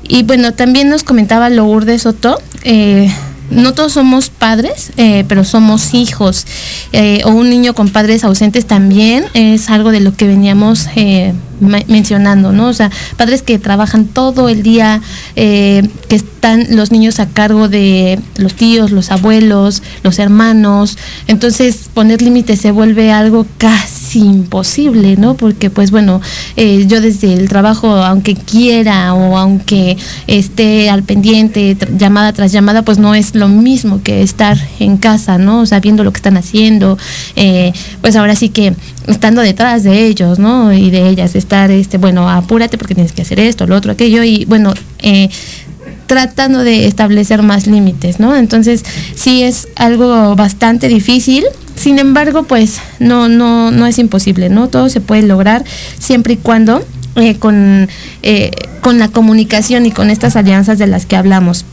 Y 0.02 0.22
bueno, 0.22 0.54
también 0.54 0.88
nos 0.88 1.04
comentaba 1.04 1.50
Lourdes 1.50 2.02
Soto, 2.02 2.40
eh, 2.62 3.12
no 3.50 3.74
todos 3.74 3.92
somos 3.92 4.30
padres, 4.30 4.92
eh, 4.96 5.24
pero 5.28 5.44
somos 5.44 5.94
hijos. 5.94 6.46
O 7.24 7.30
un 7.30 7.50
niño 7.50 7.74
con 7.74 7.90
padres 7.90 8.24
ausentes 8.24 8.66
también 8.66 9.24
es 9.34 9.68
algo 9.70 9.90
de 9.92 10.00
lo 10.00 10.14
que 10.14 10.26
veníamos 10.26 10.86
mencionando, 11.60 12.52
¿no? 12.52 12.68
O 12.68 12.72
sea, 12.72 12.90
padres 13.16 13.42
que 13.42 13.58
trabajan 13.58 14.06
todo 14.06 14.48
el 14.48 14.62
día, 14.62 15.00
que 15.34 15.90
están 16.10 16.76
los 16.76 16.92
niños 16.92 17.20
a 17.20 17.26
cargo 17.26 17.68
de 17.68 18.18
los 18.36 18.54
tíos, 18.54 18.90
los 18.90 19.10
abuelos, 19.10 19.82
los 20.02 20.18
hermanos. 20.18 20.96
Entonces, 21.26 21.88
poner 21.92 22.22
límites 22.22 22.60
se 22.60 22.70
vuelve 22.70 23.12
algo 23.12 23.46
casi 23.58 24.20
imposible, 24.20 25.16
¿no? 25.16 25.34
Porque, 25.34 25.70
pues 25.70 25.90
bueno, 25.90 26.20
yo 26.56 27.00
desde 27.00 27.34
el 27.34 27.48
trabajo, 27.48 27.88
aunque 27.88 28.34
quiera 28.34 29.14
o 29.14 29.36
aunque 29.36 29.96
esté 30.26 30.90
al 30.90 31.02
pendiente, 31.02 31.76
llamada 31.96 32.32
tras 32.32 32.52
llamada, 32.52 32.82
pues 32.82 32.98
no 32.98 33.14
es 33.14 33.34
lo 33.34 33.48
mismo 33.48 34.02
que 34.02 34.22
estar 34.22 34.56
en 34.78 34.96
casa, 34.96 35.38
¿no? 35.38 35.60
O 35.60 35.66
sea, 35.66 35.80
viendo 35.80 36.04
lo 36.04 36.12
que 36.12 36.18
están 36.18 36.36
haciendo, 36.36 36.98
eh, 37.36 37.72
pues 38.00 38.16
ahora 38.16 38.34
sí 38.34 38.48
que 38.48 38.74
estando 39.08 39.40
detrás 39.42 39.82
de 39.82 40.06
ellos, 40.06 40.38
¿no? 40.38 40.72
Y 40.72 40.90
de 40.90 41.08
ellas, 41.08 41.34
estar, 41.34 41.70
este, 41.70 41.98
bueno, 41.98 42.28
apúrate 42.28 42.78
porque 42.78 42.94
tienes 42.94 43.12
que 43.12 43.22
hacer 43.22 43.40
esto, 43.40 43.66
lo 43.66 43.76
otro, 43.76 43.92
aquello, 43.92 44.22
y 44.22 44.44
bueno, 44.44 44.74
eh, 45.00 45.28
tratando 46.06 46.64
de 46.64 46.86
establecer 46.86 47.42
más 47.42 47.66
límites, 47.66 48.20
¿no? 48.20 48.36
Entonces, 48.36 48.84
sí 49.14 49.42
es 49.42 49.68
algo 49.76 50.34
bastante 50.36 50.88
difícil. 50.88 51.44
Sin 51.74 51.98
embargo, 51.98 52.42
pues 52.42 52.80
no, 52.98 53.28
no, 53.28 53.70
no 53.70 53.86
es 53.86 53.98
imposible, 53.98 54.48
¿no? 54.48 54.68
Todo 54.68 54.88
se 54.88 55.00
puede 55.00 55.22
lograr 55.22 55.64
siempre 55.98 56.34
y 56.34 56.36
cuando 56.36 56.84
eh, 57.16 57.36
con, 57.38 57.88
eh, 58.22 58.50
con 58.80 58.98
la 58.98 59.08
comunicación 59.08 59.86
y 59.86 59.90
con 59.90 60.10
estas 60.10 60.36
alianzas 60.36 60.78
de 60.78 60.86
las 60.86 61.06
que 61.06 61.16
hablamos. 61.16 61.64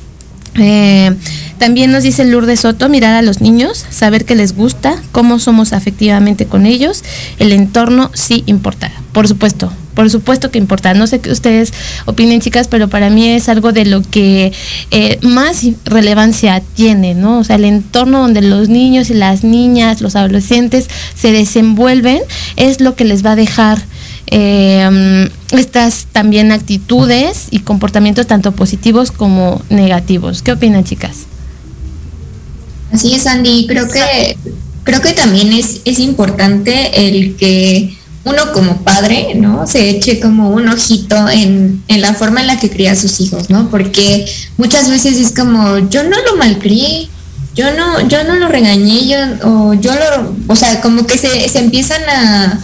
Eh, 0.58 1.16
también 1.58 1.92
nos 1.92 2.04
dice 2.04 2.26
Lourdes 2.26 2.62
Soto, 2.62 2.90
mirar 2.90 3.16
a 3.16 3.22
los 3.22 3.42
niños, 3.42 3.86
saber 3.90 4.26
qué 4.26 4.36
les 4.36 4.56
gusta, 4.56 5.02
cómo 5.12 5.40
somos 5.40 5.74
afectivamente 5.74 6.46
con 6.46 6.66
ellos, 6.66 7.04
el 7.40 7.52
entorno 7.52 8.12
sí 8.14 8.44
importa, 8.46 8.92
por 9.12 9.28
supuesto, 9.28 9.72
por 9.96 10.10
supuesto 10.10 10.52
que 10.52 10.60
importa. 10.60 10.94
No 10.94 11.08
sé 11.08 11.20
qué 11.20 11.32
ustedes 11.32 11.74
opinen, 12.06 12.42
chicas, 12.42 12.68
pero 12.68 12.90
para 12.90 13.10
mí 13.10 13.30
es 13.30 13.50
algo 13.50 13.72
de 13.72 13.86
lo 13.86 14.02
que 14.02 14.52
eh, 14.92 15.18
más 15.22 15.66
relevancia 15.86 16.62
tiene, 16.76 17.16
¿no? 17.16 17.40
O 17.40 17.44
sea, 17.44 17.56
el 17.56 17.66
entorno 17.66 18.20
donde 18.20 18.42
los 18.42 18.70
niños 18.70 19.10
y 19.10 19.14
las 19.14 19.44
niñas, 19.44 20.02
los 20.02 20.16
adolescentes 20.16 20.90
se 21.16 21.32
desenvuelven 21.32 22.22
es 22.58 22.82
lo 22.82 22.96
que 22.96 23.06
les 23.06 23.26
va 23.26 23.32
a 23.32 23.36
dejar 23.36 23.82
eh, 24.28 25.30
estas 25.52 26.08
también 26.12 26.52
actitudes 26.52 27.48
y 27.52 27.60
comportamientos 27.60 28.28
tanto 28.28 28.52
positivos 28.54 29.12
como 29.12 29.62
negativos. 29.70 30.42
¿Qué 30.42 30.52
opinan, 30.52 30.84
chicas? 30.84 31.26
Así 32.92 33.14
es, 33.14 33.28
Andy. 33.28 33.68
Creo 33.68 33.90
que 33.90 34.38
creo 34.86 35.02
que 35.02 35.14
también 35.14 35.52
es, 35.52 35.82
es 35.84 36.00
importante 36.00 37.08
el 37.08 37.36
que 37.36 37.98
uno 38.24 38.54
como 38.54 38.78
padre, 38.84 39.34
¿no? 39.36 39.68
Se 39.68 39.90
eche 39.90 40.20
como 40.20 40.50
un 40.52 40.68
ojito 40.70 41.30
en, 41.30 41.84
en, 41.88 42.02
la 42.02 42.14
forma 42.14 42.42
en 42.42 42.48
la 42.48 42.60
que 42.60 42.70
cría 42.70 42.94
a 42.94 42.96
sus 42.96 43.20
hijos, 43.20 43.50
¿no? 43.50 43.70
Porque 43.70 44.26
muchas 44.58 44.90
veces 44.90 45.18
es 45.18 45.32
como, 45.32 45.78
yo 45.90 46.04
no 46.04 46.18
lo 46.24 46.38
malcrié, 46.38 47.10
yo 47.56 47.72
no, 47.76 48.08
yo 48.08 48.24
no 48.24 48.36
lo 48.36 48.48
regañé, 48.48 49.08
yo, 49.08 49.18
o 49.48 49.74
yo 49.74 49.92
lo, 49.94 50.36
o 50.48 50.56
sea, 50.56 50.82
como 50.82 51.06
que 51.06 51.18
se, 51.18 51.48
se 51.50 51.60
empiezan 51.60 52.02
a, 52.10 52.60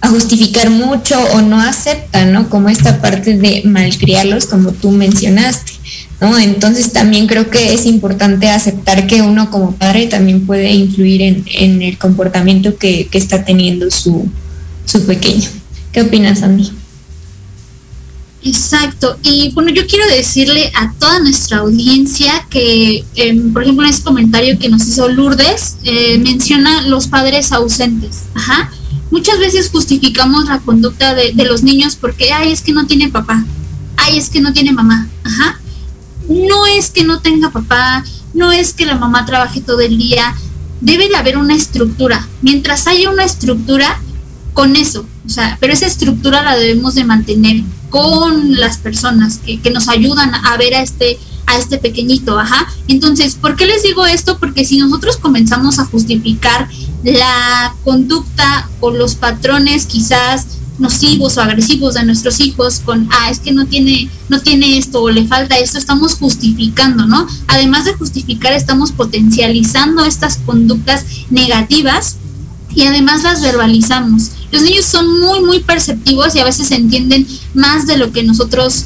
a 0.00 0.08
justificar 0.08 0.70
mucho 0.70 1.18
o 1.32 1.40
no 1.40 1.60
aceptan, 1.60 2.32
¿no? 2.32 2.48
Como 2.48 2.68
esta 2.68 3.00
parte 3.00 3.36
de 3.36 3.62
malcriarlos, 3.64 4.46
como 4.46 4.72
tú 4.72 4.90
mencionaste, 4.90 5.72
¿no? 6.20 6.38
Entonces 6.38 6.92
también 6.92 7.26
creo 7.26 7.50
que 7.50 7.72
es 7.72 7.86
importante 7.86 8.50
aceptar 8.50 9.06
que 9.06 9.22
uno 9.22 9.50
como 9.50 9.72
padre 9.72 10.06
también 10.06 10.46
puede 10.46 10.72
influir 10.72 11.22
en, 11.22 11.44
en 11.46 11.82
el 11.82 11.98
comportamiento 11.98 12.76
que, 12.76 13.08
que, 13.08 13.18
está 13.18 13.44
teniendo 13.44 13.90
su, 13.90 14.28
su 14.84 15.04
pequeño. 15.06 15.48
¿Qué 15.92 16.02
opinas, 16.02 16.42
Andy? 16.42 16.70
Exacto. 18.44 19.18
Y 19.24 19.50
bueno, 19.54 19.70
yo 19.70 19.86
quiero 19.86 20.06
decirle 20.06 20.70
a 20.74 20.92
toda 21.00 21.18
nuestra 21.20 21.58
audiencia 21.58 22.46
que, 22.48 23.02
eh, 23.16 23.42
por 23.52 23.62
ejemplo, 23.62 23.84
en 23.84 23.90
ese 23.92 24.02
comentario 24.02 24.58
que 24.58 24.68
nos 24.68 24.86
hizo 24.86 25.08
Lourdes, 25.08 25.76
eh, 25.82 26.18
menciona 26.18 26.82
los 26.82 27.08
padres 27.08 27.50
ausentes. 27.50 28.24
Ajá 28.34 28.70
muchas 29.10 29.38
veces 29.38 29.70
justificamos 29.70 30.46
la 30.46 30.60
conducta 30.60 31.14
de, 31.14 31.32
de, 31.32 31.44
los 31.44 31.62
niños 31.62 31.96
porque, 31.96 32.32
ay, 32.32 32.52
es 32.52 32.60
que 32.62 32.72
no 32.72 32.86
tiene 32.86 33.08
papá, 33.08 33.44
ay, 33.96 34.18
es 34.18 34.30
que 34.30 34.40
no 34.40 34.52
tiene 34.52 34.72
mamá, 34.72 35.08
ajá. 35.24 35.60
No 36.28 36.66
es 36.66 36.90
que 36.90 37.04
no 37.04 37.20
tenga 37.20 37.50
papá, 37.50 38.04
no 38.34 38.50
es 38.50 38.72
que 38.72 38.84
la 38.84 38.96
mamá 38.96 39.24
trabaje 39.26 39.60
todo 39.60 39.80
el 39.80 39.96
día, 39.96 40.34
debe 40.80 41.08
de 41.08 41.16
haber 41.16 41.38
una 41.38 41.54
estructura. 41.54 42.26
Mientras 42.42 42.88
haya 42.88 43.10
una 43.10 43.24
estructura, 43.24 44.00
con 44.56 44.74
eso, 44.74 45.06
o 45.26 45.28
sea, 45.28 45.58
pero 45.60 45.74
esa 45.74 45.86
estructura 45.86 46.42
la 46.42 46.56
debemos 46.56 46.94
de 46.94 47.04
mantener 47.04 47.62
con 47.90 48.56
las 48.56 48.78
personas 48.78 49.36
que, 49.44 49.60
que 49.60 49.70
nos 49.70 49.86
ayudan 49.88 50.34
a 50.34 50.56
ver 50.56 50.74
a 50.74 50.80
este 50.80 51.18
a 51.46 51.56
este 51.56 51.78
pequeñito, 51.78 52.38
ajá. 52.38 52.66
Entonces, 52.88 53.34
¿por 53.34 53.56
qué 53.56 53.66
les 53.66 53.82
digo 53.82 54.04
esto? 54.06 54.38
Porque 54.38 54.64
si 54.64 54.78
nosotros 54.78 55.16
comenzamos 55.16 55.78
a 55.78 55.84
justificar 55.84 56.68
la 57.04 57.74
conducta 57.84 58.68
o 58.80 58.90
los 58.90 59.14
patrones 59.14 59.86
quizás 59.86 60.46
nocivos 60.78 61.36
o 61.36 61.40
agresivos 61.40 61.94
de 61.94 62.04
nuestros 62.04 62.40
hijos 62.40 62.80
con 62.80 63.08
ah 63.10 63.30
es 63.30 63.40
que 63.40 63.52
no 63.52 63.66
tiene 63.66 64.10
no 64.28 64.40
tiene 64.40 64.76
esto 64.76 65.02
o 65.02 65.10
le 65.10 65.26
falta 65.26 65.56
esto 65.56 65.78
estamos 65.78 66.14
justificando 66.14 67.06
no 67.06 67.26
además 67.46 67.86
de 67.86 67.94
justificar 67.94 68.52
estamos 68.52 68.92
potencializando 68.92 70.04
estas 70.04 70.38
conductas 70.38 71.06
negativas 71.30 72.16
y 72.74 72.82
además 72.82 73.22
las 73.22 73.40
verbalizamos 73.40 74.32
los 74.52 74.62
niños 74.62 74.84
son 74.84 75.20
muy 75.20 75.40
muy 75.40 75.60
perceptivos 75.60 76.34
y 76.34 76.40
a 76.40 76.44
veces 76.44 76.70
entienden 76.70 77.26
más 77.54 77.86
de 77.86 77.96
lo 77.96 78.12
que 78.12 78.22
nosotros 78.22 78.84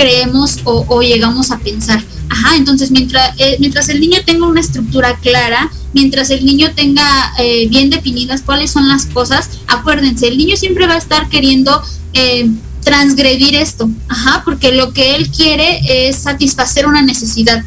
creemos 0.00 0.60
o, 0.64 1.02
llegamos 1.02 1.50
a 1.50 1.58
pensar 1.58 2.02
Ajá, 2.30 2.56
entonces 2.56 2.92
mientras, 2.92 3.34
eh, 3.38 3.56
mientras 3.58 3.88
el 3.88 4.00
niño 4.00 4.18
tenga 4.24 4.46
una 4.46 4.60
estructura 4.60 5.18
clara, 5.18 5.68
mientras 5.92 6.30
el 6.30 6.46
niño 6.46 6.70
tenga 6.76 7.04
eh, 7.38 7.66
bien 7.68 7.90
definidas 7.90 8.42
cuáles 8.42 8.70
son 8.70 8.88
las 8.88 9.06
cosas, 9.06 9.50
acuérdense, 9.66 10.28
el 10.28 10.38
niño 10.38 10.56
siempre 10.56 10.86
va 10.86 10.94
a 10.94 10.98
estar 10.98 11.28
queriendo 11.28 11.82
eh, 12.14 12.48
transgredir 12.84 13.56
esto, 13.56 13.90
ajá, 14.06 14.42
porque 14.44 14.70
lo 14.70 14.92
que 14.92 15.16
él 15.16 15.28
quiere 15.28 15.80
es 16.08 16.18
satisfacer 16.18 16.86
una 16.86 17.02
necesidad. 17.02 17.64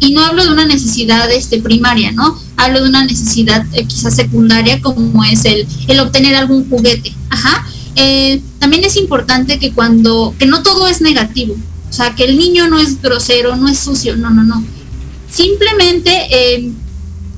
Y 0.00 0.12
no 0.12 0.24
hablo 0.24 0.44
de 0.44 0.50
una 0.50 0.66
necesidad 0.66 1.30
este, 1.30 1.62
primaria, 1.62 2.10
¿no? 2.10 2.36
Hablo 2.56 2.82
de 2.82 2.88
una 2.88 3.04
necesidad 3.04 3.64
quizás 3.86 4.16
secundaria 4.16 4.80
como 4.80 5.22
es 5.22 5.44
el, 5.44 5.68
el 5.86 6.00
obtener 6.00 6.34
algún 6.34 6.68
juguete. 6.68 7.14
Ajá. 7.28 7.64
También 8.58 8.82
es 8.84 8.96
importante 8.96 9.58
que 9.58 9.72
cuando, 9.72 10.34
que 10.38 10.46
no 10.46 10.62
todo 10.62 10.88
es 10.88 11.02
negativo, 11.02 11.54
o 11.90 11.92
sea, 11.92 12.14
que 12.14 12.24
el 12.24 12.38
niño 12.38 12.68
no 12.68 12.78
es 12.78 13.02
grosero, 13.02 13.56
no 13.56 13.68
es 13.68 13.78
sucio, 13.78 14.16
no, 14.16 14.30
no, 14.30 14.44
no. 14.44 14.62
Simplemente 15.28 16.10
eh, 16.30 16.70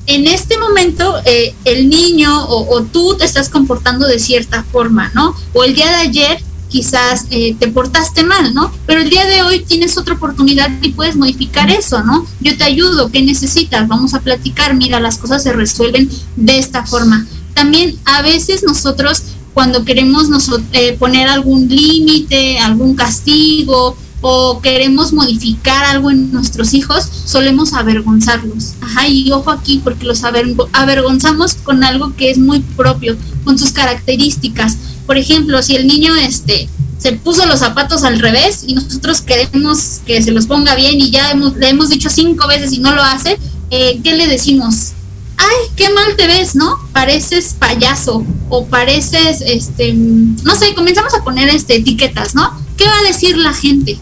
en 0.05 0.27
este 0.27 0.57
momento 0.59 1.15
eh, 1.25 1.55
el 1.65 1.89
niño 1.89 2.45
o, 2.47 2.83
tú 2.83 3.15
te 3.17 3.25
estás 3.25 3.49
comportando 3.49 4.07
de 4.07 4.19
cierta 4.19 4.63
forma, 4.63 5.11
¿no? 5.15 5.35
O 5.53 5.63
el 5.63 5.75
día 5.75 5.87
de 5.87 5.95
ayer 5.95 6.43
quizás 6.69 7.25
eh, 7.31 7.55
te 7.59 7.67
portaste 7.67 8.23
mal, 8.23 8.53
¿no? 8.53 8.71
Pero 8.85 9.01
el 9.01 9.09
día 9.09 9.25
de 9.25 9.41
hoy 9.41 9.61
tienes 9.61 9.97
otra 9.97 10.15
oportunidad 10.15 10.69
y 10.81 10.89
puedes 10.89 11.15
modificar 11.15 11.71
eso, 11.71 12.03
¿no? 12.03 12.25
Yo 12.39 12.55
te 12.55 12.63
ayudo, 12.63 13.09
¿qué 13.11 13.21
necesitas? 13.21 13.87
Vamos 13.87 14.13
a 14.13 14.21
platicar, 14.21 14.75
mira, 14.75 14.99
las 14.99 15.17
cosas 15.17 15.41
se 15.41 15.53
resuelven 15.53 16.09
de 16.35 16.59
esta 16.59 16.85
forma. 16.85 17.25
También 17.55 17.97
a 18.05 18.21
veces 18.21 18.63
nosotros 18.63 19.23
cuando 19.53 19.85
queremos 19.85 20.27
eh, 20.73 20.95
poner 20.97 21.27
algún 21.27 21.67
límite, 21.67 22.59
algún 22.59 22.95
castigo 22.95 23.95
o 24.25 24.61
queremos 24.61 25.11
modificar 25.11 25.83
algo 25.83 26.09
en 26.09 26.31
nuestros 26.31 26.73
hijos, 26.73 27.07
solemos 27.25 27.73
avergonzarlos. 27.73 28.73
Ajá, 28.79 29.07
y 29.09 29.29
ojo 29.33 29.51
aquí 29.51 29.81
porque 29.83 30.05
los 30.05 30.23
avergonzamos 30.23 31.55
con 31.55 31.83
algo 31.83 32.15
que 32.15 32.31
es 32.31 32.37
muy 32.37 32.61
propio, 32.61 33.17
con 33.43 33.59
sus 33.59 33.73
características. 33.73 34.77
Por 35.05 35.17
ejemplo, 35.17 35.61
si 35.61 35.75
el 35.75 35.87
niño 35.87 36.15
este 36.15 36.69
se 36.97 37.11
puso 37.11 37.45
los 37.45 37.59
zapatos 37.59 38.05
al 38.05 38.17
revés 38.19 38.63
y 38.65 38.75
nosotros 38.75 39.19
queremos 39.19 39.99
que 40.05 40.21
se 40.21 40.31
los 40.31 40.47
ponga 40.47 40.73
bien 40.73 41.01
y 41.01 41.11
ya 41.11 41.33
le 41.33 41.69
hemos 41.69 41.89
dicho 41.89 42.09
cinco 42.09 42.47
veces 42.47 42.71
y 42.71 42.79
no 42.79 42.95
lo 42.95 43.03
hace, 43.03 43.37
eh, 43.71 43.99
¿qué 44.01 44.15
le 44.15 44.27
decimos? 44.27 44.93
Ay, 45.35 45.69
qué 45.75 45.89
mal 45.89 46.15
te 46.15 46.27
ves, 46.27 46.55
¿no? 46.55 46.77
Pareces 46.93 47.55
payaso 47.59 48.25
o 48.47 48.65
pareces, 48.67 49.41
este, 49.45 49.91
no 49.91 50.55
sé, 50.55 50.73
comenzamos 50.75 51.13
a 51.13 51.25
poner 51.25 51.49
este, 51.49 51.75
etiquetas, 51.75 52.35
¿no? 52.35 52.57
¿Qué 52.77 52.85
va 52.85 52.97
a 52.99 53.03
decir 53.03 53.35
la 53.35 53.53
gente? 53.53 53.99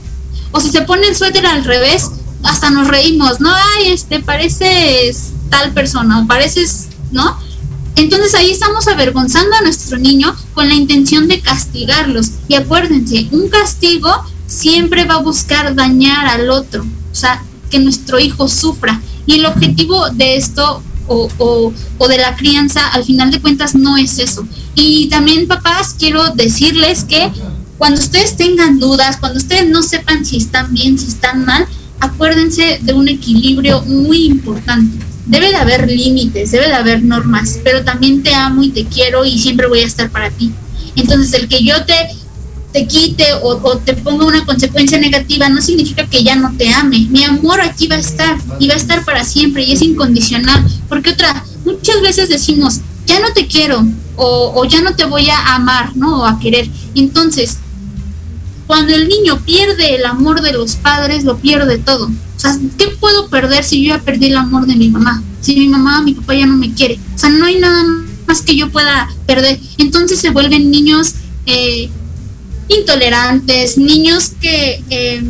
O 0.52 0.60
si 0.60 0.70
se 0.70 0.82
pone 0.82 1.08
el 1.08 1.16
suéter 1.16 1.46
al 1.46 1.64
revés, 1.64 2.12
hasta 2.44 2.70
nos 2.70 2.88
reímos, 2.88 3.40
¿no? 3.40 3.50
Ay, 3.54 3.92
este, 3.92 4.20
pareces 4.20 5.34
tal 5.50 5.72
persona 5.74 6.22
o 6.22 6.28
pareces, 6.28 6.88
¿no? 7.12 7.38
Entonces 7.96 8.34
ahí 8.34 8.52
estamos 8.52 8.88
avergonzando 8.88 9.56
a 9.56 9.62
nuestro 9.62 9.98
niño 9.98 10.36
con 10.54 10.68
la 10.68 10.74
intención 10.74 11.28
de 11.28 11.42
castigarlos. 11.42 12.32
Y 12.48 12.56
acuérdense, 12.56 13.28
un 13.32 13.50
castigo 13.50 14.10
siempre 14.48 15.06
va 15.06 15.16
a 15.16 15.22
buscar 15.22 15.76
dañar 15.76 16.26
al 16.28 16.50
otro, 16.50 16.84
o 16.84 17.16
sea, 17.16 17.44
que 17.70 17.80
nuestro 17.80 18.20
hijo 18.20 18.48
sufra. 18.48 19.02
Y 19.26 19.36
el 19.36 19.46
objetivo 19.46 20.10
de 20.10 20.38
esto 20.38 20.82
o, 21.08 21.30
o, 21.38 21.74
o, 21.98 22.08
de 22.08 22.18
la 22.18 22.36
crianza, 22.36 22.88
al 22.88 23.04
final 23.04 23.32
de 23.32 23.42
cuentas, 23.42 23.76
no 23.76 23.98
es 23.98 24.20
eso. 24.20 24.46
Y 24.76 25.10
también, 25.10 25.48
papás, 25.48 25.96
quiero 25.98 26.30
decirles 26.32 27.04
que 27.04 27.32
cuando 27.82 28.00
ustedes 28.00 28.38
tengan 28.38 28.78
dudas, 28.78 29.18
cuando 29.18 29.40
ustedes 29.40 29.68
no 29.68 29.82
sepan 29.82 30.24
si 30.24 30.38
están 30.38 30.72
bien, 30.72 31.00
si 31.00 31.08
están 31.08 31.46
mal, 31.46 31.66
acuérdense 32.00 32.78
de 32.80 32.94
un 32.94 33.08
equilibrio 33.08 33.82
muy 33.82 34.28
importante. 34.28 35.04
Debe 35.26 35.50
de 35.50 35.56
haber 35.56 35.90
límites, 35.90 36.52
debe 36.52 36.68
de 36.68 36.76
haber 36.76 37.02
normas, 37.02 37.58
pero 37.64 37.84
también 37.84 38.22
te 38.22 38.36
amo 38.36 38.62
y 38.62 38.70
te 38.70 38.86
quiero 38.86 39.26
y 39.26 39.40
siempre 39.40 39.66
voy 39.66 39.80
a 39.80 39.88
estar 39.88 40.12
para 40.12 40.30
ti. 40.30 40.52
Entonces, 40.96 41.34
el 41.34 41.48
que 41.48 41.64
yo 41.64 41.84
te, 41.84 41.96
te 42.72 42.86
quite 42.86 43.26
o, 43.42 43.60
o, 43.64 43.78
te 43.80 43.96
ponga 43.96 44.28
una 44.28 44.46
consecuencia 44.46 45.00
negativa 45.00 45.50
no 45.50 45.60
significa 45.60 46.06
que 46.06 46.24
ya 46.24 46.36
no 46.36 46.54
te 46.56 46.72
ame. 46.72 47.08
Mi 47.10 47.24
amor 47.24 47.62
aquí 47.62 47.88
va 47.88 47.96
a 47.96 48.00
estar 48.00 48.38
y 48.60 48.68
va 48.68 48.76
a 48.76 48.78
estar 48.78 49.04
para 49.04 49.24
siempre 49.24 49.64
y 49.64 49.72
es 49.72 49.82
incondicional. 49.82 50.64
Porque 50.88 51.10
otra, 51.10 51.44
muchas 51.66 52.00
veces 52.04 52.30
decimos, 52.30 52.82
ya 53.08 53.20
no 53.20 53.34
te 53.34 53.48
quiero 53.48 53.84
o, 54.18 54.54
o 54.56 54.66
ya 54.66 54.82
no 54.82 54.96
te 54.96 55.06
voy 55.06 55.32
a 55.32 55.56
amar, 55.56 55.98
¿no? 55.98 56.20
O 56.20 56.26
a 56.28 56.40
querer. 56.40 56.70
Entonces, 56.94 57.58
cuando 58.72 58.96
el 58.96 59.10
niño 59.10 59.38
pierde 59.44 59.96
el 59.96 60.06
amor 60.06 60.42
de 60.42 60.54
los 60.54 60.78
padres, 60.78 61.26
lo 61.26 61.36
pierde 61.36 61.78
todo. 61.78 62.06
O 62.06 62.40
sea, 62.40 62.58
¿qué 62.78 62.88
puedo 63.02 63.28
perder 63.28 63.66
si 63.66 63.84
yo 63.84 63.96
ya 63.96 64.02
perdí 64.02 64.28
el 64.28 64.38
amor 64.38 64.66
de 64.66 64.78
mi 64.78 64.88
mamá? 64.88 65.22
Si 65.42 65.58
mi 65.58 65.68
mamá 65.68 66.02
mi 66.04 66.14
papá 66.14 66.36
ya 66.36 66.46
no 66.46 66.56
me 66.56 66.74
quiere. 66.74 66.98
O 67.14 67.18
sea, 67.18 67.30
no 67.32 67.44
hay 67.44 67.60
nada 67.60 67.84
más 68.28 68.42
que 68.44 68.56
yo 68.56 68.70
pueda 68.70 69.10
perder. 69.26 69.60
Entonces 69.78 70.20
se 70.20 70.30
vuelven 70.30 70.72
niños 70.72 71.16
eh, 71.48 71.90
intolerantes, 72.70 73.78
niños 73.78 74.32
que 74.40 74.82
eh, 74.90 75.22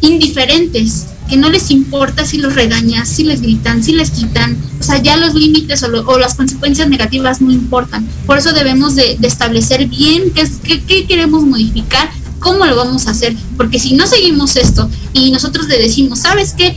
indiferentes, 0.00 1.06
que 1.28 1.36
no 1.36 1.50
les 1.50 1.70
importa 1.70 2.26
si 2.26 2.38
los 2.38 2.56
regañas, 2.56 3.08
si 3.08 3.22
les 3.22 3.42
gritan, 3.42 3.84
si 3.84 3.92
les 3.92 4.10
quitan. 4.10 4.56
O 4.80 4.82
sea, 4.82 5.00
ya 5.00 5.16
los 5.18 5.34
límites 5.34 5.84
o, 5.84 5.88
lo, 5.88 6.00
o 6.00 6.18
las 6.18 6.34
consecuencias 6.34 6.88
negativas 6.88 7.40
no 7.40 7.52
importan. 7.52 8.08
Por 8.26 8.38
eso 8.38 8.52
debemos 8.52 8.96
de, 8.96 9.18
de 9.20 9.28
establecer 9.28 9.86
bien 9.86 10.32
qué, 10.34 10.50
qué, 10.64 10.82
qué 10.82 11.06
queremos 11.06 11.44
modificar 11.44 12.10
¿Cómo 12.42 12.66
lo 12.66 12.76
vamos 12.76 13.06
a 13.06 13.12
hacer? 13.12 13.36
Porque 13.56 13.78
si 13.78 13.94
no 13.94 14.06
seguimos 14.06 14.56
esto 14.56 14.90
y 15.12 15.30
nosotros 15.30 15.68
le 15.68 15.78
decimos, 15.78 16.18
¿sabes 16.20 16.54
qué? 16.56 16.76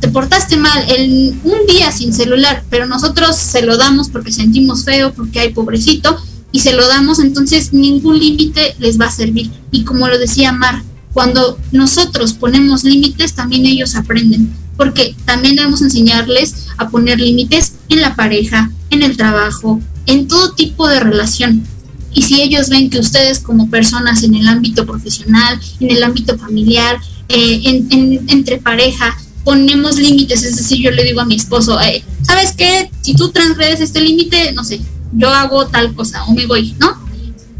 Te 0.00 0.08
portaste 0.08 0.56
mal 0.56 0.84
el, 0.88 1.40
un 1.42 1.66
día 1.66 1.90
sin 1.90 2.12
celular, 2.12 2.64
pero 2.70 2.86
nosotros 2.86 3.36
se 3.36 3.62
lo 3.62 3.76
damos 3.76 4.08
porque 4.08 4.32
sentimos 4.32 4.84
feo, 4.84 5.12
porque 5.12 5.40
hay 5.40 5.52
pobrecito, 5.52 6.16
y 6.52 6.60
se 6.60 6.72
lo 6.74 6.86
damos, 6.86 7.18
entonces 7.18 7.72
ningún 7.72 8.18
límite 8.18 8.74
les 8.78 9.00
va 9.00 9.06
a 9.06 9.10
servir. 9.10 9.50
Y 9.70 9.84
como 9.84 10.08
lo 10.08 10.18
decía 10.18 10.52
Mar, 10.52 10.82
cuando 11.12 11.58
nosotros 11.72 12.32
ponemos 12.34 12.84
límites, 12.84 13.34
también 13.34 13.66
ellos 13.66 13.94
aprenden, 13.94 14.52
porque 14.76 15.14
también 15.24 15.56
debemos 15.56 15.82
enseñarles 15.82 16.66
a 16.76 16.88
poner 16.88 17.20
límites 17.20 17.74
en 17.88 18.00
la 18.00 18.16
pareja, 18.16 18.70
en 18.90 19.02
el 19.02 19.16
trabajo, 19.16 19.80
en 20.06 20.28
todo 20.28 20.52
tipo 20.52 20.88
de 20.88 21.00
relación. 21.00 21.64
Y 22.12 22.22
si 22.22 22.42
ellos 22.42 22.68
ven 22.68 22.90
que 22.90 22.98
ustedes 22.98 23.38
como 23.38 23.70
personas 23.70 24.22
en 24.22 24.34
el 24.34 24.48
ámbito 24.48 24.84
profesional, 24.84 25.60
en 25.78 25.90
el 25.90 26.02
ámbito 26.02 26.36
familiar, 26.36 27.00
eh, 27.28 27.60
en, 27.64 27.86
en, 27.90 28.24
entre 28.28 28.58
pareja, 28.58 29.16
ponemos 29.44 29.96
límites, 29.96 30.42
es 30.42 30.56
decir, 30.56 30.78
yo 30.78 30.90
le 30.90 31.04
digo 31.04 31.20
a 31.20 31.24
mi 31.24 31.36
esposo, 31.36 31.78
¿sabes 32.22 32.52
qué? 32.56 32.90
Si 33.00 33.14
tú 33.14 33.30
transgredes 33.30 33.80
este 33.80 34.00
límite, 34.00 34.52
no 34.52 34.64
sé, 34.64 34.80
yo 35.12 35.30
hago 35.30 35.66
tal 35.66 35.94
cosa 35.94 36.24
o 36.24 36.32
me 36.32 36.46
voy, 36.46 36.74
¿no? 36.78 36.96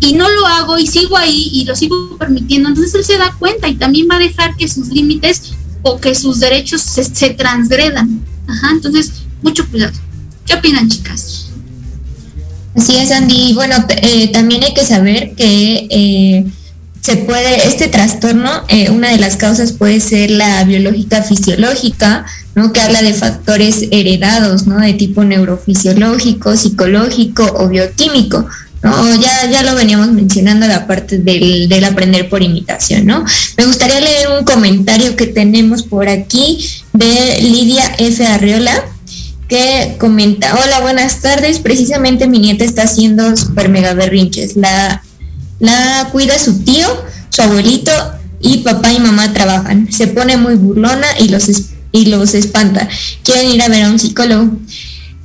Y 0.01 0.15
no 0.15 0.29
lo 0.29 0.47
hago 0.47 0.79
y 0.79 0.87
sigo 0.87 1.17
ahí 1.17 1.51
y 1.53 1.65
lo 1.65 1.77
sigo 1.77 2.17
permitiendo, 2.19 2.69
entonces 2.69 2.95
él 2.95 3.05
se 3.05 3.19
da 3.19 3.35
cuenta 3.39 3.69
y 3.69 3.75
también 3.75 4.09
va 4.11 4.17
a 4.17 4.21
dejar 4.21 4.57
que 4.57 4.67
sus 4.67 4.89
límites 4.89 5.53
o 5.83 6.01
que 6.01 6.15
sus 6.15 6.41
derechos 6.41 6.81
se, 6.81 7.05
se 7.05 7.31
transgredan. 7.31 8.25
Ajá, 8.47 8.71
entonces, 8.73 9.13
mucho 9.43 9.69
cuidado. 9.69 9.93
¿Qué 10.47 10.55
opinan, 10.55 10.89
chicas? 10.89 11.50
Así 12.81 12.97
es, 12.97 13.11
Andy. 13.11 13.53
Bueno, 13.53 13.75
eh, 13.91 14.29
también 14.29 14.65
hay 14.65 14.73
que 14.73 14.87
saber 14.87 15.33
que 15.35 15.87
eh, 15.91 16.47
se 17.03 17.17
puede, 17.17 17.69
este 17.69 17.89
trastorno, 17.89 18.51
eh, 18.69 18.89
una 18.89 19.11
de 19.11 19.19
las 19.19 19.37
causas 19.37 19.73
puede 19.73 20.01
ser 20.01 20.31
la 20.31 20.65
biológica 20.65 21.23
fisiológica, 21.23 22.25
¿no? 22.55 22.73
Que 22.73 22.81
habla 22.81 23.03
de 23.03 23.13
factores 23.13 23.85
heredados, 23.91 24.67
¿no? 24.67 24.81
De 24.81 24.95
tipo 24.95 25.25
neurofisiológico, 25.25 26.57
psicológico 26.57 27.45
o 27.55 27.69
bioquímico. 27.69 28.49
No, 28.83 29.15
ya, 29.21 29.51
ya 29.51 29.63
lo 29.63 29.75
veníamos 29.75 30.11
mencionando 30.13 30.67
la 30.67 30.87
parte 30.87 31.19
del, 31.19 31.69
del 31.69 31.85
aprender 31.85 32.31
por 32.31 32.43
imitación, 32.43 33.05
¿no? 33.05 33.27
Me 33.59 33.67
gustaría 33.67 34.01
leer 34.01 34.29
un 34.39 34.47
comentario 34.47 35.17
que 35.17 35.27
tenemos 35.27 35.83
por 35.83 36.09
aquí 36.09 36.67
de 36.95 37.43
Lidia 37.43 37.85
F. 37.99 38.27
Arriola 38.27 38.83
que 39.51 39.97
comenta, 39.99 40.55
hola, 40.55 40.81
buenas 40.81 41.21
tardes, 41.21 41.59
precisamente 41.59 42.29
mi 42.29 42.39
nieta 42.39 42.65
está 42.65 42.85
haciendo 42.85 43.37
super 43.37 43.69
mega 43.69 43.95
berrinches, 43.95 44.57
la, 44.57 45.03
la 45.59 46.09
cuida 46.13 46.39
su 46.39 46.61
tío, 46.63 46.87
su 47.31 47.43
abuelito 47.43 47.91
y 48.41 48.59
papá 48.59 48.93
y 48.93 49.01
mamá 49.01 49.33
trabajan, 49.33 49.91
se 49.93 50.07
pone 50.07 50.37
muy 50.37 50.55
burlona 50.55 51.07
y 51.19 51.29
los, 51.29 51.51
y 51.91 52.07
los 52.07 52.35
espanta, 52.35 52.89
quieren 53.25 53.51
ir 53.51 53.61
a 53.61 53.69
ver 53.69 53.83
a 53.83 53.91
un 53.91 53.99
psicólogo. 53.99 54.57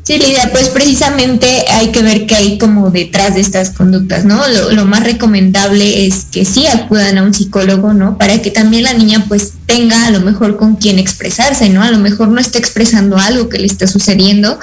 Sí, 0.05 0.19
Lidia, 0.19 0.51
pues 0.51 0.69
precisamente 0.69 1.47
hay 1.67 1.87
que 1.91 2.03
ver 2.03 2.27
qué 2.27 2.35
hay 2.35 2.57
como 2.59 2.91
detrás 2.91 3.33
de 3.33 3.41
estas 3.41 3.71
conductas, 3.71 4.23
¿no? 4.23 4.39
Lo, 4.71 4.85
más 4.85 5.03
recomendable 5.03 6.05
es 6.05 6.27
que 6.31 6.45
sí 6.45 6.67
acudan 6.67 7.17
a 7.17 7.23
un 7.23 7.33
psicólogo, 7.33 7.91
¿no? 7.95 8.15
Para 8.15 8.39
que 8.39 8.51
también 8.51 8.83
la 8.83 8.93
niña 8.93 9.25
pues 9.27 9.53
tenga 9.65 10.05
a 10.05 10.11
lo 10.11 10.19
mejor 10.21 10.57
con 10.57 10.75
quien 10.75 10.99
expresarse, 10.99 11.69
¿no? 11.69 11.81
A 11.81 11.89
lo 11.89 11.97
mejor 11.97 12.27
no 12.27 12.39
está 12.39 12.59
expresando 12.59 13.17
algo 13.17 13.49
que 13.49 13.57
le 13.57 13.65
está 13.65 13.87
sucediendo 13.87 14.59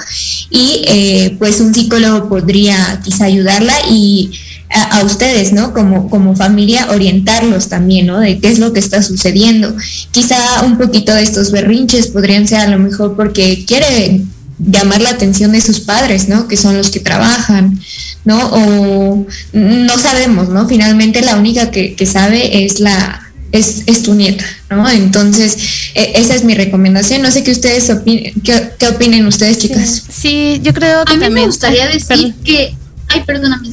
y 0.49 0.85
eh, 0.87 1.35
pues 1.37 1.59
un 1.59 1.73
psicólogo 1.73 2.29
podría 2.29 3.01
quizá 3.03 3.25
ayudarla 3.25 3.73
y 3.91 4.31
a, 4.69 4.99
a, 4.99 5.03
ustedes, 5.03 5.51
¿no? 5.51 5.73
Como, 5.73 6.09
como 6.09 6.37
familia, 6.37 6.87
orientarlos 6.89 7.67
también, 7.67 8.07
¿no? 8.07 8.21
De 8.21 8.39
qué 8.39 8.47
es 8.47 8.59
lo 8.59 8.71
que 8.71 8.79
está 8.79 9.03
sucediendo. 9.03 9.75
Quizá 10.11 10.37
un 10.63 10.77
poquito 10.77 11.13
de 11.13 11.23
estos 11.23 11.51
berrinches 11.51 12.07
podrían 12.07 12.47
ser 12.47 12.59
a 12.61 12.67
lo 12.67 12.79
mejor 12.79 13.17
porque 13.17 13.65
quiere 13.67 14.23
llamar 14.65 15.01
la 15.01 15.09
atención 15.09 15.51
de 15.51 15.61
sus 15.61 15.79
padres, 15.81 16.29
¿no? 16.29 16.47
Que 16.47 16.57
son 16.57 16.77
los 16.77 16.89
que 16.89 16.99
trabajan, 16.99 17.79
¿no? 18.25 18.37
O 18.51 19.27
no 19.53 19.97
sabemos, 19.97 20.49
¿no? 20.49 20.67
Finalmente 20.67 21.21
la 21.21 21.35
única 21.37 21.71
que, 21.71 21.95
que 21.95 22.05
sabe 22.05 22.65
es 22.65 22.79
la, 22.79 23.21
es, 23.51 23.83
es 23.85 24.03
tu 24.03 24.13
nieta, 24.13 24.45
¿no? 24.69 24.89
Entonces, 24.89 25.91
e, 25.95 26.13
esa 26.15 26.35
es 26.35 26.43
mi 26.43 26.55
recomendación. 26.55 27.21
No 27.21 27.31
sé 27.31 27.43
qué 27.43 27.51
ustedes 27.51 27.89
opinen, 27.89 28.33
qué, 28.43 28.71
qué 28.79 28.87
opinen 28.87 29.25
ustedes, 29.27 29.59
chicas. 29.59 30.03
Sí, 30.09 30.59
yo 30.63 30.73
creo 30.73 31.05
que 31.05 31.13
A 31.13 31.15
mí 31.15 31.21
también. 31.21 31.33
me 31.33 31.45
gustaría 31.45 31.87
decir 31.87 32.07
perdón. 32.07 32.35
que, 32.43 32.75
ay, 33.09 33.23
perdóname. 33.25 33.69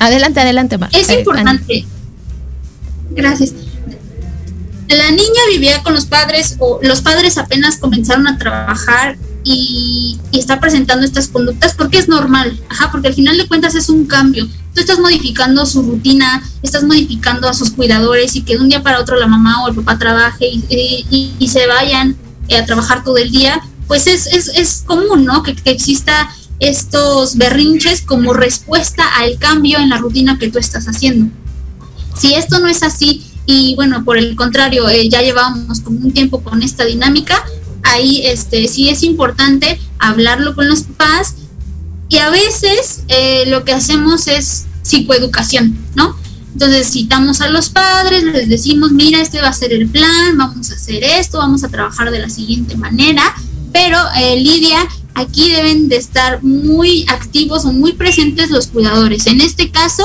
Adelante, 0.00 0.40
adelante, 0.40 0.78
Mar. 0.78 0.90
Es 0.92 1.10
importante. 1.10 1.84
Gracias. 3.10 3.52
La 4.88 5.10
niña 5.10 5.40
vivía 5.50 5.82
con 5.82 5.92
los 5.92 6.06
padres 6.06 6.56
o 6.60 6.78
los 6.82 7.02
padres 7.02 7.36
apenas 7.36 7.76
comenzaron 7.76 8.26
a 8.26 8.38
trabajar 8.38 9.18
y, 9.44 10.18
y 10.32 10.44
presentando 10.60 11.04
estas 11.04 11.28
conductas 11.28 11.74
porque 11.74 11.98
es 11.98 12.08
normal, 12.08 12.58
ajá, 12.68 12.90
porque 12.90 13.08
al 13.08 13.14
final 13.14 13.36
de 13.36 13.46
cuentas 13.46 13.74
es 13.74 13.88
un 13.88 14.06
cambio. 14.06 14.46
Tú 14.74 14.80
estás 14.80 14.98
modificando 14.98 15.64
su 15.66 15.82
rutina, 15.82 16.42
estás 16.62 16.84
modificando 16.84 17.48
a 17.48 17.54
sus 17.54 17.70
cuidadores 17.70 18.34
y 18.36 18.42
que 18.42 18.54
de 18.56 18.62
un 18.62 18.68
día 18.68 18.82
para 18.82 19.00
otro 19.00 19.16
la 19.16 19.26
mamá 19.26 19.62
o 19.64 19.68
el 19.68 19.74
papá 19.74 19.98
trabaje 19.98 20.46
y, 20.46 20.64
y- 21.10 21.34
y 21.38 21.48
se 21.48 21.66
vayan 21.66 22.16
eh, 22.48 22.56
a 22.56 22.64
trabajar 22.66 23.04
todo 23.04 23.16
el 23.18 23.30
día, 23.30 23.60
pues 23.86 24.06
es, 24.06 24.26
es, 24.26 24.48
es 24.48 24.82
común, 24.86 25.24
¿no? 25.24 25.42
Que, 25.42 25.54
que 25.54 25.70
exista 25.70 26.28
estos 26.60 27.36
berrinches 27.36 28.02
como 28.02 28.32
respuesta 28.32 29.04
al 29.18 29.38
cambio 29.38 29.78
en 29.78 29.88
la 29.90 29.98
rutina 29.98 30.38
que 30.38 30.50
tú 30.50 30.58
estás 30.58 30.86
haciendo. 30.86 31.30
Si 32.16 32.34
esto 32.34 32.58
no 32.58 32.66
es 32.68 32.82
así 32.82 33.24
y 33.46 33.74
bueno, 33.76 34.04
por 34.04 34.18
el 34.18 34.34
contrario, 34.36 34.88
eh, 34.88 35.08
ya 35.08 35.22
llevábamos 35.22 35.80
como 35.80 36.00
un 36.00 36.12
tiempo 36.12 36.42
con 36.42 36.62
esta 36.62 36.84
dinámica, 36.84 37.42
ahí 37.88 38.22
este 38.24 38.68
sí 38.68 38.88
es 38.88 39.02
importante 39.02 39.80
hablarlo 39.98 40.54
con 40.54 40.68
los 40.68 40.82
papás 40.82 41.34
y 42.08 42.18
a 42.18 42.30
veces 42.30 43.02
eh, 43.08 43.44
lo 43.46 43.64
que 43.64 43.72
hacemos 43.72 44.28
es 44.28 44.66
psicoeducación, 44.82 45.76
¿no? 45.94 46.16
Entonces 46.52 46.90
citamos 46.90 47.40
a 47.40 47.48
los 47.48 47.68
padres, 47.68 48.24
les 48.24 48.48
decimos, 48.48 48.90
mira, 48.92 49.20
este 49.20 49.40
va 49.40 49.48
a 49.48 49.52
ser 49.52 49.72
el 49.72 49.88
plan, 49.88 50.36
vamos 50.36 50.70
a 50.70 50.74
hacer 50.74 51.04
esto, 51.04 51.38
vamos 51.38 51.62
a 51.62 51.68
trabajar 51.68 52.10
de 52.10 52.18
la 52.18 52.30
siguiente 52.30 52.76
manera, 52.76 53.22
pero 53.72 53.98
eh, 54.16 54.36
Lidia, 54.40 54.88
aquí 55.14 55.50
deben 55.50 55.88
de 55.88 55.96
estar 55.96 56.42
muy 56.42 57.04
activos 57.08 57.64
o 57.64 57.72
muy 57.72 57.92
presentes 57.92 58.50
los 58.50 58.68
cuidadores. 58.68 59.26
En 59.26 59.40
este 59.40 59.70
caso, 59.70 60.04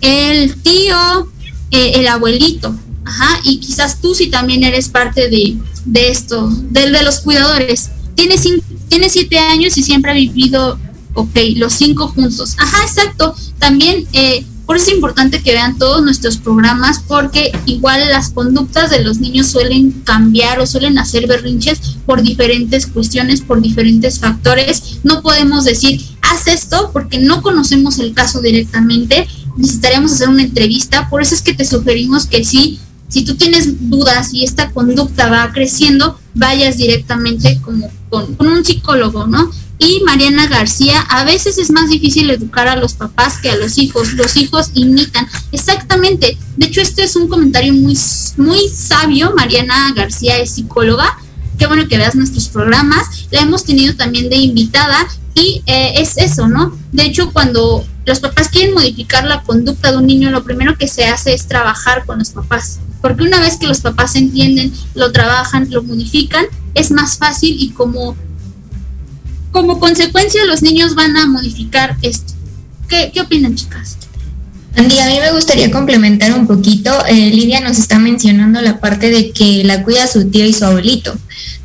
el 0.00 0.56
tío, 0.62 1.30
eh, 1.70 1.92
el 1.96 2.08
abuelito, 2.08 2.74
ajá, 3.04 3.40
y 3.44 3.58
quizás 3.58 4.00
tú 4.00 4.14
si 4.14 4.28
también 4.28 4.64
eres 4.64 4.88
parte 4.88 5.28
de, 5.28 5.56
de 5.84 6.10
esto, 6.10 6.48
del 6.70 6.92
de 6.92 7.02
los 7.02 7.20
cuidadores. 7.20 7.90
Tienes, 8.14 8.46
tienes 8.88 9.12
siete 9.12 9.38
años 9.38 9.76
y 9.76 9.82
siempre 9.82 10.10
ha 10.10 10.14
vivido, 10.14 10.78
ok, 11.14 11.36
los 11.56 11.72
cinco 11.72 12.08
juntos. 12.08 12.54
Ajá, 12.58 12.82
exacto. 12.82 13.34
También, 13.58 14.06
eh, 14.12 14.44
por 14.66 14.76
eso 14.76 14.90
es 14.90 14.94
importante 14.94 15.42
que 15.42 15.52
vean 15.52 15.76
todos 15.76 16.02
nuestros 16.02 16.36
programas, 16.36 17.00
porque 17.06 17.52
igual 17.66 18.08
las 18.10 18.30
conductas 18.30 18.90
de 18.90 19.02
los 19.02 19.18
niños 19.18 19.48
suelen 19.48 19.90
cambiar 20.04 20.60
o 20.60 20.66
suelen 20.66 20.98
hacer 20.98 21.26
berrinches 21.26 21.78
por 22.06 22.22
diferentes 22.22 22.86
cuestiones, 22.86 23.40
por 23.40 23.60
diferentes 23.60 24.18
factores. 24.20 25.00
No 25.02 25.22
podemos 25.22 25.64
decir, 25.64 26.00
haz 26.22 26.46
esto, 26.46 26.90
porque 26.92 27.18
no 27.18 27.42
conocemos 27.42 27.98
el 27.98 28.14
caso 28.14 28.40
directamente. 28.40 29.26
Necesitaríamos 29.56 30.12
hacer 30.12 30.28
una 30.28 30.42
entrevista, 30.42 31.10
por 31.10 31.22
eso 31.22 31.34
es 31.34 31.42
que 31.42 31.54
te 31.54 31.64
sugerimos 31.64 32.26
que 32.26 32.44
sí, 32.44 32.78
si 33.12 33.24
tú 33.26 33.36
tienes 33.36 33.90
dudas 33.90 34.32
y 34.32 34.42
esta 34.42 34.70
conducta 34.70 35.28
va 35.28 35.52
creciendo, 35.52 36.18
vayas 36.32 36.78
directamente 36.78 37.60
como 37.60 37.90
con, 38.08 38.34
un 38.38 38.64
psicólogo, 38.64 39.26
¿no? 39.26 39.50
Y 39.78 40.00
Mariana 40.06 40.46
García, 40.46 40.98
a 41.10 41.22
veces 41.24 41.58
es 41.58 41.70
más 41.70 41.90
difícil 41.90 42.30
educar 42.30 42.68
a 42.68 42.76
los 42.76 42.94
papás 42.94 43.36
que 43.36 43.50
a 43.50 43.56
los 43.56 43.76
hijos. 43.76 44.14
Los 44.14 44.38
hijos 44.38 44.70
imitan. 44.72 45.28
Exactamente. 45.50 46.38
De 46.56 46.66
hecho, 46.66 46.80
este 46.80 47.02
es 47.02 47.14
un 47.14 47.28
comentario 47.28 47.74
muy, 47.74 47.98
muy 48.38 48.68
sabio. 48.70 49.34
Mariana 49.36 49.92
García 49.94 50.38
es 50.38 50.52
psicóloga. 50.52 51.18
Qué 51.58 51.66
bueno 51.66 51.88
que 51.88 51.98
veas 51.98 52.14
nuestros 52.14 52.48
programas. 52.48 53.26
La 53.30 53.40
hemos 53.40 53.64
tenido 53.64 53.94
también 53.94 54.30
de 54.30 54.36
invitada 54.36 55.06
y 55.34 55.62
eh, 55.66 55.94
es 55.96 56.16
eso, 56.16 56.48
¿no? 56.48 56.78
De 56.92 57.02
hecho, 57.02 57.30
cuando 57.30 57.84
los 58.06 58.20
papás 58.20 58.48
quieren 58.48 58.72
modificar 58.72 59.24
la 59.24 59.42
conducta 59.42 59.90
de 59.90 59.98
un 59.98 60.06
niño, 60.06 60.30
lo 60.30 60.44
primero 60.44 60.78
que 60.78 60.88
se 60.88 61.04
hace 61.04 61.34
es 61.34 61.46
trabajar 61.46 62.06
con 62.06 62.20
los 62.20 62.30
papás. 62.30 62.78
Porque 63.02 63.24
una 63.24 63.40
vez 63.40 63.58
que 63.58 63.66
los 63.66 63.80
papás 63.80 64.16
entienden, 64.16 64.72
lo 64.94 65.12
trabajan, 65.12 65.68
lo 65.70 65.82
modifican, 65.82 66.46
es 66.74 66.90
más 66.90 67.18
fácil 67.18 67.56
y 67.58 67.70
como, 67.70 68.16
como 69.50 69.78
consecuencia 69.80 70.44
los 70.46 70.62
niños 70.62 70.94
van 70.94 71.16
a 71.16 71.26
modificar 71.26 71.96
esto. 72.00 72.32
¿Qué, 72.88 73.10
qué 73.12 73.20
opinan, 73.20 73.54
chicas? 73.56 73.98
Andy, 74.76 74.98
a 74.98 75.06
mí 75.06 75.18
me 75.20 75.32
gustaría 75.32 75.70
complementar 75.70 76.32
un 76.32 76.46
poquito. 76.46 76.90
Eh, 77.06 77.30
Lidia 77.30 77.60
nos 77.60 77.78
está 77.78 77.98
mencionando 77.98 78.60
la 78.62 78.80
parte 78.80 79.10
de 79.10 79.30
que 79.32 79.64
la 79.64 79.82
cuida 79.82 80.06
su 80.06 80.30
tío 80.30 80.46
y 80.46 80.52
su 80.52 80.64
abuelito, 80.64 81.14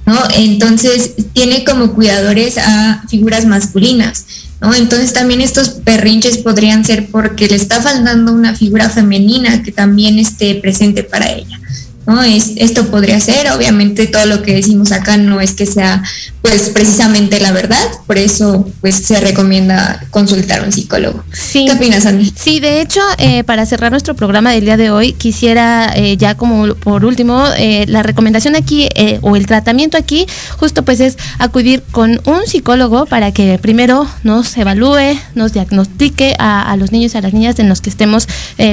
¿no? 0.06 0.20
Entonces, 0.36 1.14
tiene 1.34 1.64
como 1.64 1.94
cuidadores 1.94 2.58
a 2.58 3.04
figuras 3.10 3.46
masculinas, 3.46 4.26
Entonces, 4.62 5.14
también 5.14 5.42
estos 5.42 5.84
berrinches 5.84 6.40
podrían 6.40 6.84
ser 6.84 7.08
porque 7.08 7.48
le 7.48 7.56
está 7.56 7.82
faltando 7.82 8.34
una 8.34 8.56
figura 8.56 8.90
femenina 8.90 9.62
que 9.64 9.72
también 9.72 10.18
esté 10.18 10.56
presente 10.56 11.04
para 11.04 11.32
ella. 11.32 11.60
¿No? 12.06 12.24
Es, 12.24 12.54
esto 12.56 12.88
podría 12.88 13.20
ser, 13.20 13.52
obviamente 13.52 14.08
todo 14.08 14.26
lo 14.26 14.42
que 14.42 14.56
decimos 14.56 14.94
acá 14.94 15.18
no 15.18 15.42
es 15.42 15.54
que 15.54 15.66
sea 15.66 16.02
pues 16.48 16.70
precisamente 16.70 17.42
la 17.42 17.52
verdad, 17.52 17.78
por 18.06 18.18
eso 18.18 18.66
pues 18.80 18.96
se 18.96 19.20
recomienda 19.20 20.02
consultar 20.12 20.62
a 20.62 20.64
un 20.64 20.72
psicólogo. 20.72 21.24
Sí. 21.34 21.66
¿Qué 21.66 21.74
opinas, 21.74 22.06
Andy? 22.06 22.32
Sí, 22.36 22.62
de 22.62 22.80
hecho, 22.80 23.02
eh, 23.18 23.44
para 23.44 23.66
cerrar 23.66 23.92
nuestro 23.92 24.16
programa 24.16 24.52
del 24.52 24.64
día 24.64 24.78
de 24.78 24.90
hoy, 24.90 25.12
quisiera 25.12 25.92
eh, 25.96 26.16
ya 26.16 26.36
como 26.36 26.74
por 26.76 27.04
último, 27.04 27.44
eh, 27.58 27.86
la 27.88 28.02
recomendación 28.02 28.56
aquí 28.56 28.88
o 29.22 29.36
el 29.36 29.46
tratamiento 29.46 29.98
aquí, 29.98 30.26
justo 30.58 30.84
pues 30.84 31.00
es 31.02 31.18
acudir 31.38 31.84
con 31.92 32.22
un 32.26 32.46
psicólogo 32.46 33.06
para 33.06 33.32
que 33.32 33.60
primero 33.60 34.08
nos 34.24 34.56
evalúe, 34.56 35.20
nos 35.36 35.52
diagnostique 35.52 36.36
a, 36.40 36.72
a 36.72 36.78
los 36.78 36.92
niños 36.92 37.14
y 37.14 37.18
a 37.18 37.22
las 37.22 37.34
niñas 37.34 37.60
en 37.60 37.68
los 37.68 37.82
que 37.82 37.90
estemos 37.90 38.28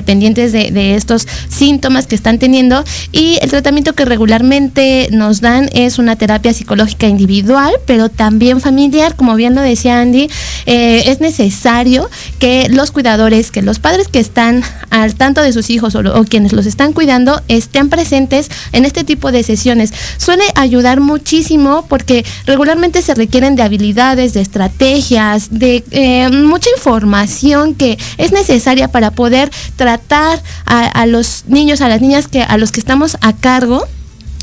pendientes 0.06 0.52
de, 0.52 0.70
de 0.70 0.94
estos 0.94 1.26
síntomas 1.48 2.06
que 2.06 2.14
están 2.14 2.38
teniendo 2.38 2.84
y 3.10 3.38
el 3.42 3.50
tratamiento 3.50 3.94
que 3.94 4.04
regularmente 4.04 5.08
nos 5.10 5.40
dan 5.40 5.68
es 5.72 5.98
una 5.98 6.16
terapia 6.16 6.52
psicológica 6.52 7.06
individual, 7.06 7.63
pero 7.86 8.08
también 8.08 8.60
familiar, 8.60 9.16
como 9.16 9.34
bien 9.34 9.54
lo 9.54 9.60
decía 9.60 10.00
Andy, 10.00 10.28
eh, 10.66 11.02
es 11.06 11.20
necesario 11.20 12.08
que 12.38 12.68
los 12.70 12.90
cuidadores, 12.90 13.50
que 13.50 13.62
los 13.62 13.78
padres 13.78 14.08
que 14.08 14.20
están 14.20 14.62
al 14.90 15.14
tanto 15.14 15.42
de 15.42 15.52
sus 15.52 15.70
hijos 15.70 15.94
o, 15.94 16.24
quienes 16.24 16.52
los 16.52 16.66
están 16.66 16.92
cuidando 16.92 17.42
estén 17.48 17.88
presentes 17.88 18.50
en 18.72 18.84
este 18.84 19.04
tipo 19.04 19.32
de 19.32 19.42
sesiones. 19.42 19.92
Suele 20.16 20.44
ayudar 20.54 21.00
muchísimo 21.00 21.86
porque 21.88 22.24
regularmente 22.46 23.02
se 23.02 23.14
requieren 23.14 23.56
de 23.56 23.62
habilidades, 23.62 24.34
de 24.34 24.40
estrategias, 24.40 25.48
de 25.50 25.84
eh, 25.90 26.28
mucha 26.30 26.70
información 26.76 27.74
que 27.74 27.98
es 28.18 28.32
necesaria 28.32 28.88
para 28.88 29.10
poder 29.10 29.50
tratar 29.76 30.42
a, 30.66 30.86
a 30.86 31.06
los 31.06 31.44
niños, 31.46 31.80
a 31.80 31.88
las 31.88 32.00
niñas 32.00 32.28
que 32.28 32.42
a 32.42 32.56
los 32.56 32.72
que 32.72 32.80
estamos 32.80 33.16
a 33.20 33.32
cargo 33.32 33.86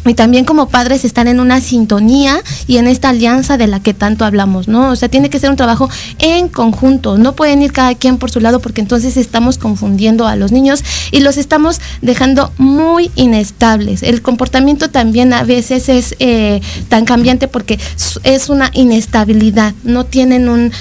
y 0.05 0.13
también 0.15 0.45
como 0.45 0.67
padres 0.69 1.05
están 1.05 1.27
en 1.27 1.39
una 1.39 1.61
sintonía 1.61 2.41
y 2.67 2.77
en 2.77 2.87
esta 2.87 3.09
alianza 3.09 3.57
de 3.57 3.67
la 3.67 3.79
que 3.81 3.93
tanto 3.93 4.25
hablamos, 4.25 4.67
¿no? 4.67 4.89
O 4.89 4.95
sea, 4.95 5.09
tiene 5.09 5.29
que 5.29 5.39
ser 5.39 5.49
un 5.49 5.55
trabajo 5.55 5.89
en 6.19 6.47
conjunto, 6.47 7.17
no 7.17 7.33
pueden 7.35 7.61
ir 7.61 7.71
cada 7.71 7.93
quien 7.95 8.17
por 8.17 8.31
su 8.31 8.39
lado 8.39 8.59
porque 8.59 8.81
entonces 8.81 9.15
estamos 9.17 9.57
confundiendo 9.57 10.27
a 10.27 10.35
los 10.35 10.51
niños 10.51 10.83
y 11.11 11.19
los 11.19 11.37
estamos 11.37 11.81
dejando 12.01 12.51
muy 12.57 13.11
inestables. 13.15 14.01
El 14.01 14.21
comportamiento 14.21 14.89
también 14.89 15.33
a 15.33 15.43
veces 15.43 15.87
es 15.89 16.15
eh, 16.19 16.61
tan 16.89 17.05
cambiante 17.05 17.47
porque 17.47 17.79
es 18.23 18.49
una 18.49 18.71
inestabilidad, 18.73 19.73
no 19.83 20.05
tienen 20.05 20.49
un, 20.49 20.71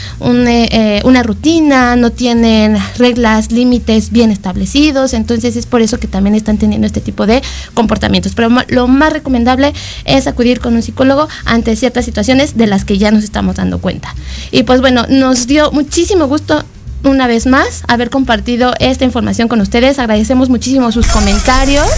eh, 0.48 0.68
eh, 0.70 1.02
una 1.04 1.22
rutina, 1.22 1.96
no 1.96 2.10
tienen 2.10 2.78
reglas, 2.96 3.52
límites 3.52 4.10
bien 4.10 4.30
establecidos, 4.30 5.12
entonces 5.12 5.56
es 5.56 5.66
por 5.66 5.82
eso 5.82 5.98
que 5.98 6.08
también 6.08 6.34
están 6.34 6.56
teniendo 6.56 6.86
este 6.86 7.00
tipo 7.00 7.26
de 7.26 7.42
comportamientos. 7.74 8.34
Pero 8.34 8.50
lo 8.68 8.88
más 8.88 9.09
recomendable 9.10 9.72
es 10.04 10.26
acudir 10.26 10.60
con 10.60 10.74
un 10.74 10.82
psicólogo 10.82 11.28
ante 11.44 11.76
ciertas 11.76 12.04
situaciones 12.04 12.56
de 12.56 12.66
las 12.66 12.84
que 12.84 12.98
ya 12.98 13.10
nos 13.10 13.24
estamos 13.24 13.56
dando 13.56 13.80
cuenta. 13.80 14.14
Y 14.50 14.62
pues 14.62 14.80
bueno, 14.80 15.06
nos 15.08 15.46
dio 15.46 15.70
muchísimo 15.72 16.26
gusto 16.26 16.64
una 17.04 17.26
vez 17.26 17.46
más 17.46 17.82
haber 17.88 18.10
compartido 18.10 18.74
esta 18.78 19.04
información 19.04 19.48
con 19.48 19.60
ustedes. 19.60 19.98
Agradecemos 19.98 20.48
muchísimo 20.48 20.92
sus 20.92 21.06
comentarios. 21.06 21.88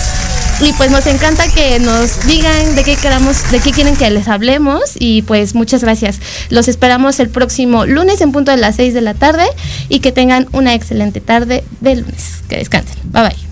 Y 0.61 0.73
pues 0.75 0.91
nos 0.91 1.07
encanta 1.07 1.49
que 1.49 1.81
nos 1.81 2.25
digan 2.27 2.77
de 2.77 2.85
qué 2.85 2.95
queramos, 2.95 3.51
de 3.51 3.59
qué 3.59 3.73
quieren 3.73 3.97
que 3.97 4.09
les 4.11 4.29
hablemos. 4.29 4.83
Y 4.99 5.23
pues 5.23 5.55
muchas 5.55 5.83
gracias. 5.83 6.21
Los 6.51 6.69
esperamos 6.69 7.19
el 7.19 7.31
próximo 7.31 7.85
lunes 7.85 8.21
en 8.21 8.33
punto 8.33 8.53
de 8.53 8.59
las 8.59 8.77
6 8.77 8.95
de 8.95 9.01
la 9.01 9.15
tarde. 9.15 9.45
Y 9.89 10.01
que 10.01 10.13
tengan 10.13 10.47
una 10.53 10.75
excelente 10.75 11.21
tarde 11.21 11.65
de 11.81 11.97
lunes. 11.97 12.43
Que 12.49 12.57
descansen. 12.57 12.97
Bye 13.05 13.23
bye. 13.23 13.52